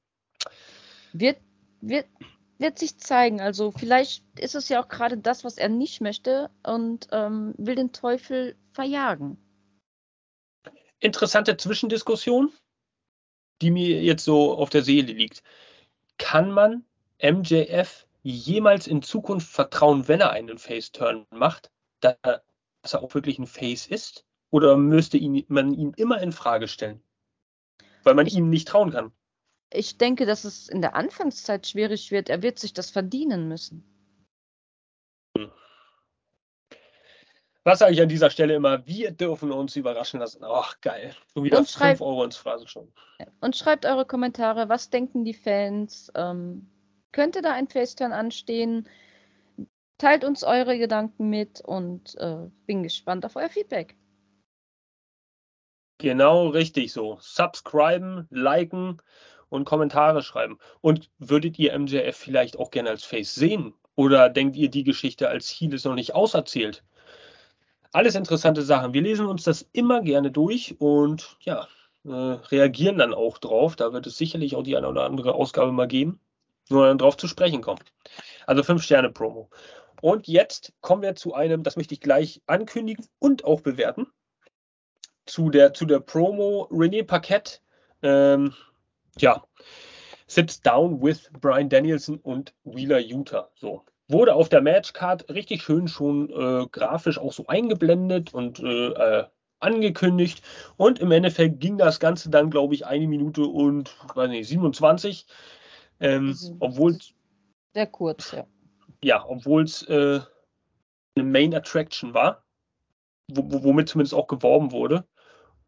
[1.13, 1.39] Wird,
[1.81, 2.05] wird,
[2.59, 3.41] wird sich zeigen.
[3.41, 7.73] Also vielleicht ist es ja auch gerade das, was er nicht möchte und ähm, will
[7.73, 9.37] den Teufel verjagen.
[10.99, 12.51] Interessante Zwischendiskussion,
[13.63, 15.41] die mir jetzt so auf der Seele liegt.
[16.19, 16.85] Kann man
[17.21, 22.15] MJF jemals in Zukunft vertrauen, wenn er einen Face-Turn macht, dass
[22.93, 24.25] er auch wirklich ein Face ist?
[24.49, 27.01] Oder müsste ihn, man ihn immer in Frage stellen?
[28.03, 29.11] Weil man ich, ihm nicht trauen kann.
[29.71, 32.29] Ich denke, dass es in der Anfangszeit schwierig wird.
[32.29, 33.83] Er wird sich das verdienen müssen.
[37.67, 38.87] Was sage ich an dieser Stelle immer?
[38.87, 40.41] Wir dürfen uns überraschen lassen.
[40.45, 41.13] Ach, geil.
[41.35, 42.89] So wieder 5 Euro ins Phrase schon.
[43.41, 44.69] Und schreibt eure Kommentare.
[44.69, 46.09] Was denken die Fans?
[46.15, 46.69] Ähm,
[47.11, 48.87] könnte da ein Faceturn anstehen?
[49.97, 53.95] Teilt uns eure Gedanken mit und äh, bin gespannt auf euer Feedback.
[55.97, 57.17] Genau richtig so.
[57.19, 59.01] Subscriben, liken
[59.49, 60.59] und Kommentare schreiben.
[60.81, 63.73] Und würdet ihr MJF vielleicht auch gerne als Face sehen?
[63.95, 66.83] Oder denkt ihr, die Geschichte als Heal ist noch nicht auserzählt?
[67.91, 68.93] Alles interessante Sachen.
[68.93, 71.67] Wir lesen uns das immer gerne durch und ja,
[72.05, 73.75] äh, reagieren dann auch drauf.
[73.75, 76.19] Da wird es sicherlich auch die eine oder andere Ausgabe mal geben
[76.69, 77.83] nur dann drauf zu sprechen kommen.
[78.45, 79.49] Also 5-Sterne-Promo.
[80.01, 84.07] Und jetzt kommen wir zu einem, das möchte ich gleich ankündigen und auch bewerten,
[85.25, 87.59] zu der, zu der Promo René Paquette.
[88.03, 88.53] Ähm,
[89.17, 89.43] ja,
[90.27, 93.49] sits down with Brian Danielson und Wheeler Utah.
[93.55, 93.83] So.
[94.07, 99.25] Wurde auf der Matchcard richtig schön schon äh, grafisch auch so eingeblendet und äh, äh
[99.59, 100.43] angekündigt.
[100.77, 105.25] Und im Endeffekt ging das Ganze dann, glaube ich, eine Minute und weiß nicht, 27.
[105.99, 106.97] Ähm, obwohl
[107.73, 108.45] sehr kurz, ja.
[109.03, 110.19] Ja, obwohl es äh,
[111.15, 112.43] eine Main Attraction war,
[113.27, 115.05] womit zumindest auch geworben wurde.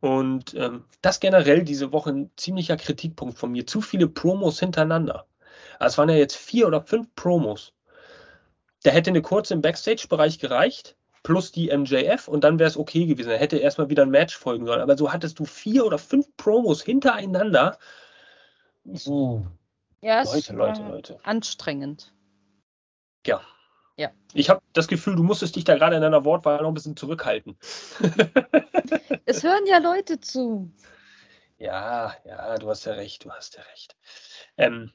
[0.01, 3.67] Und ähm, das generell diese Woche ein ziemlicher Kritikpunkt von mir.
[3.67, 5.27] Zu viele Promos hintereinander.
[5.77, 7.73] Also es waren ja jetzt vier oder fünf Promos.
[8.83, 13.05] Da hätte eine kurze im Backstage-Bereich gereicht, plus die MJF und dann wäre es okay
[13.05, 13.29] gewesen.
[13.29, 14.81] Da hätte erstmal wieder ein Match folgen sollen.
[14.81, 17.77] Aber so hattest du vier oder fünf Promos hintereinander.
[18.93, 19.45] So.
[20.01, 21.19] Ja, es Leute, Leute, Leute.
[21.23, 22.13] anstrengend.
[23.25, 23.41] Ja.
[23.97, 24.11] Ja.
[24.33, 26.95] Ich habe das Gefühl, du musstest dich da gerade in deiner Wortwahl noch ein bisschen
[26.95, 27.57] zurückhalten.
[29.25, 30.71] es hören ja Leute zu.
[31.57, 33.97] Ja, ja, du hast ja recht, du hast ja recht.
[34.55, 34.93] Ähm,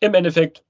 [0.00, 0.62] Im Endeffekt,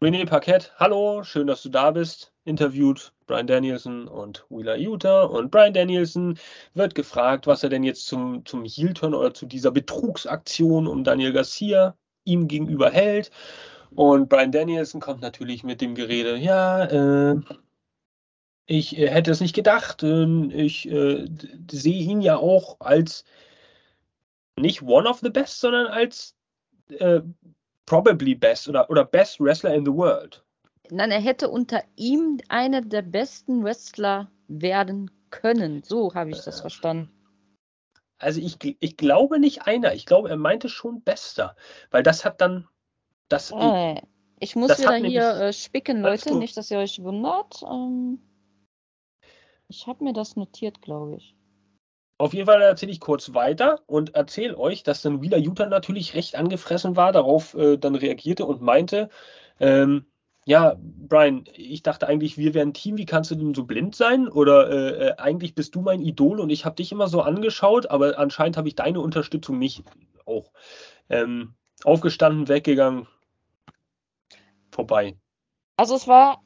[0.00, 2.32] René Paquette, hallo, schön, dass du da bist.
[2.44, 5.24] Interviewt Brian Danielson und Wheeler Utah.
[5.24, 6.38] Und Brian Danielson
[6.72, 11.34] wird gefragt, was er denn jetzt zum, zum Heel-Turn oder zu dieser Betrugsaktion um Daniel
[11.34, 13.30] Garcia ihm gegenüber hält.
[13.94, 17.40] Und Brian Danielson kommt natürlich mit dem Gerede, ja, äh,
[18.66, 20.02] ich äh, hätte es nicht gedacht.
[20.02, 21.26] Äh, ich äh,
[21.70, 23.24] sehe ihn ja auch als
[24.58, 26.34] nicht one of the best, sondern als
[26.88, 27.20] äh,
[27.86, 30.42] probably best oder, oder best Wrestler in the world.
[30.90, 35.82] Nein, er hätte unter ihm einer der besten Wrestler werden können.
[35.82, 37.10] So habe ich das verstanden.
[38.22, 39.94] Also ich, ich glaube nicht einer.
[39.94, 41.56] Ich glaube, er meinte schon bester.
[41.90, 42.68] Weil das hat dann.
[43.28, 44.00] Das, äh,
[44.38, 46.34] ich muss wieder hier äh, spicken, Leute.
[46.34, 47.62] Nicht, dass ihr euch wundert.
[47.62, 48.20] Ähm,
[49.68, 51.34] ich habe mir das notiert, glaube ich.
[52.18, 56.14] Auf jeden Fall erzähle ich kurz weiter und erzähle euch, dass dann Wheeler Utah natürlich
[56.14, 59.08] recht angefressen war, darauf äh, dann reagierte und meinte,
[59.58, 60.06] ähm,
[60.44, 62.98] ja, Brian, ich dachte eigentlich, wir wären Team.
[62.98, 64.28] Wie kannst du denn so blind sein?
[64.28, 67.86] Oder äh, äh, eigentlich bist du mein Idol und ich habe dich immer so angeschaut,
[67.90, 69.84] aber anscheinend habe ich deine Unterstützung nicht
[70.26, 70.52] auch.
[71.08, 73.06] Ähm, aufgestanden, weggegangen,
[74.70, 75.16] vorbei.
[75.76, 76.42] Also es war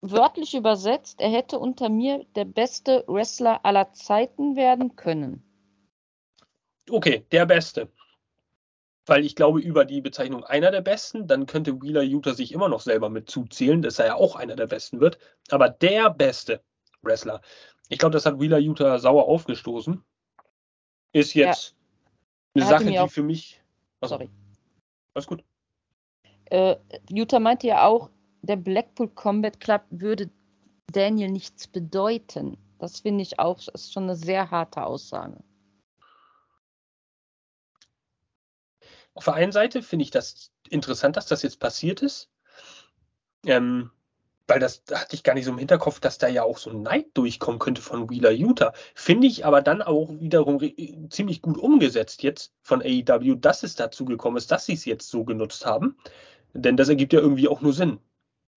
[0.00, 5.42] wörtlich übersetzt, er hätte unter mir der beste Wrestler aller Zeiten werden können.
[6.90, 7.90] Okay, der Beste.
[9.06, 12.68] Weil ich glaube, über die Bezeichnung einer der Besten, dann könnte Wheeler Utah sich immer
[12.68, 15.18] noch selber mit zuzählen, dass er ja auch einer der Besten wird.
[15.50, 16.62] Aber der beste
[17.02, 17.42] Wrestler,
[17.90, 20.02] ich glaube, das hat Wheeler Utah sauer aufgestoßen,
[21.12, 21.76] ist jetzt
[22.54, 22.62] ja.
[22.62, 23.62] eine Sache, die für mich.
[24.00, 24.30] Also, sorry.
[25.14, 25.44] Alles gut.
[26.46, 26.76] Äh,
[27.10, 28.10] Utah meinte ja auch,
[28.42, 30.30] der Blackpool Combat Club würde
[30.92, 32.56] Daniel nichts bedeuten.
[32.78, 35.38] Das finde ich auch, ist schon eine sehr harte Aussage.
[39.14, 42.30] Auf der einen Seite finde ich das interessant, dass das jetzt passiert ist.
[43.46, 43.90] Ähm,
[44.46, 46.70] weil das da hatte ich gar nicht so im Hinterkopf, dass da ja auch so
[46.70, 48.72] ein Neid durchkommen könnte von Wheeler Utah.
[48.94, 50.60] Finde ich aber dann auch wiederum
[51.10, 55.08] ziemlich gut umgesetzt jetzt von AEW, dass es dazu gekommen ist, dass sie es jetzt
[55.08, 55.96] so genutzt haben.
[56.52, 57.98] Denn das ergibt ja irgendwie auch nur Sinn.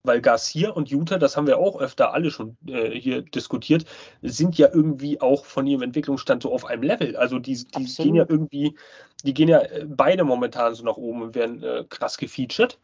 [0.08, 3.86] Weil Garcia und Utah, das haben wir auch öfter alle schon äh, hier diskutiert,
[4.22, 7.16] sind ja irgendwie auch von ihrem Entwicklungsstand so auf einem Level.
[7.18, 8.76] Also die, die gehen ja irgendwie,
[9.24, 12.80] die gehen ja äh, beide momentan so nach oben und werden äh, krass gefeatured.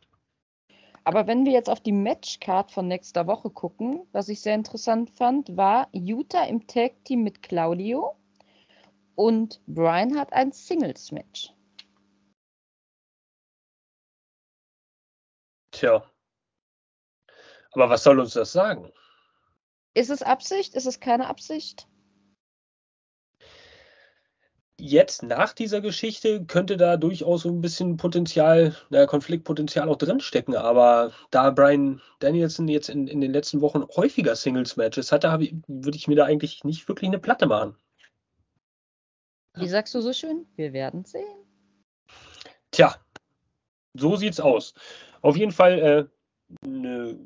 [1.06, 5.10] Aber wenn wir jetzt auf die Matchcard von nächster Woche gucken, was ich sehr interessant
[5.10, 8.16] fand, war Utah im Tag Team mit Claudio
[9.16, 11.54] und Brian hat ein Singles Match.
[15.72, 16.04] Tja.
[17.74, 18.92] Aber was soll uns das sagen?
[19.94, 20.76] Ist es Absicht?
[20.76, 21.88] Ist es keine Absicht?
[24.84, 30.56] jetzt nach dieser Geschichte könnte da durchaus so ein bisschen Potenzial, naja, Konfliktpotenzial auch drinstecken.
[30.56, 35.32] Aber da Brian Danielson jetzt in, in den letzten Wochen häufiger Singles-Matches hatte,
[35.68, 37.76] würde ich mir da eigentlich nicht wirklich eine Platte machen.
[39.56, 40.48] Wie sagst du so schön?
[40.56, 41.46] Wir werden sehen.
[42.72, 42.96] Tja,
[43.94, 44.74] so sieht's aus.
[45.22, 47.20] Auf jeden Fall äh, eine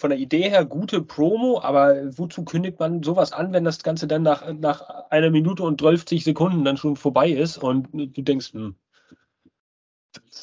[0.00, 4.06] von der Idee her gute Promo, aber wozu kündigt man sowas an, wenn das Ganze
[4.06, 8.54] dann nach, nach einer Minute und 12 Sekunden dann schon vorbei ist und du denkst,
[8.54, 8.74] hm,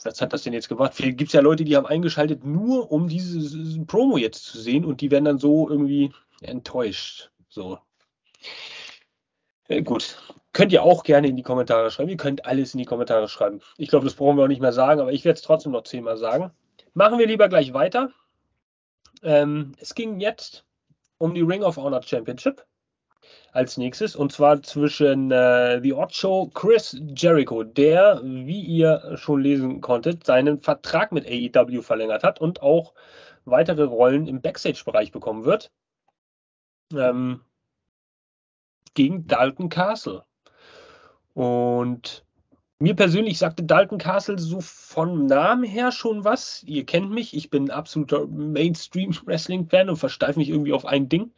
[0.03, 0.93] was hat das denn jetzt gemacht?
[0.95, 5.01] Gibt es ja Leute, die haben eingeschaltet, nur um diese Promo jetzt zu sehen und
[5.01, 7.31] die werden dann so irgendwie enttäuscht.
[7.49, 7.79] So.
[9.67, 10.17] Ja, gut.
[10.53, 12.09] Könnt ihr auch gerne in die Kommentare schreiben.
[12.09, 13.59] Ihr könnt alles in die Kommentare schreiben.
[13.77, 15.83] Ich glaube, das brauchen wir auch nicht mehr sagen, aber ich werde es trotzdem noch
[15.83, 16.51] zehnmal sagen.
[16.93, 18.11] Machen wir lieber gleich weiter.
[19.23, 20.65] Ähm, es ging jetzt
[21.17, 22.65] um die Ring of Honor Championship
[23.51, 29.41] als nächstes und zwar zwischen äh, The Odd Show Chris Jericho, der, wie ihr schon
[29.41, 32.93] lesen konntet, seinen Vertrag mit AEW verlängert hat und auch
[33.45, 35.71] weitere Rollen im Backstage-Bereich bekommen wird.
[36.93, 37.41] Ähm,
[38.93, 40.23] gegen Dalton Castle.
[41.33, 42.25] Und
[42.79, 46.63] mir persönlich sagte Dalton Castle so vom Namen her schon was.
[46.63, 51.31] Ihr kennt mich, ich bin ein absoluter Mainstream-Wrestling-Fan und versteife mich irgendwie auf ein Ding.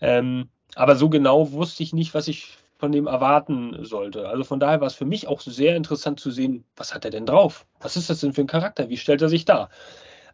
[0.00, 4.28] Ähm, aber so genau wusste ich nicht, was ich von dem erwarten sollte.
[4.28, 7.12] Also von daher war es für mich auch sehr interessant zu sehen, was hat er
[7.12, 7.64] denn drauf?
[7.80, 8.88] Was ist das denn für ein Charakter?
[8.88, 9.70] Wie stellt er sich dar?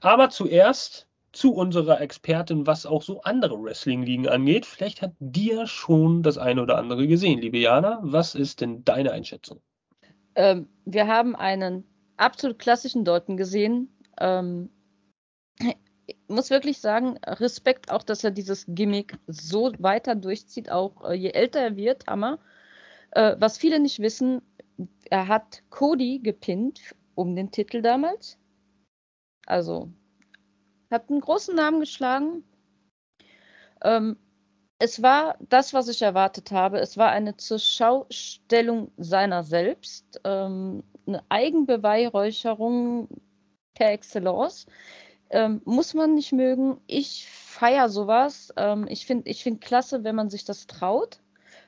[0.00, 4.64] Aber zuerst zu unserer Expertin, was auch so andere Wrestling-Ligen angeht.
[4.64, 7.98] Vielleicht hat dir schon das eine oder andere gesehen, liebe Jana.
[8.02, 9.60] Was ist denn deine Einschätzung?
[10.38, 11.84] Ähm, wir haben einen
[12.16, 13.92] absolut klassischen Dalton gesehen.
[14.20, 14.70] Ähm,
[16.06, 21.14] ich muss wirklich sagen, Respekt auch, dass er dieses Gimmick so weiter durchzieht, auch äh,
[21.14, 22.38] je älter er wird, Hammer.
[23.10, 24.40] Äh, was viele nicht wissen,
[25.10, 28.38] er hat Cody gepinnt um den Titel damals.
[29.44, 29.90] Also
[30.88, 32.44] hat einen großen Namen geschlagen.
[33.82, 34.16] Ähm,
[34.78, 36.78] es war das, was ich erwartet habe.
[36.78, 43.08] Es war eine Zurschaustellung seiner selbst, ähm, eine Eigenbeweihräucherung
[43.74, 44.66] per Excellence.
[45.30, 46.80] Ähm, muss man nicht mögen.
[46.86, 48.52] Ich feiere sowas.
[48.56, 51.18] Ähm, ich finde ich find klasse, wenn man sich das traut.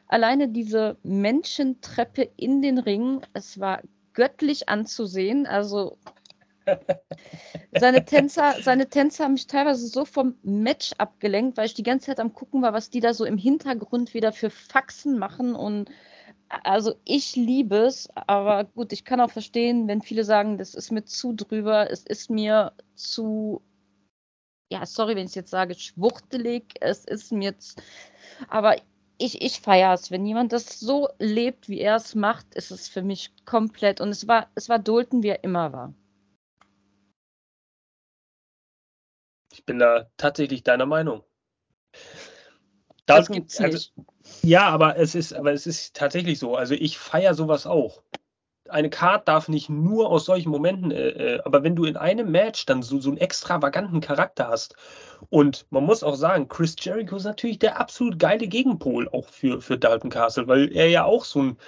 [0.06, 3.82] Alleine diese Menschentreppe in den Ring, es war
[4.12, 5.46] göttlich anzusehen.
[5.46, 5.98] Also
[7.78, 12.06] seine Tänzer, seine Tänzer haben mich teilweise so vom Match abgelenkt, weil ich die ganze
[12.06, 15.90] Zeit am gucken war, was die da so im Hintergrund wieder für Faxen machen und
[16.64, 20.90] also ich liebe es, aber gut, ich kann auch verstehen, wenn viele sagen, das ist
[20.90, 23.62] mir zu drüber, es ist mir zu,
[24.68, 27.76] ja, sorry, wenn ich es jetzt sage, schwuchtelig, es ist mir, zu,
[28.48, 28.76] aber
[29.20, 30.10] ich, ich feiere es.
[30.10, 34.00] Wenn jemand das so lebt, wie er es macht, ist es für mich komplett.
[34.00, 35.94] Und es war, es war Dolten, wie er immer war.
[39.70, 41.22] Bin da tatsächlich deiner Meinung.
[43.06, 43.92] Das, das gibt's also, nicht.
[44.42, 46.56] ja, aber es ist, aber es ist tatsächlich so.
[46.56, 48.02] Also ich feiere sowas auch.
[48.68, 52.30] eine Card darf nicht nur aus solchen Momenten, äh, äh, aber wenn du in einem
[52.30, 54.74] Match dann so, so einen extravaganten Charakter hast
[55.28, 59.60] und man muss auch sagen, Chris Jericho ist natürlich der absolut geile Gegenpol auch für,
[59.60, 61.58] für Dalton Castle, weil er ja auch so ein,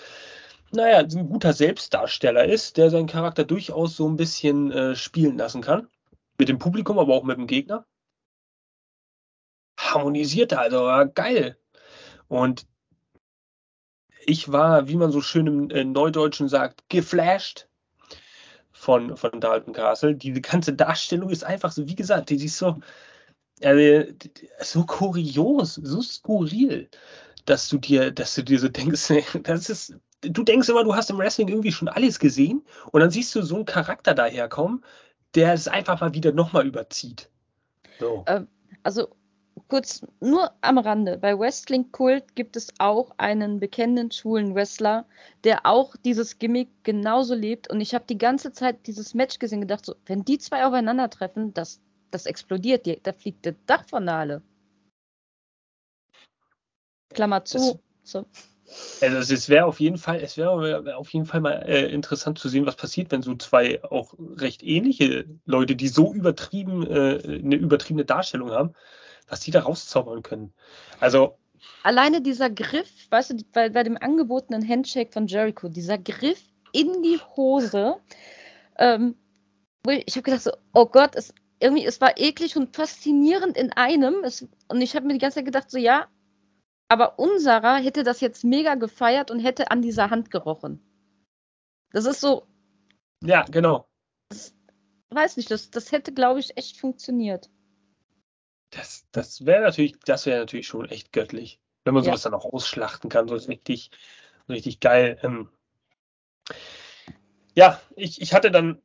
[0.73, 5.61] naja, ein guter Selbstdarsteller ist, der seinen Charakter durchaus so ein bisschen äh, spielen lassen
[5.63, 5.89] kann.
[6.39, 7.85] Mit dem Publikum, aber auch mit dem Gegner.
[9.95, 11.57] Harmonisiert also, geil.
[12.29, 12.67] Und
[14.27, 17.69] ich war, wie man so schön im äh, Neudeutschen sagt, geflasht
[18.71, 20.15] von, von Dalton Castle.
[20.15, 22.79] Die ganze Darstellung ist einfach so, wie gesagt, die, die ist so,
[23.61, 24.13] äh,
[24.61, 26.89] so kurios, so skurril,
[27.45, 29.13] dass du dir, dass du dir so denkst,
[29.43, 33.11] das ist, du denkst immer, du hast im Wrestling irgendwie schon alles gesehen und dann
[33.11, 34.85] siehst du so einen Charakter daherkommen,
[35.35, 37.31] der es einfach mal wieder nochmal überzieht.
[37.99, 38.25] So.
[38.27, 38.49] Ähm,
[38.83, 39.09] also
[39.69, 41.19] kurz nur am Rande.
[41.19, 45.07] Bei Wrestling Kult gibt es auch einen bekennenden schwulen Wrestler,
[45.45, 47.71] der auch dieses Gimmick genauso lebt.
[47.71, 50.65] Und ich habe die ganze Zeit dieses Match gesehen und gedacht, so, wenn die zwei
[50.65, 51.81] aufeinandertreffen, das,
[52.11, 54.43] das explodiert, da fliegt der Dach von der Halle.
[57.13, 57.81] Klammer zu.
[58.03, 58.27] So.
[59.01, 62.49] Also es wäre auf jeden Fall, es wäre auf jeden Fall mal äh, interessant zu
[62.49, 67.57] sehen, was passiert, wenn so zwei auch recht ähnliche Leute, die so übertrieben äh, eine
[67.57, 68.73] übertriebene Darstellung haben,
[69.33, 70.53] was die da rauszaubern können.
[71.01, 71.39] Also.
[71.83, 76.41] Alleine dieser Griff, weißt du, bei, bei dem angebotenen Handshake von Jericho, dieser Griff
[76.73, 77.97] in die Hose,
[78.77, 79.17] ähm,
[79.87, 84.23] ich habe gedacht so, oh Gott, es, irgendwie, es war eklig und faszinierend in einem.
[84.23, 86.09] Es, und ich habe mir die ganze Zeit gedacht, so ja,
[86.89, 90.83] aber unserer hätte das jetzt mega gefeiert und hätte an dieser Hand gerochen.
[91.93, 92.47] Das ist so.
[93.25, 93.89] Ja, genau.
[94.29, 94.55] Das,
[95.09, 97.49] weiß nicht, das, das hätte, glaube ich, echt funktioniert.
[98.73, 102.47] Das, das wäre natürlich, das wäre natürlich schon echt göttlich, wenn man sowas dann auch
[102.47, 103.29] ausschlachten kann.
[103.29, 103.91] So ist richtig,
[104.49, 105.19] richtig geil.
[105.23, 105.49] Ähm,
[107.55, 108.83] ja, ich, ich hatte dann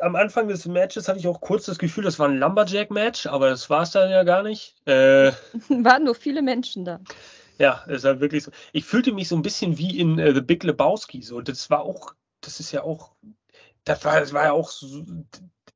[0.00, 3.50] am Anfang des Matches hatte ich auch kurz das Gefühl, das war ein Lumberjack-Match, aber
[3.50, 4.76] das war es dann ja gar nicht.
[4.86, 5.32] Äh,
[5.68, 7.00] Waren nur viele Menschen da.
[7.58, 8.52] Ja, es war wirklich so.
[8.72, 11.22] Ich fühlte mich so ein bisschen wie in uh, The Big Lebowski.
[11.22, 13.12] So, das war auch, das ist ja auch,
[13.84, 15.04] das war, das war ja auch so,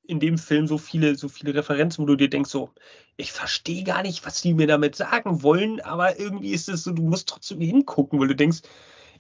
[0.07, 2.71] in dem Film so viele, so viele Referenzen, wo du dir denkst, so,
[3.17, 6.93] ich verstehe gar nicht, was die mir damit sagen wollen, aber irgendwie ist es so,
[6.93, 8.63] du musst trotzdem hingucken, weil du denkst,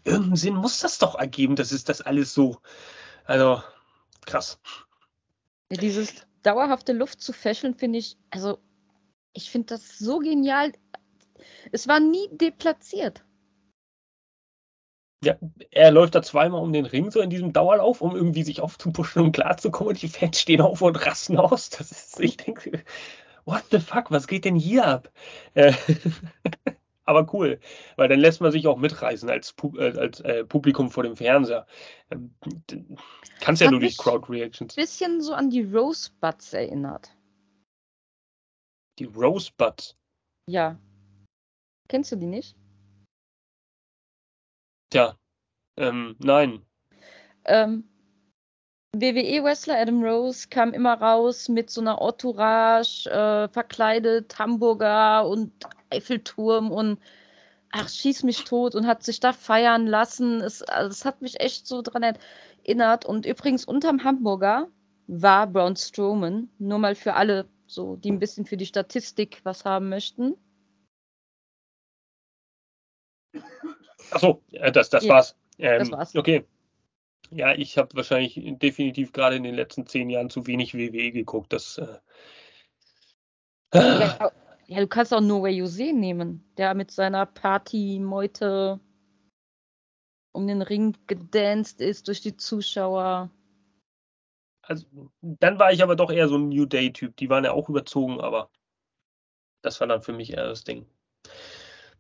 [0.05, 2.59] irgendeinen Sinn muss das doch ergeben, das ist das alles so.
[3.25, 3.63] Also,
[4.27, 4.59] krass.
[5.71, 8.59] Ja, dieses dauerhafte Luft zu fächeln, finde ich, also,
[9.33, 10.73] ich finde das so genial.
[11.73, 13.25] Es war nie deplatziert.
[15.25, 15.37] Ja,
[15.71, 19.23] er läuft da zweimal um den Ring, so in diesem Dauerlauf, um irgendwie sich aufzupuschen
[19.23, 19.91] und klarzukommen.
[19.91, 21.71] Und die Fans stehen auf und rasten aus.
[21.71, 22.85] Das ist, ich denke,
[23.45, 25.11] what the fuck, was geht denn hier ab?
[25.55, 25.73] Äh,
[27.05, 27.61] aber cool,
[27.97, 31.67] weil dann lässt man sich auch mitreißen als, äh, als äh, Publikum vor dem Fernseher.
[32.11, 32.35] Ähm,
[33.41, 34.77] kannst ja nur durch Crowd Reactions.
[34.77, 37.15] Ein bisschen so an die Rosebuds erinnert.
[38.99, 39.97] Die Rosebuds?
[40.47, 40.79] Ja.
[41.89, 42.57] Kennst du die nicht?
[44.95, 45.19] Tja,
[45.77, 46.65] ähm, nein.
[47.47, 47.83] Ähm,
[48.93, 55.51] WWE-Wrestler Adam Rose kam immer raus mit so einer Entourage, äh, verkleidet, Hamburger und
[55.91, 57.01] Eiffelturm und
[57.73, 60.41] ach, schieß mich tot und hat sich da feiern lassen.
[60.41, 62.17] Es, also, es hat mich echt so dran
[62.63, 63.05] erinnert.
[63.05, 64.69] Und übrigens, unterm Hamburger
[65.09, 69.65] war Braun Strowman, nur mal für alle, so, die ein bisschen für die Statistik was
[69.65, 70.37] haben möchten.
[74.15, 75.37] Achso, äh, das, das ja, war's.
[75.59, 76.17] Ähm, das war's.
[76.17, 76.45] Okay.
[77.31, 81.53] Ja, ich habe wahrscheinlich definitiv gerade in den letzten zehn Jahren zu wenig WWE geguckt.
[81.53, 81.99] Das, äh,
[83.75, 84.31] ja,
[84.67, 88.79] ja, du kannst auch No Way You See nehmen, der mit seiner Party-Meute
[90.33, 93.31] um den Ring gedanced ist durch die Zuschauer.
[94.63, 94.87] Also,
[95.21, 97.17] dann war ich aber doch eher so ein New Day-Typ.
[97.17, 98.51] Die waren ja auch überzogen, aber
[99.63, 100.87] das war dann für mich eher das Ding.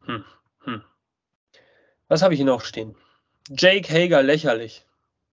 [0.02, 0.24] Hm,
[0.60, 0.82] hm.
[2.08, 2.94] Was habe ich hier noch stehen?
[3.50, 4.86] Jake Hager, lächerlich.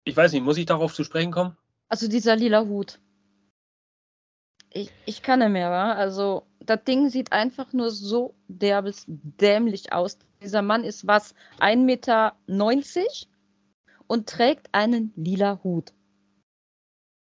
[0.04, 1.58] Ich weiß nicht, muss ich darauf zu sprechen kommen?
[1.90, 3.00] Also dieser lila Hut.
[4.72, 5.94] Ich, ich kann nicht mehr, wa?
[5.94, 10.20] Also, das Ding sieht einfach nur so derbes, dämlich aus.
[10.42, 12.36] Dieser Mann ist was, 1,90 Meter
[14.08, 15.94] und trägt einen lila Hut.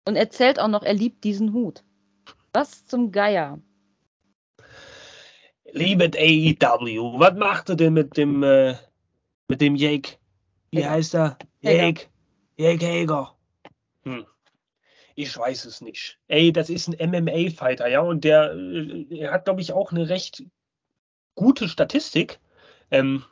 [0.05, 1.83] Und erzählt auch noch, er liebt diesen Hut.
[2.53, 3.59] Was zum Geier?
[5.71, 8.75] Liebet AEW, was macht er denn mit dem äh,
[9.49, 10.17] mit dem Jake.
[10.71, 10.91] Wie Hager.
[10.91, 11.37] heißt er?
[11.61, 12.07] Jake.
[12.57, 13.35] Jake Hager.
[14.03, 14.25] Hm.
[15.15, 16.17] Ich weiß es nicht.
[16.27, 20.07] Ey, das ist ein MMA-Fighter, ja, und der, der äh, hat, glaube ich, auch eine
[20.07, 20.43] recht
[21.35, 22.39] gute Statistik
[22.91, 23.25] ähm,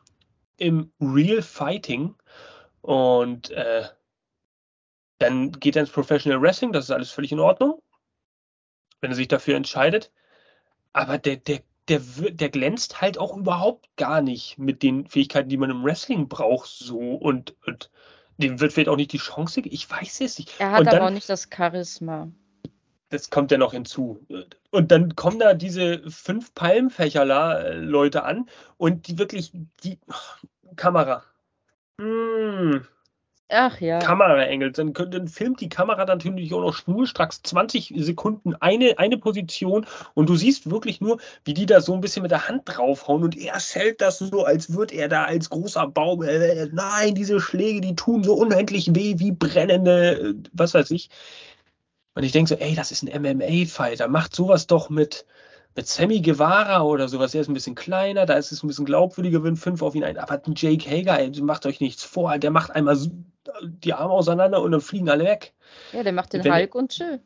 [0.58, 2.16] im Real Fighting.
[2.82, 3.86] Und äh,
[5.20, 7.82] dann geht er ins Professional Wrestling, das ist alles völlig in Ordnung,
[9.02, 10.12] wenn er sich dafür entscheidet.
[10.94, 15.58] Aber der, der, der, der glänzt halt auch überhaupt gar nicht mit den Fähigkeiten, die
[15.58, 17.90] man im Wrestling braucht, so und, und
[18.38, 20.60] dem wird vielleicht auch nicht die Chance, ich weiß es nicht.
[20.60, 22.30] Er hat und aber auch nicht das Charisma.
[23.10, 24.20] Das kommt ja noch hinzu.
[24.70, 29.98] Und dann kommen da diese fünf Palmfächerler-Leute an und die wirklich, die
[30.76, 31.24] Kamera.
[31.98, 32.86] Mmh.
[33.50, 34.00] Ach ja.
[34.00, 34.74] Kameraengel.
[34.74, 39.86] Dann, dann filmt die Kamera natürlich auch noch schnurstracks 20 Sekunden eine, eine Position
[40.16, 43.24] und du siehst wirklich nur, wie die da so ein bisschen mit der Hand draufhauen
[43.24, 46.24] und er hält das so, als würde er da als großer Baum.
[46.24, 51.10] Äh, nein, diese Schläge, die tun so unendlich weh wie brennende, äh, was weiß ich.
[52.16, 55.26] Und ich denke so, ey, das ist ein MMA-Fighter, macht sowas doch mit,
[55.76, 58.86] mit Sammy Guevara oder sowas, der ist ein bisschen kleiner, da ist es ein bisschen
[58.86, 60.18] glaubwürdiger, wenn fünf auf ihn ein.
[60.18, 62.98] Aber Jake Hager, ey, macht euch nichts vor, der macht einmal
[63.62, 65.54] die Arme auseinander und dann fliegen alle weg.
[65.94, 67.22] Ja, der macht den wenn, Hulk und chill.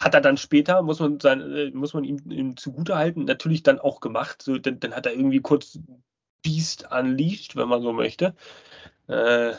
[0.00, 3.78] Hat er dann später, muss man, sein, äh, muss man ihm, ihm zugutehalten, natürlich dann
[3.78, 4.42] auch gemacht.
[4.42, 5.78] So, dann, dann hat er irgendwie kurz
[6.42, 8.34] Beast unleashed, wenn man so möchte.
[9.06, 9.52] Äh,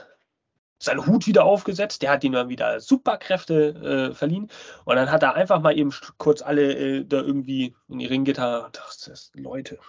[0.84, 4.50] seinen Hut wieder aufgesetzt, der hat ihm dann wieder Superkräfte äh, verliehen
[4.84, 8.70] und dann hat er einfach mal eben kurz alle äh, da irgendwie in die Ringgitter.
[8.74, 9.80] Das ist Leute.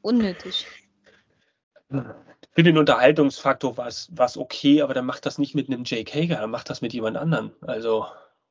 [0.00, 0.66] Unnötig.
[2.54, 6.36] Für den Unterhaltungsfaktor war es okay, aber dann macht das nicht mit einem Jake Hager,
[6.36, 7.50] dann macht das mit jemand anderem.
[7.62, 8.06] Also.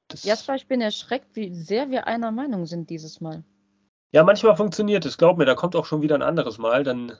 [0.10, 3.44] Das Jasper, ich bin erschreckt, wie sehr wir einer Meinung sind dieses Mal.
[4.12, 7.14] Ja, manchmal funktioniert es, glaub mir, da kommt auch schon wieder ein anderes Mal, dann.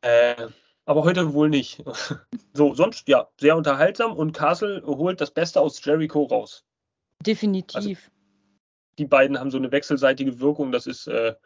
[0.00, 0.48] Äh,
[0.84, 1.82] aber heute wohl nicht.
[2.54, 6.64] So, sonst ja, sehr unterhaltsam und Castle holt das Beste aus Jericho raus.
[7.24, 7.76] Definitiv.
[7.76, 7.94] Also,
[8.98, 11.36] die beiden haben so eine wechselseitige Wirkung, das ist, äh,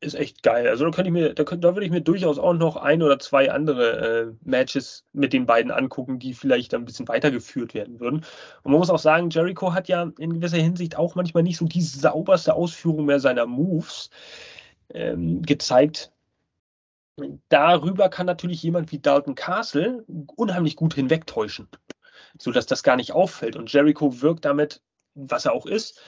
[0.00, 0.68] ist echt geil.
[0.68, 3.02] Also da könnte ich mir, da, könnte, da würde ich mir durchaus auch noch ein
[3.02, 7.98] oder zwei andere äh, Matches mit den beiden angucken, die vielleicht ein bisschen weitergeführt werden
[7.98, 8.24] würden.
[8.62, 11.64] Und man muss auch sagen, Jericho hat ja in gewisser Hinsicht auch manchmal nicht so
[11.66, 14.10] die sauberste Ausführung mehr seiner Moves
[14.92, 16.12] ähm, gezeigt
[17.48, 20.04] darüber kann natürlich jemand wie Dalton Castle
[20.36, 21.68] unheimlich gut hinwegtäuschen,
[22.38, 23.56] sodass das gar nicht auffällt.
[23.56, 24.82] Und Jericho wirkt damit,
[25.14, 26.00] was er auch ist,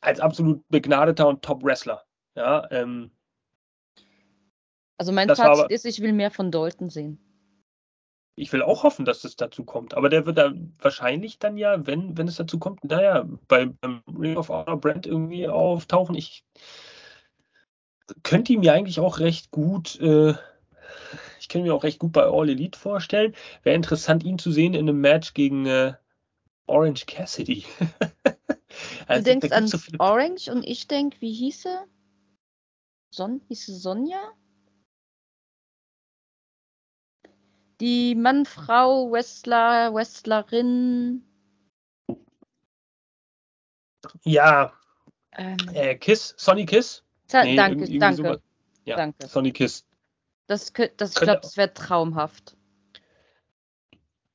[0.00, 2.02] als absolut begnadeter und Top-Wrestler.
[2.34, 3.10] Ja, ähm,
[5.02, 7.18] also mein Fazit ist, ich will mehr von Dalton sehen.
[8.36, 9.94] Ich will auch hoffen, dass es dazu kommt.
[9.94, 13.76] Aber der wird da wahrscheinlich dann ja, wenn, wenn es dazu kommt, naja, beim
[14.16, 16.14] Ring of Honor Brand irgendwie auftauchen.
[16.14, 16.44] Ich
[18.22, 20.34] könnte ihm ja eigentlich auch recht gut, äh,
[21.40, 23.34] ich könnte mir auch recht gut bei All Elite vorstellen.
[23.64, 25.94] Wäre interessant, ihn zu sehen in einem Match gegen äh,
[26.66, 27.64] Orange Cassidy.
[29.08, 31.86] also, du denkst an so Orange und ich denke, wie hieß er?
[33.12, 34.32] Son hieß sie Sonja?
[37.78, 41.22] Die Mann, Frau, Wrestler, Wrestlerin.
[44.22, 44.72] Ja.
[45.32, 47.04] Ähm, äh, Kiss, Sonny Kiss.
[47.32, 48.42] Nee, danke, danke.
[48.86, 49.28] Ja, danke.
[49.28, 49.86] Sonny Kiss.
[50.46, 52.56] Das, das, ich glaube, das wäre traumhaft.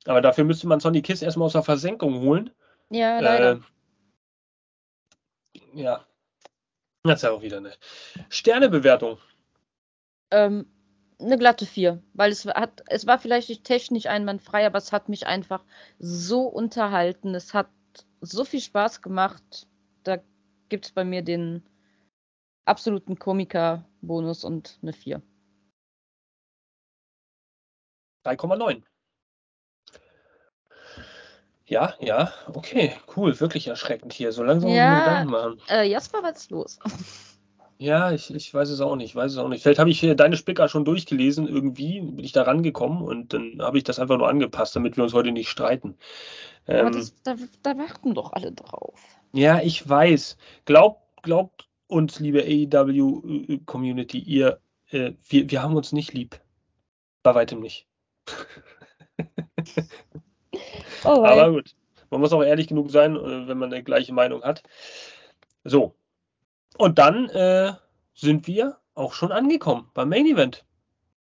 [0.05, 2.51] Aber dafür müsste man Sonny Kiss erstmal aus der Versenkung holen.
[2.91, 3.59] Ja, leider.
[5.53, 6.05] Äh, ja.
[7.07, 7.73] Das ist ja auch wieder eine
[8.29, 9.17] Sternebewertung.
[10.31, 10.65] Ähm,
[11.19, 15.09] eine glatte 4, weil es hat, es war vielleicht nicht technisch einwandfrei, aber es hat
[15.09, 15.63] mich einfach
[15.99, 17.33] so unterhalten.
[17.33, 17.69] Es hat
[18.21, 19.67] so viel Spaß gemacht.
[20.03, 20.19] Da
[20.69, 21.63] gibt es bei mir den
[22.65, 25.21] absoluten Komiker-Bonus und eine 4.
[28.25, 28.83] 3,9.
[31.67, 34.31] Ja, ja, okay, cool, wirklich erschreckend hier.
[34.31, 35.61] So langsam ja, Gedanken machen.
[35.69, 36.79] Äh, Jasper, was ist los?
[37.79, 39.61] Ja, ich, ich weiß es auch nicht, weiß es auch nicht.
[39.61, 43.77] Vielleicht habe ich deine Spicker schon durchgelesen, irgendwie bin ich da rangekommen und dann habe
[43.77, 45.95] ich das einfach nur angepasst, damit wir uns heute nicht streiten.
[46.65, 48.99] Aber ähm, das, da, da warten doch alle drauf.
[49.31, 50.37] Ja, ich weiß.
[50.65, 54.59] Glaubt, glaubt uns, liebe AEW-Community, ihr,
[54.89, 56.41] äh, wir, wir haben uns nicht lieb.
[57.21, 57.85] Bei weitem nicht.
[61.03, 61.75] oh, Aber gut,
[62.09, 64.63] man muss auch ehrlich genug sein, äh, wenn man eine gleiche Meinung hat.
[65.63, 65.95] So,
[66.77, 67.73] und dann äh,
[68.13, 70.65] sind wir auch schon angekommen beim Main Event.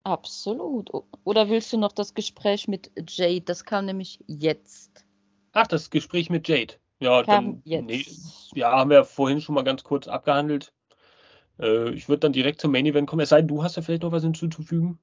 [0.04, 0.90] Absolut.
[1.24, 3.40] Oder willst du noch das Gespräch mit Jade?
[3.40, 5.04] Das kam nämlich jetzt.
[5.52, 6.74] Ach, das Gespräch mit Jade.
[7.00, 8.06] Ja, dann, nee,
[8.54, 10.72] ja, haben wir vorhin schon mal ganz kurz abgehandelt.
[11.58, 13.20] Äh, ich würde dann direkt zum Main Event kommen.
[13.20, 14.98] Es sei denn, du hast ja vielleicht noch was hinzuzufügen.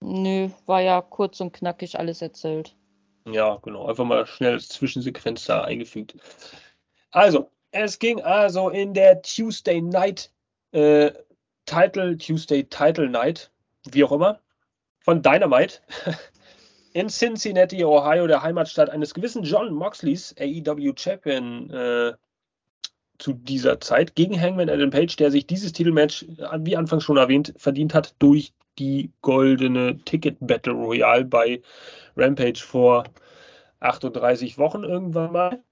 [0.00, 2.76] Nö, war ja kurz und knackig alles erzählt.
[3.26, 3.86] Ja, genau.
[3.86, 6.14] Einfach mal schnell als Zwischensequenz da eingefügt.
[7.10, 10.30] Also, es ging also in der Tuesday Night
[10.72, 11.12] äh,
[11.66, 13.50] Title, Tuesday Title Night,
[13.90, 14.40] wie auch immer,
[15.00, 15.80] von Dynamite.
[16.92, 22.12] In Cincinnati, Ohio, der Heimatstadt eines gewissen John Moxleys, AEW Champion, äh,
[23.18, 27.16] zu dieser Zeit gegen Hangman Adam Page, der sich dieses Titelmatch, äh, wie anfangs schon
[27.16, 31.62] erwähnt, verdient hat durch die goldene Ticket Battle Royale bei
[32.16, 33.04] Rampage vor
[33.80, 35.62] 38 Wochen irgendwann mal.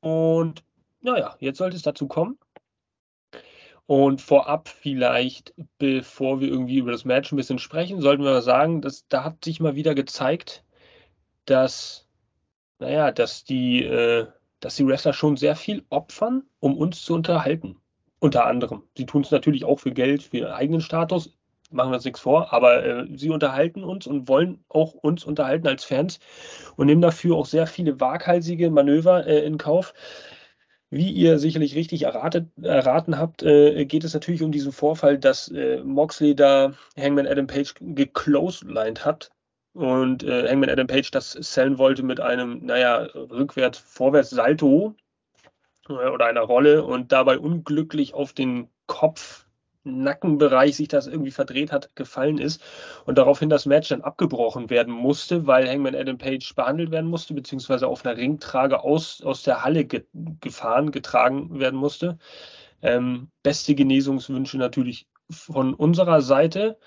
[0.00, 0.64] Und
[1.00, 2.38] naja, jetzt sollte es dazu kommen.
[3.86, 8.80] Und vorab vielleicht, bevor wir irgendwie über das Match ein bisschen sprechen, sollten wir sagen,
[8.80, 10.64] dass da hat sich mal wieder gezeigt,
[11.44, 12.08] dass,
[12.78, 14.26] naja, dass die, äh,
[14.60, 17.76] dass die Wrestler schon sehr viel opfern, um uns zu unterhalten.
[18.20, 18.84] Unter anderem.
[18.96, 21.36] Sie tun es natürlich auch für Geld, für ihren eigenen Status,
[21.74, 25.66] machen wir uns nichts vor, aber äh, sie unterhalten uns und wollen auch uns unterhalten
[25.66, 26.20] als Fans
[26.76, 29.92] und nehmen dafür auch sehr viele waghalsige Manöver äh, in Kauf.
[30.90, 35.48] Wie ihr sicherlich richtig erratet, erraten habt, äh, geht es natürlich um diesen Vorfall, dass
[35.48, 39.30] äh, Moxley da Hangman Adam Page gecloselined hat
[39.72, 44.94] und äh, Hangman Adam Page das sellen wollte mit einem, naja, rückwärts, vorwärts Salto
[45.88, 49.43] äh, oder einer Rolle und dabei unglücklich auf den Kopf
[49.84, 52.62] Nackenbereich sich das irgendwie verdreht hat, gefallen ist
[53.04, 57.34] und daraufhin das Match dann abgebrochen werden musste, weil Hangman Adam Page behandelt werden musste,
[57.34, 60.04] beziehungsweise auf einer Ringtrage aus, aus der Halle ge
[60.40, 62.18] gefahren, getragen werden musste.
[62.82, 66.78] Ähm, beste Genesungswünsche natürlich von unserer Seite.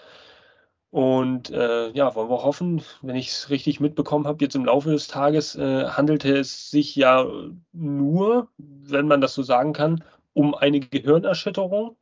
[0.90, 4.90] Und äh, ja, wollen wir hoffen, wenn ich es richtig mitbekommen habe, jetzt im Laufe
[4.92, 7.26] des Tages äh, handelte es sich ja
[7.74, 11.98] nur, wenn man das so sagen kann, um eine Gehirnerschütterung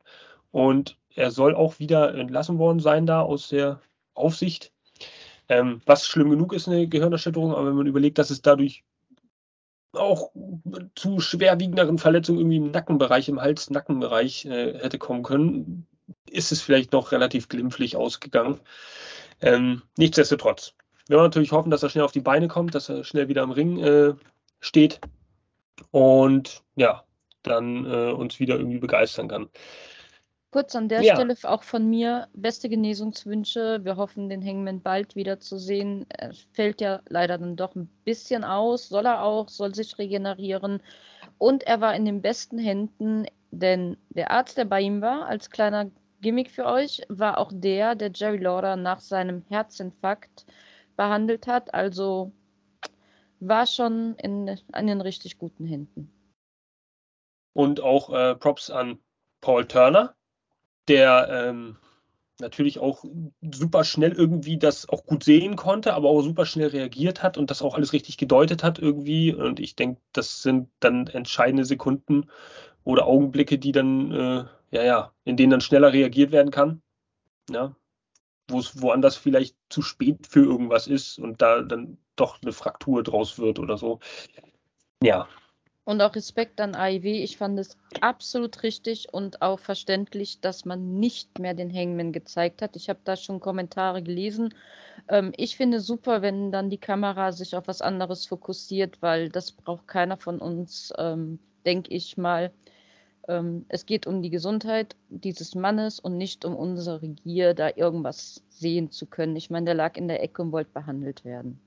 [0.56, 3.82] und er soll auch wieder entlassen worden sein da aus der
[4.14, 4.72] Aufsicht.
[5.50, 8.82] Ähm, was schlimm genug ist, eine Gehirnerschütterung, aber wenn man überlegt, dass es dadurch
[9.92, 10.30] auch
[10.94, 15.86] zu schwerwiegenderen Verletzungen irgendwie im Nackenbereich, im Hals-Nackenbereich äh, hätte kommen können,
[16.30, 18.58] ist es vielleicht noch relativ glimpflich ausgegangen.
[19.42, 20.72] Ähm, nichtsdestotrotz.
[21.06, 23.42] Wir wollen natürlich hoffen, dass er schnell auf die Beine kommt, dass er schnell wieder
[23.42, 24.14] im Ring äh,
[24.60, 25.00] steht
[25.90, 27.04] und ja,
[27.42, 29.50] dann äh, uns wieder irgendwie begeistern kann.
[30.56, 31.14] Kurz an der ja.
[31.16, 33.84] Stelle auch von mir beste Genesungswünsche.
[33.84, 36.06] Wir hoffen, den Hangman bald wieder zu sehen.
[36.08, 40.82] Er fällt ja leider dann doch ein bisschen aus, soll er auch, soll sich regenerieren.
[41.36, 45.50] Und er war in den besten Händen, denn der Arzt, der bei ihm war, als
[45.50, 45.90] kleiner
[46.22, 50.46] Gimmick für euch, war auch der, der Jerry Lauder nach seinem Herzinfarkt
[50.96, 51.74] behandelt hat.
[51.74, 52.32] Also
[53.40, 56.10] war schon in, in den richtig guten Händen.
[57.52, 58.98] Und auch äh, Props an
[59.42, 60.15] Paul Turner,
[60.88, 61.76] der ähm,
[62.40, 63.04] natürlich auch
[63.52, 67.50] super schnell irgendwie das auch gut sehen konnte, aber auch super schnell reagiert hat und
[67.50, 69.34] das auch alles richtig gedeutet hat irgendwie.
[69.34, 72.30] Und ich denke, das sind dann entscheidende Sekunden
[72.84, 76.82] oder Augenblicke, die dann, äh, ja, ja, in denen dann schneller reagiert werden kann.
[77.50, 77.74] Ja,
[78.48, 83.02] wo es woanders vielleicht zu spät für irgendwas ist und da dann doch eine Fraktur
[83.02, 84.00] draus wird oder so.
[85.02, 85.28] Ja,
[85.86, 87.22] und auch Respekt an AIW.
[87.22, 92.60] Ich fand es absolut richtig und auch verständlich, dass man nicht mehr den Hangman gezeigt
[92.60, 92.74] hat.
[92.74, 94.52] Ich habe da schon Kommentare gelesen.
[95.08, 99.52] Ähm, ich finde super, wenn dann die Kamera sich auf was anderes fokussiert, weil das
[99.52, 102.50] braucht keiner von uns, ähm, denke ich mal.
[103.28, 108.42] Ähm, es geht um die Gesundheit dieses Mannes und nicht um unsere Gier, da irgendwas
[108.48, 109.36] sehen zu können.
[109.36, 111.60] Ich meine, der lag in der Ecke und wollte behandelt werden.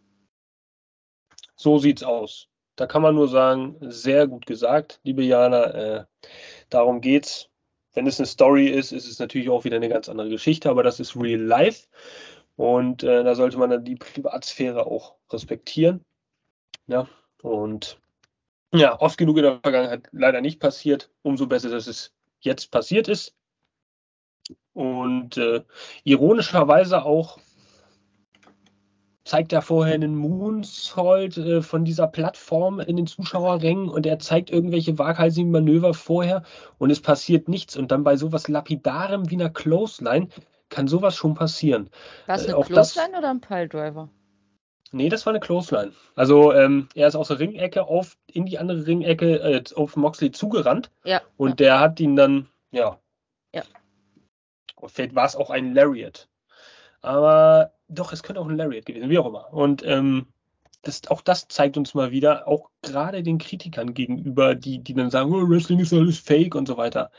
[1.56, 2.50] So sieht's aus.
[2.80, 5.66] Da kann man nur sagen, sehr gut gesagt, liebe Jana.
[5.74, 6.06] Äh,
[6.70, 7.50] darum geht's.
[7.94, 10.82] Wenn es eine Story ist, ist es natürlich auch wieder eine ganz andere Geschichte, aber
[10.82, 11.88] das ist Real Life.
[12.56, 16.06] Und äh, da sollte man dann die Privatsphäre auch respektieren.
[16.88, 17.10] Ja,
[17.42, 18.00] und
[18.74, 21.12] ja, oft genug in der Vergangenheit leider nicht passiert.
[21.22, 23.36] Umso besser, dass es jetzt passiert ist.
[24.72, 25.66] Und äh,
[26.06, 27.40] ironischerweise auch
[29.30, 34.50] zeigt er vorher einen Moonsault äh, von dieser Plattform in den Zuschauerrängen und er zeigt
[34.50, 36.42] irgendwelche waghalsigen Manöver vorher
[36.80, 37.78] und es passiert nichts.
[37.78, 40.30] Und dann bei sowas Lapidarem wie einer Clothesline
[40.70, 41.92] kann sowas schon passieren.
[42.26, 44.10] War es äh, eine äh, Clothesline oder ein Piledriver?
[44.92, 45.92] Nee, das war eine Clothesline.
[46.16, 50.32] Also ähm, er ist aus der Ringecke auf in die andere Ringecke äh, auf Moxley
[50.32, 50.90] zugerannt.
[51.04, 51.22] Ja.
[51.38, 51.56] Und ja.
[51.56, 52.98] der hat ihn dann, ja.
[53.54, 53.62] Ja.
[54.88, 56.28] Vielleicht war es auch ein Lariat.
[57.02, 59.52] Aber doch, es könnte auch ein Lariat gewesen, wie auch immer.
[59.52, 60.28] Und ähm,
[60.84, 65.10] das, auch das zeigt uns mal wieder, auch gerade den Kritikern gegenüber, die, die dann
[65.10, 67.12] sagen, oh, Wrestling ist alles fake und so weiter.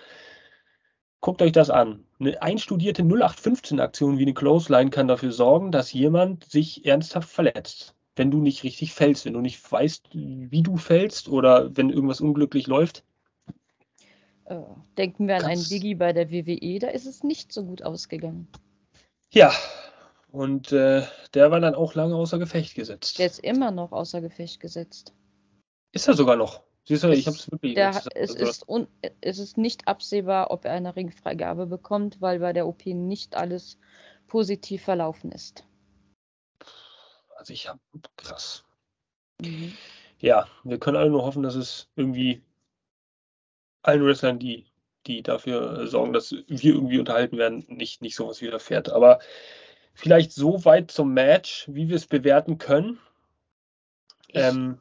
[1.20, 2.04] Guckt euch das an.
[2.18, 7.94] Eine einstudierte 0815-Aktion wie eine Clothesline kann dafür sorgen, dass jemand sich ernsthaft verletzt.
[8.16, 12.20] Wenn du nicht richtig fällst, wenn du nicht weißt, wie du fällst oder wenn irgendwas
[12.20, 13.04] unglücklich läuft.
[14.46, 14.62] Äh,
[14.96, 18.48] denken wir an einen Biggie bei der WWE, da ist es nicht so gut ausgegangen.
[19.30, 19.52] Ja,
[20.32, 21.02] Und äh,
[21.34, 23.18] der war dann auch lange außer Gefecht gesetzt.
[23.18, 25.12] Der ist immer noch außer Gefecht gesetzt.
[25.92, 26.62] Ist er sogar noch?
[26.84, 27.74] Siehst du, ich habe es wirklich.
[27.74, 28.86] Der, es, also, ist un,
[29.20, 33.78] es ist nicht absehbar, ob er eine Ringfreigabe bekommt, weil bei der OP nicht alles
[34.28, 35.64] positiv verlaufen ist.
[37.36, 37.80] Also ich habe
[38.16, 38.64] krass.
[39.40, 39.74] Mhm.
[40.18, 42.42] Ja, wir können alle nur hoffen, dass es irgendwie
[43.82, 44.66] allen Wrestlern, die,
[45.06, 48.90] die dafür sorgen, dass wir irgendwie unterhalten werden, nicht, nicht sowas widerfährt.
[48.90, 49.20] Aber
[50.00, 52.98] vielleicht so weit zum Match, wie wir es bewerten können.
[54.28, 54.78] Ich, ähm,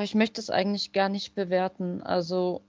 [0.00, 2.02] ich möchte es eigentlich gar nicht bewerten.
[2.02, 2.62] Also,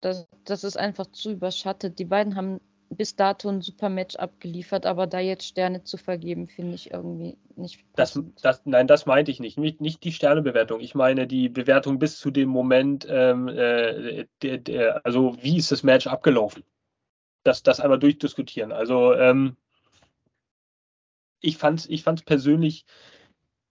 [0.00, 1.98] das, das ist einfach zu überschattet.
[1.98, 6.48] Die beiden haben bis dato ein super Match abgeliefert, aber da jetzt Sterne zu vergeben,
[6.48, 9.58] finde ich irgendwie nicht das, das, Nein, das meinte ich nicht.
[9.58, 9.80] nicht.
[9.80, 10.80] Nicht die Sternebewertung.
[10.80, 15.72] Ich meine die Bewertung bis zu dem Moment, ähm, äh, der, der, also wie ist
[15.72, 16.64] das Match abgelaufen?
[17.42, 18.72] Das, das einmal durchdiskutieren.
[18.72, 19.56] Also ähm,
[21.46, 22.84] ich fand es ich fand's persönlich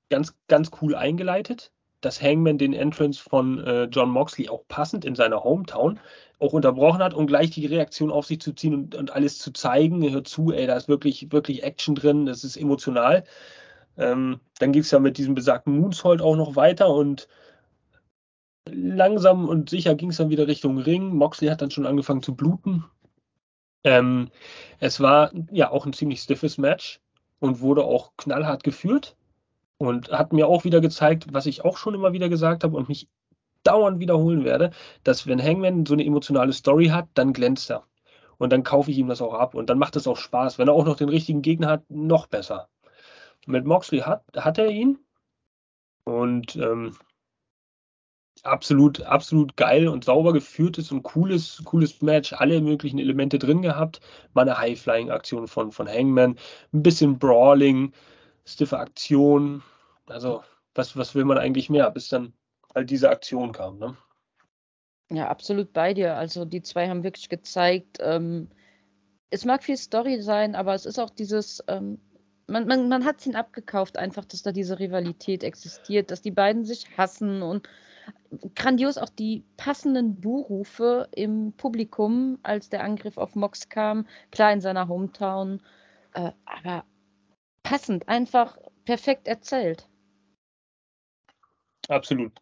[0.09, 1.71] ganz, ganz cool eingeleitet
[2.05, 5.99] dass Hangman den Entrance von äh, John Moxley auch passend in seiner Hometown
[6.39, 9.51] auch unterbrochen hat, um gleich die Reaktion auf sich zu ziehen und, und alles zu
[9.51, 10.07] zeigen.
[10.11, 13.23] Hör zu, ey, da ist wirklich, wirklich Action drin, das ist emotional.
[13.97, 17.27] Ähm, dann ging es ja mit diesem besagten Moonsault auch noch weiter und
[18.69, 21.15] langsam und sicher ging es dann wieder Richtung Ring.
[21.15, 22.85] Moxley hat dann schon angefangen zu bluten.
[23.83, 24.29] Ähm,
[24.79, 26.99] es war ja auch ein ziemlich stiffes Match
[27.39, 29.15] und wurde auch knallhart geführt
[29.77, 32.89] und hat mir auch wieder gezeigt, was ich auch schon immer wieder gesagt habe und
[32.89, 33.07] mich
[33.63, 34.71] dauernd wiederholen werde,
[35.03, 37.83] dass wenn Hangman so eine emotionale Story hat, dann glänzt er.
[38.37, 40.59] Und dann kaufe ich ihm das auch ab und dann macht es auch Spaß.
[40.59, 42.67] Wenn er auch noch den richtigen Gegner hat, noch besser.
[43.47, 44.99] Mit Moxley hat, hat er ihn
[46.03, 46.95] und ähm,
[48.45, 52.33] absolut, absolut geil und sauber geführtes und cooles, cooles Match.
[52.33, 54.01] Alle möglichen Elemente drin gehabt.
[54.33, 56.37] Mal eine High-Flying-Aktion von, von Hangman,
[56.73, 57.93] ein bisschen Brawling,
[58.45, 59.63] stiffe Aktion.
[60.07, 60.43] Also,
[60.73, 62.33] was, was will man eigentlich mehr, bis dann
[62.73, 63.97] halt diese Aktion kam, ne?
[65.09, 66.15] Ja, absolut bei dir.
[66.15, 68.49] Also die zwei haben wirklich gezeigt, ähm,
[69.29, 71.99] es mag viel Story sein, aber es ist auch dieses, ähm,
[72.47, 76.31] man, man, man hat es ihnen abgekauft, einfach, dass da diese Rivalität existiert, dass die
[76.31, 77.67] beiden sich hassen und
[78.55, 84.61] grandios auch die passenden Buhrufe im Publikum, als der Angriff auf Mox kam, klar in
[84.61, 85.61] seiner Hometown,
[86.13, 86.85] äh, aber
[87.63, 89.87] passend, einfach perfekt erzählt.
[91.87, 92.33] Absolut.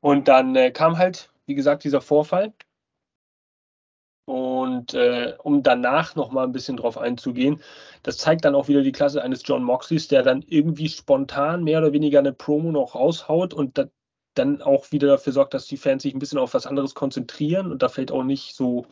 [0.00, 2.52] Und dann äh, kam halt, wie gesagt, dieser Vorfall.
[4.66, 7.60] Und äh, um danach noch mal ein bisschen drauf einzugehen,
[8.02, 11.78] das zeigt dann auch wieder die Klasse eines John Moxleys, der dann irgendwie spontan mehr
[11.78, 13.84] oder weniger eine Promo noch raushaut und da,
[14.34, 17.70] dann auch wieder dafür sorgt, dass die Fans sich ein bisschen auf was anderes konzentrieren
[17.70, 18.86] und da vielleicht auch nicht so,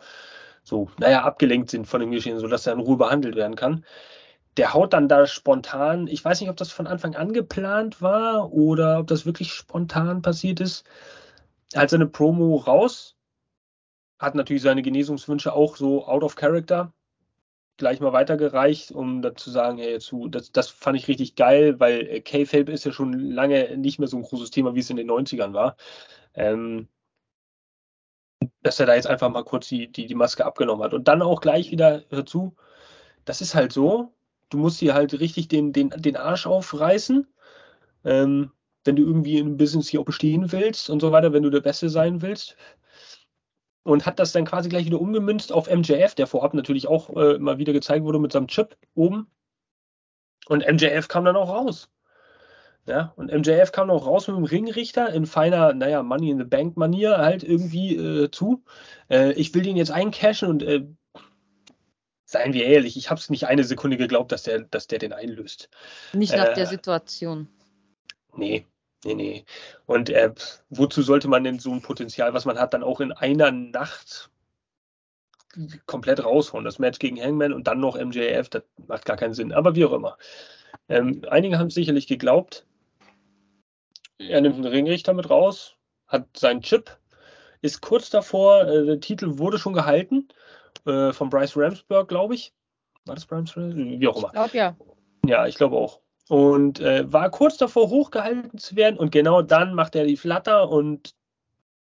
[0.62, 3.84] so naja, abgelenkt sind von dem Geschehen, sodass er in Ruhe behandelt werden kann.
[4.56, 8.52] Der haut dann da spontan, ich weiß nicht, ob das von Anfang an geplant war
[8.52, 10.84] oder ob das wirklich spontan passiert ist,
[11.74, 13.16] halt seine Promo raus,
[14.24, 16.92] hat natürlich seine Genesungswünsche auch so out of character
[17.76, 22.02] gleich mal weitergereicht, um dazu sagen, hey, zu, das, das fand ich richtig geil, weil
[22.08, 24.96] äh, K-Fape ist ja schon lange nicht mehr so ein großes Thema, wie es in
[24.96, 25.76] den 90ern war.
[26.34, 26.88] Ähm,
[28.62, 30.94] dass er da jetzt einfach mal kurz die, die, die Maske abgenommen hat.
[30.94, 32.56] Und dann auch gleich wieder, hör zu,
[33.24, 34.12] das ist halt so,
[34.50, 37.26] du musst hier halt richtig den, den, den Arsch aufreißen,
[38.04, 38.52] ähm,
[38.84, 41.60] wenn du irgendwie im Business hier auch bestehen willst und so weiter, wenn du der
[41.60, 42.56] Beste sein willst.
[43.84, 47.38] Und hat das dann quasi gleich wieder umgemünzt auf MJF, der vorab natürlich auch äh,
[47.38, 49.30] mal wieder gezeigt wurde mit seinem Chip oben.
[50.46, 51.90] Und MJF kam dann auch raus.
[52.86, 56.44] Ja, und MJF kam auch raus mit dem Ringrichter in feiner, naja, Money in the
[56.44, 58.62] Bank Manier halt irgendwie äh, zu.
[59.08, 60.86] Äh, ich will den jetzt eincashen und äh,
[62.26, 65.14] seien wir ehrlich, ich habe es nicht eine Sekunde geglaubt, dass der, dass der den
[65.14, 65.70] einlöst.
[66.12, 67.48] Nicht nach äh, der Situation.
[68.36, 68.66] Nee,
[69.04, 69.44] nee, nee.
[69.86, 70.32] Und äh,
[70.70, 74.30] wozu sollte man denn so ein Potenzial, was man hat, dann auch in einer Nacht
[75.86, 76.64] komplett raushauen?
[76.64, 79.52] Das Match gegen Hangman und dann noch MJF, das macht gar keinen Sinn.
[79.52, 80.16] Aber wie auch immer.
[80.88, 82.66] Ähm, einige haben es sicherlich geglaubt.
[84.18, 85.76] Er nimmt einen Ringrichter mit raus,
[86.06, 86.98] hat seinen Chip,
[87.62, 90.28] ist kurz davor, äh, der Titel wurde schon gehalten
[90.86, 92.52] äh, von Bryce Ramsburg, glaube ich.
[93.06, 94.00] War das Bryce Ramsburg?
[94.00, 94.28] Wie auch immer.
[94.28, 94.76] Ich glaube ja.
[95.26, 96.00] Ja, ich glaube auch.
[96.28, 98.98] Und äh, war kurz davor, hochgehalten zu werden.
[98.98, 101.14] Und genau dann macht er die Flatter und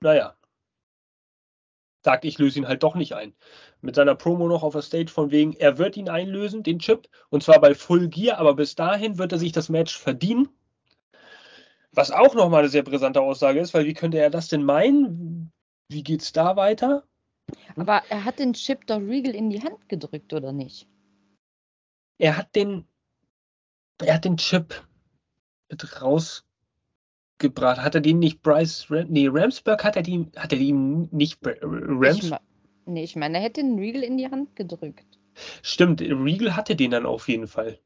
[0.01, 0.35] naja,
[2.05, 3.35] sagt, ich löse ihn halt doch nicht ein.
[3.81, 7.09] Mit seiner Promo noch auf der Stage von wegen, er wird ihn einlösen, den Chip,
[7.31, 10.49] und zwar bei Full Gear, aber bis dahin wird er sich das Match verdienen.
[11.93, 15.53] Was auch nochmal eine sehr brisante Aussage ist, weil wie könnte er das denn meinen?
[15.89, 17.05] Wie geht's da weiter?
[17.77, 20.87] Aber er hat den Chip doch Regal in die Hand gedrückt, oder nicht?
[22.19, 22.87] er hat den,
[24.03, 24.83] er hat den Chip
[25.71, 27.81] mit rausgebracht.
[27.81, 31.39] Hat er den nicht Bryce, Ram nee, Ramsberg hat er den, hat er den nicht
[31.43, 32.25] Rams?
[32.25, 32.35] Ich
[32.87, 35.19] nee, ich meine, er hätte den Regal in die Hand gedrückt.
[35.63, 37.79] Stimmt, Regal hatte den dann auf jeden Fall.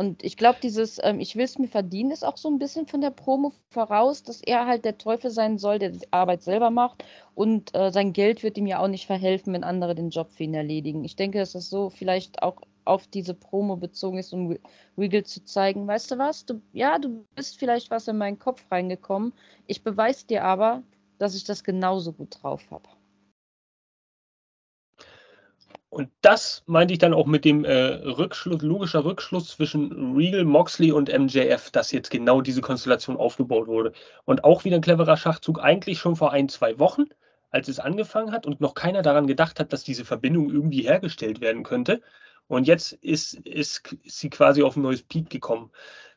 [0.00, 2.86] Und ich glaube, dieses ähm, Ich will es mir verdienen ist auch so ein bisschen
[2.86, 6.70] von der Promo voraus, dass er halt der Teufel sein soll, der die Arbeit selber
[6.70, 7.04] macht
[7.34, 10.44] und äh, sein Geld wird ihm ja auch nicht verhelfen, wenn andere den Job für
[10.44, 11.04] ihn erledigen.
[11.04, 14.56] Ich denke, dass das so vielleicht auch auf diese Promo bezogen ist, um
[14.98, 18.64] Regal zu zeigen, weißt du was, du, ja, du bist vielleicht was in meinen Kopf
[18.70, 19.32] reingekommen,
[19.66, 20.82] ich beweise dir aber,
[21.18, 22.88] dass ich das genauso gut drauf habe.
[25.90, 30.92] Und das meinte ich dann auch mit dem äh, Rückschluss, logischer Rückschluss zwischen Regal, Moxley
[30.92, 33.92] und MJF, dass jetzt genau diese Konstellation aufgebaut wurde.
[34.24, 37.06] Und auch wieder ein cleverer Schachzug, eigentlich schon vor ein, zwei Wochen,
[37.50, 41.40] als es angefangen hat und noch keiner daran gedacht hat, dass diese Verbindung irgendwie hergestellt
[41.40, 42.02] werden könnte.
[42.50, 45.70] Und jetzt ist, ist, sie quasi auf ein neues Peak gekommen,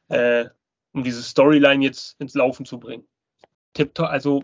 [0.07, 0.45] äh,
[0.91, 3.07] um diese Storyline jetzt ins Laufen zu bringen.
[3.73, 4.43] Tipptopp, also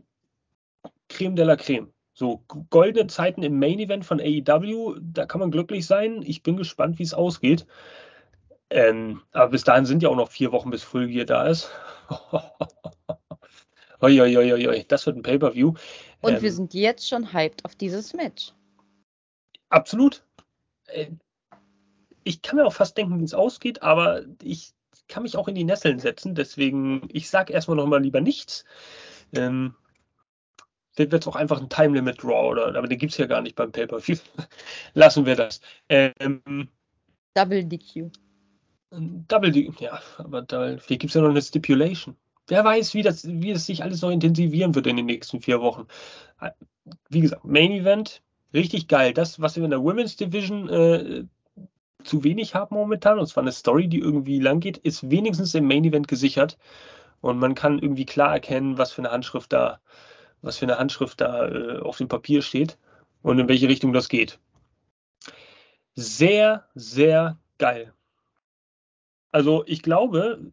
[1.07, 1.91] Creme de la Creme.
[2.13, 6.21] So goldene Zeiten im Main Event von AEW, da kann man glücklich sein.
[6.21, 7.65] Ich bin gespannt, wie es ausgeht.
[8.69, 11.71] Ähm, aber bis dahin sind ja auch noch vier Wochen, bis Full Gear da ist.
[14.01, 15.73] Oi, das wird ein Pay-Per-View.
[16.21, 18.53] Und ähm, wir sind jetzt schon hyped auf dieses Match.
[19.69, 20.23] Absolut.
[20.85, 21.13] Äh,
[22.23, 24.73] ich kann mir auch fast denken, wie es ausgeht, aber ich
[25.07, 26.35] kann mich auch in die Nesseln setzen.
[26.35, 28.63] Deswegen, ich sage erstmal noch mal lieber nichts.
[29.33, 29.75] Ähm,
[30.95, 33.41] wird es auch einfach ein Time Limit Draw oder aber den gibt es ja gar
[33.41, 34.17] nicht beim Pay-Per-View.
[34.93, 35.61] Lassen wir das.
[35.87, 36.69] Ähm,
[37.33, 38.11] Double DQ.
[38.91, 42.15] Double DQ, ja, aber da, gibt es ja noch eine Stipulation.
[42.47, 45.61] Wer weiß, wie das, wie es sich alles noch intensivieren wird in den nächsten vier
[45.61, 45.85] Wochen.
[47.09, 48.23] Wie gesagt, Main Event,
[48.53, 49.13] richtig geil.
[49.13, 51.23] Das, was wir in der Women's Division äh,
[52.03, 55.67] zu wenig haben momentan, und zwar eine Story, die irgendwie lang geht, ist wenigstens im
[55.67, 56.57] Main Event gesichert.
[57.21, 59.79] Und man kann irgendwie klar erkennen, was für eine Handschrift da
[60.41, 62.77] was für eine Handschrift da äh, auf dem Papier steht
[63.21, 64.39] und in welche Richtung das geht.
[65.95, 67.93] Sehr, sehr geil.
[69.31, 70.51] Also ich glaube,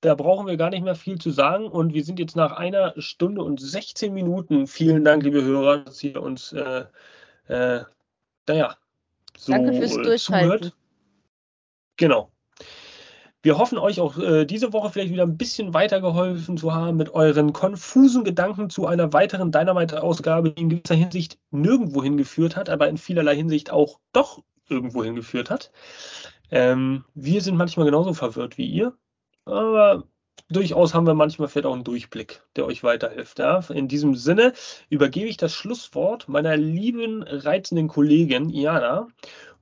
[0.00, 2.94] da brauchen wir gar nicht mehr viel zu sagen und wir sind jetzt nach einer
[2.96, 4.66] Stunde und 16 Minuten.
[4.66, 6.84] Vielen Dank, liebe Hörer, dass ihr uns, äh,
[7.48, 7.84] äh,
[8.48, 8.76] naja,
[9.40, 10.48] so Danke fürs Durchhalten.
[10.48, 10.76] Zuhört.
[11.96, 12.30] Genau.
[13.42, 17.14] Wir hoffen euch auch äh, diese Woche vielleicht wieder ein bisschen weitergeholfen zu haben mit
[17.14, 22.88] euren konfusen Gedanken zu einer weiteren Dynamite-Ausgabe, die in gewisser Hinsicht nirgendwo hingeführt hat, aber
[22.88, 25.72] in vielerlei Hinsicht auch doch irgendwo hingeführt hat.
[26.50, 28.92] Ähm, wir sind manchmal genauso verwirrt wie ihr,
[29.46, 30.04] aber
[30.48, 33.38] durchaus haben wir manchmal vielleicht auch einen Durchblick, der euch weiterhilft.
[33.38, 33.60] Ja?
[33.70, 34.52] In diesem Sinne
[34.88, 39.08] übergebe ich das Schlusswort meiner lieben, reizenden Kollegin Iana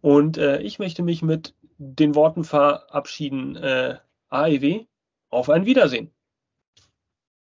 [0.00, 3.56] und äh, ich möchte mich mit den Worten verabschieden.
[3.56, 3.98] Äh,
[4.30, 4.84] AEW,
[5.30, 6.10] auf ein Wiedersehen.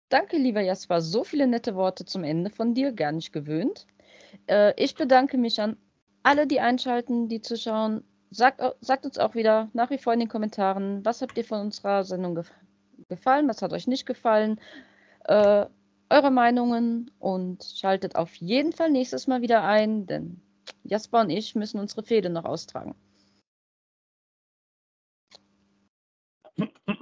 [0.09, 1.01] Danke, lieber Jasper.
[1.01, 3.87] So viele nette Worte zum Ende von dir, gar nicht gewöhnt.
[4.47, 5.77] Äh, ich bedanke mich an
[6.23, 8.05] alle, die einschalten, die zuschauen.
[8.31, 11.61] Sagt, sagt, uns auch wieder nach wie vor in den Kommentaren, was habt ihr von
[11.61, 12.45] unserer Sendung ge
[13.09, 14.61] gefallen, was hat euch nicht gefallen,
[15.25, 15.67] äh,
[16.11, 20.41] eure Meinungen und schaltet auf jeden Fall nächstes Mal wieder ein, denn
[20.85, 22.95] Jasper und ich müssen unsere Fehde noch austragen.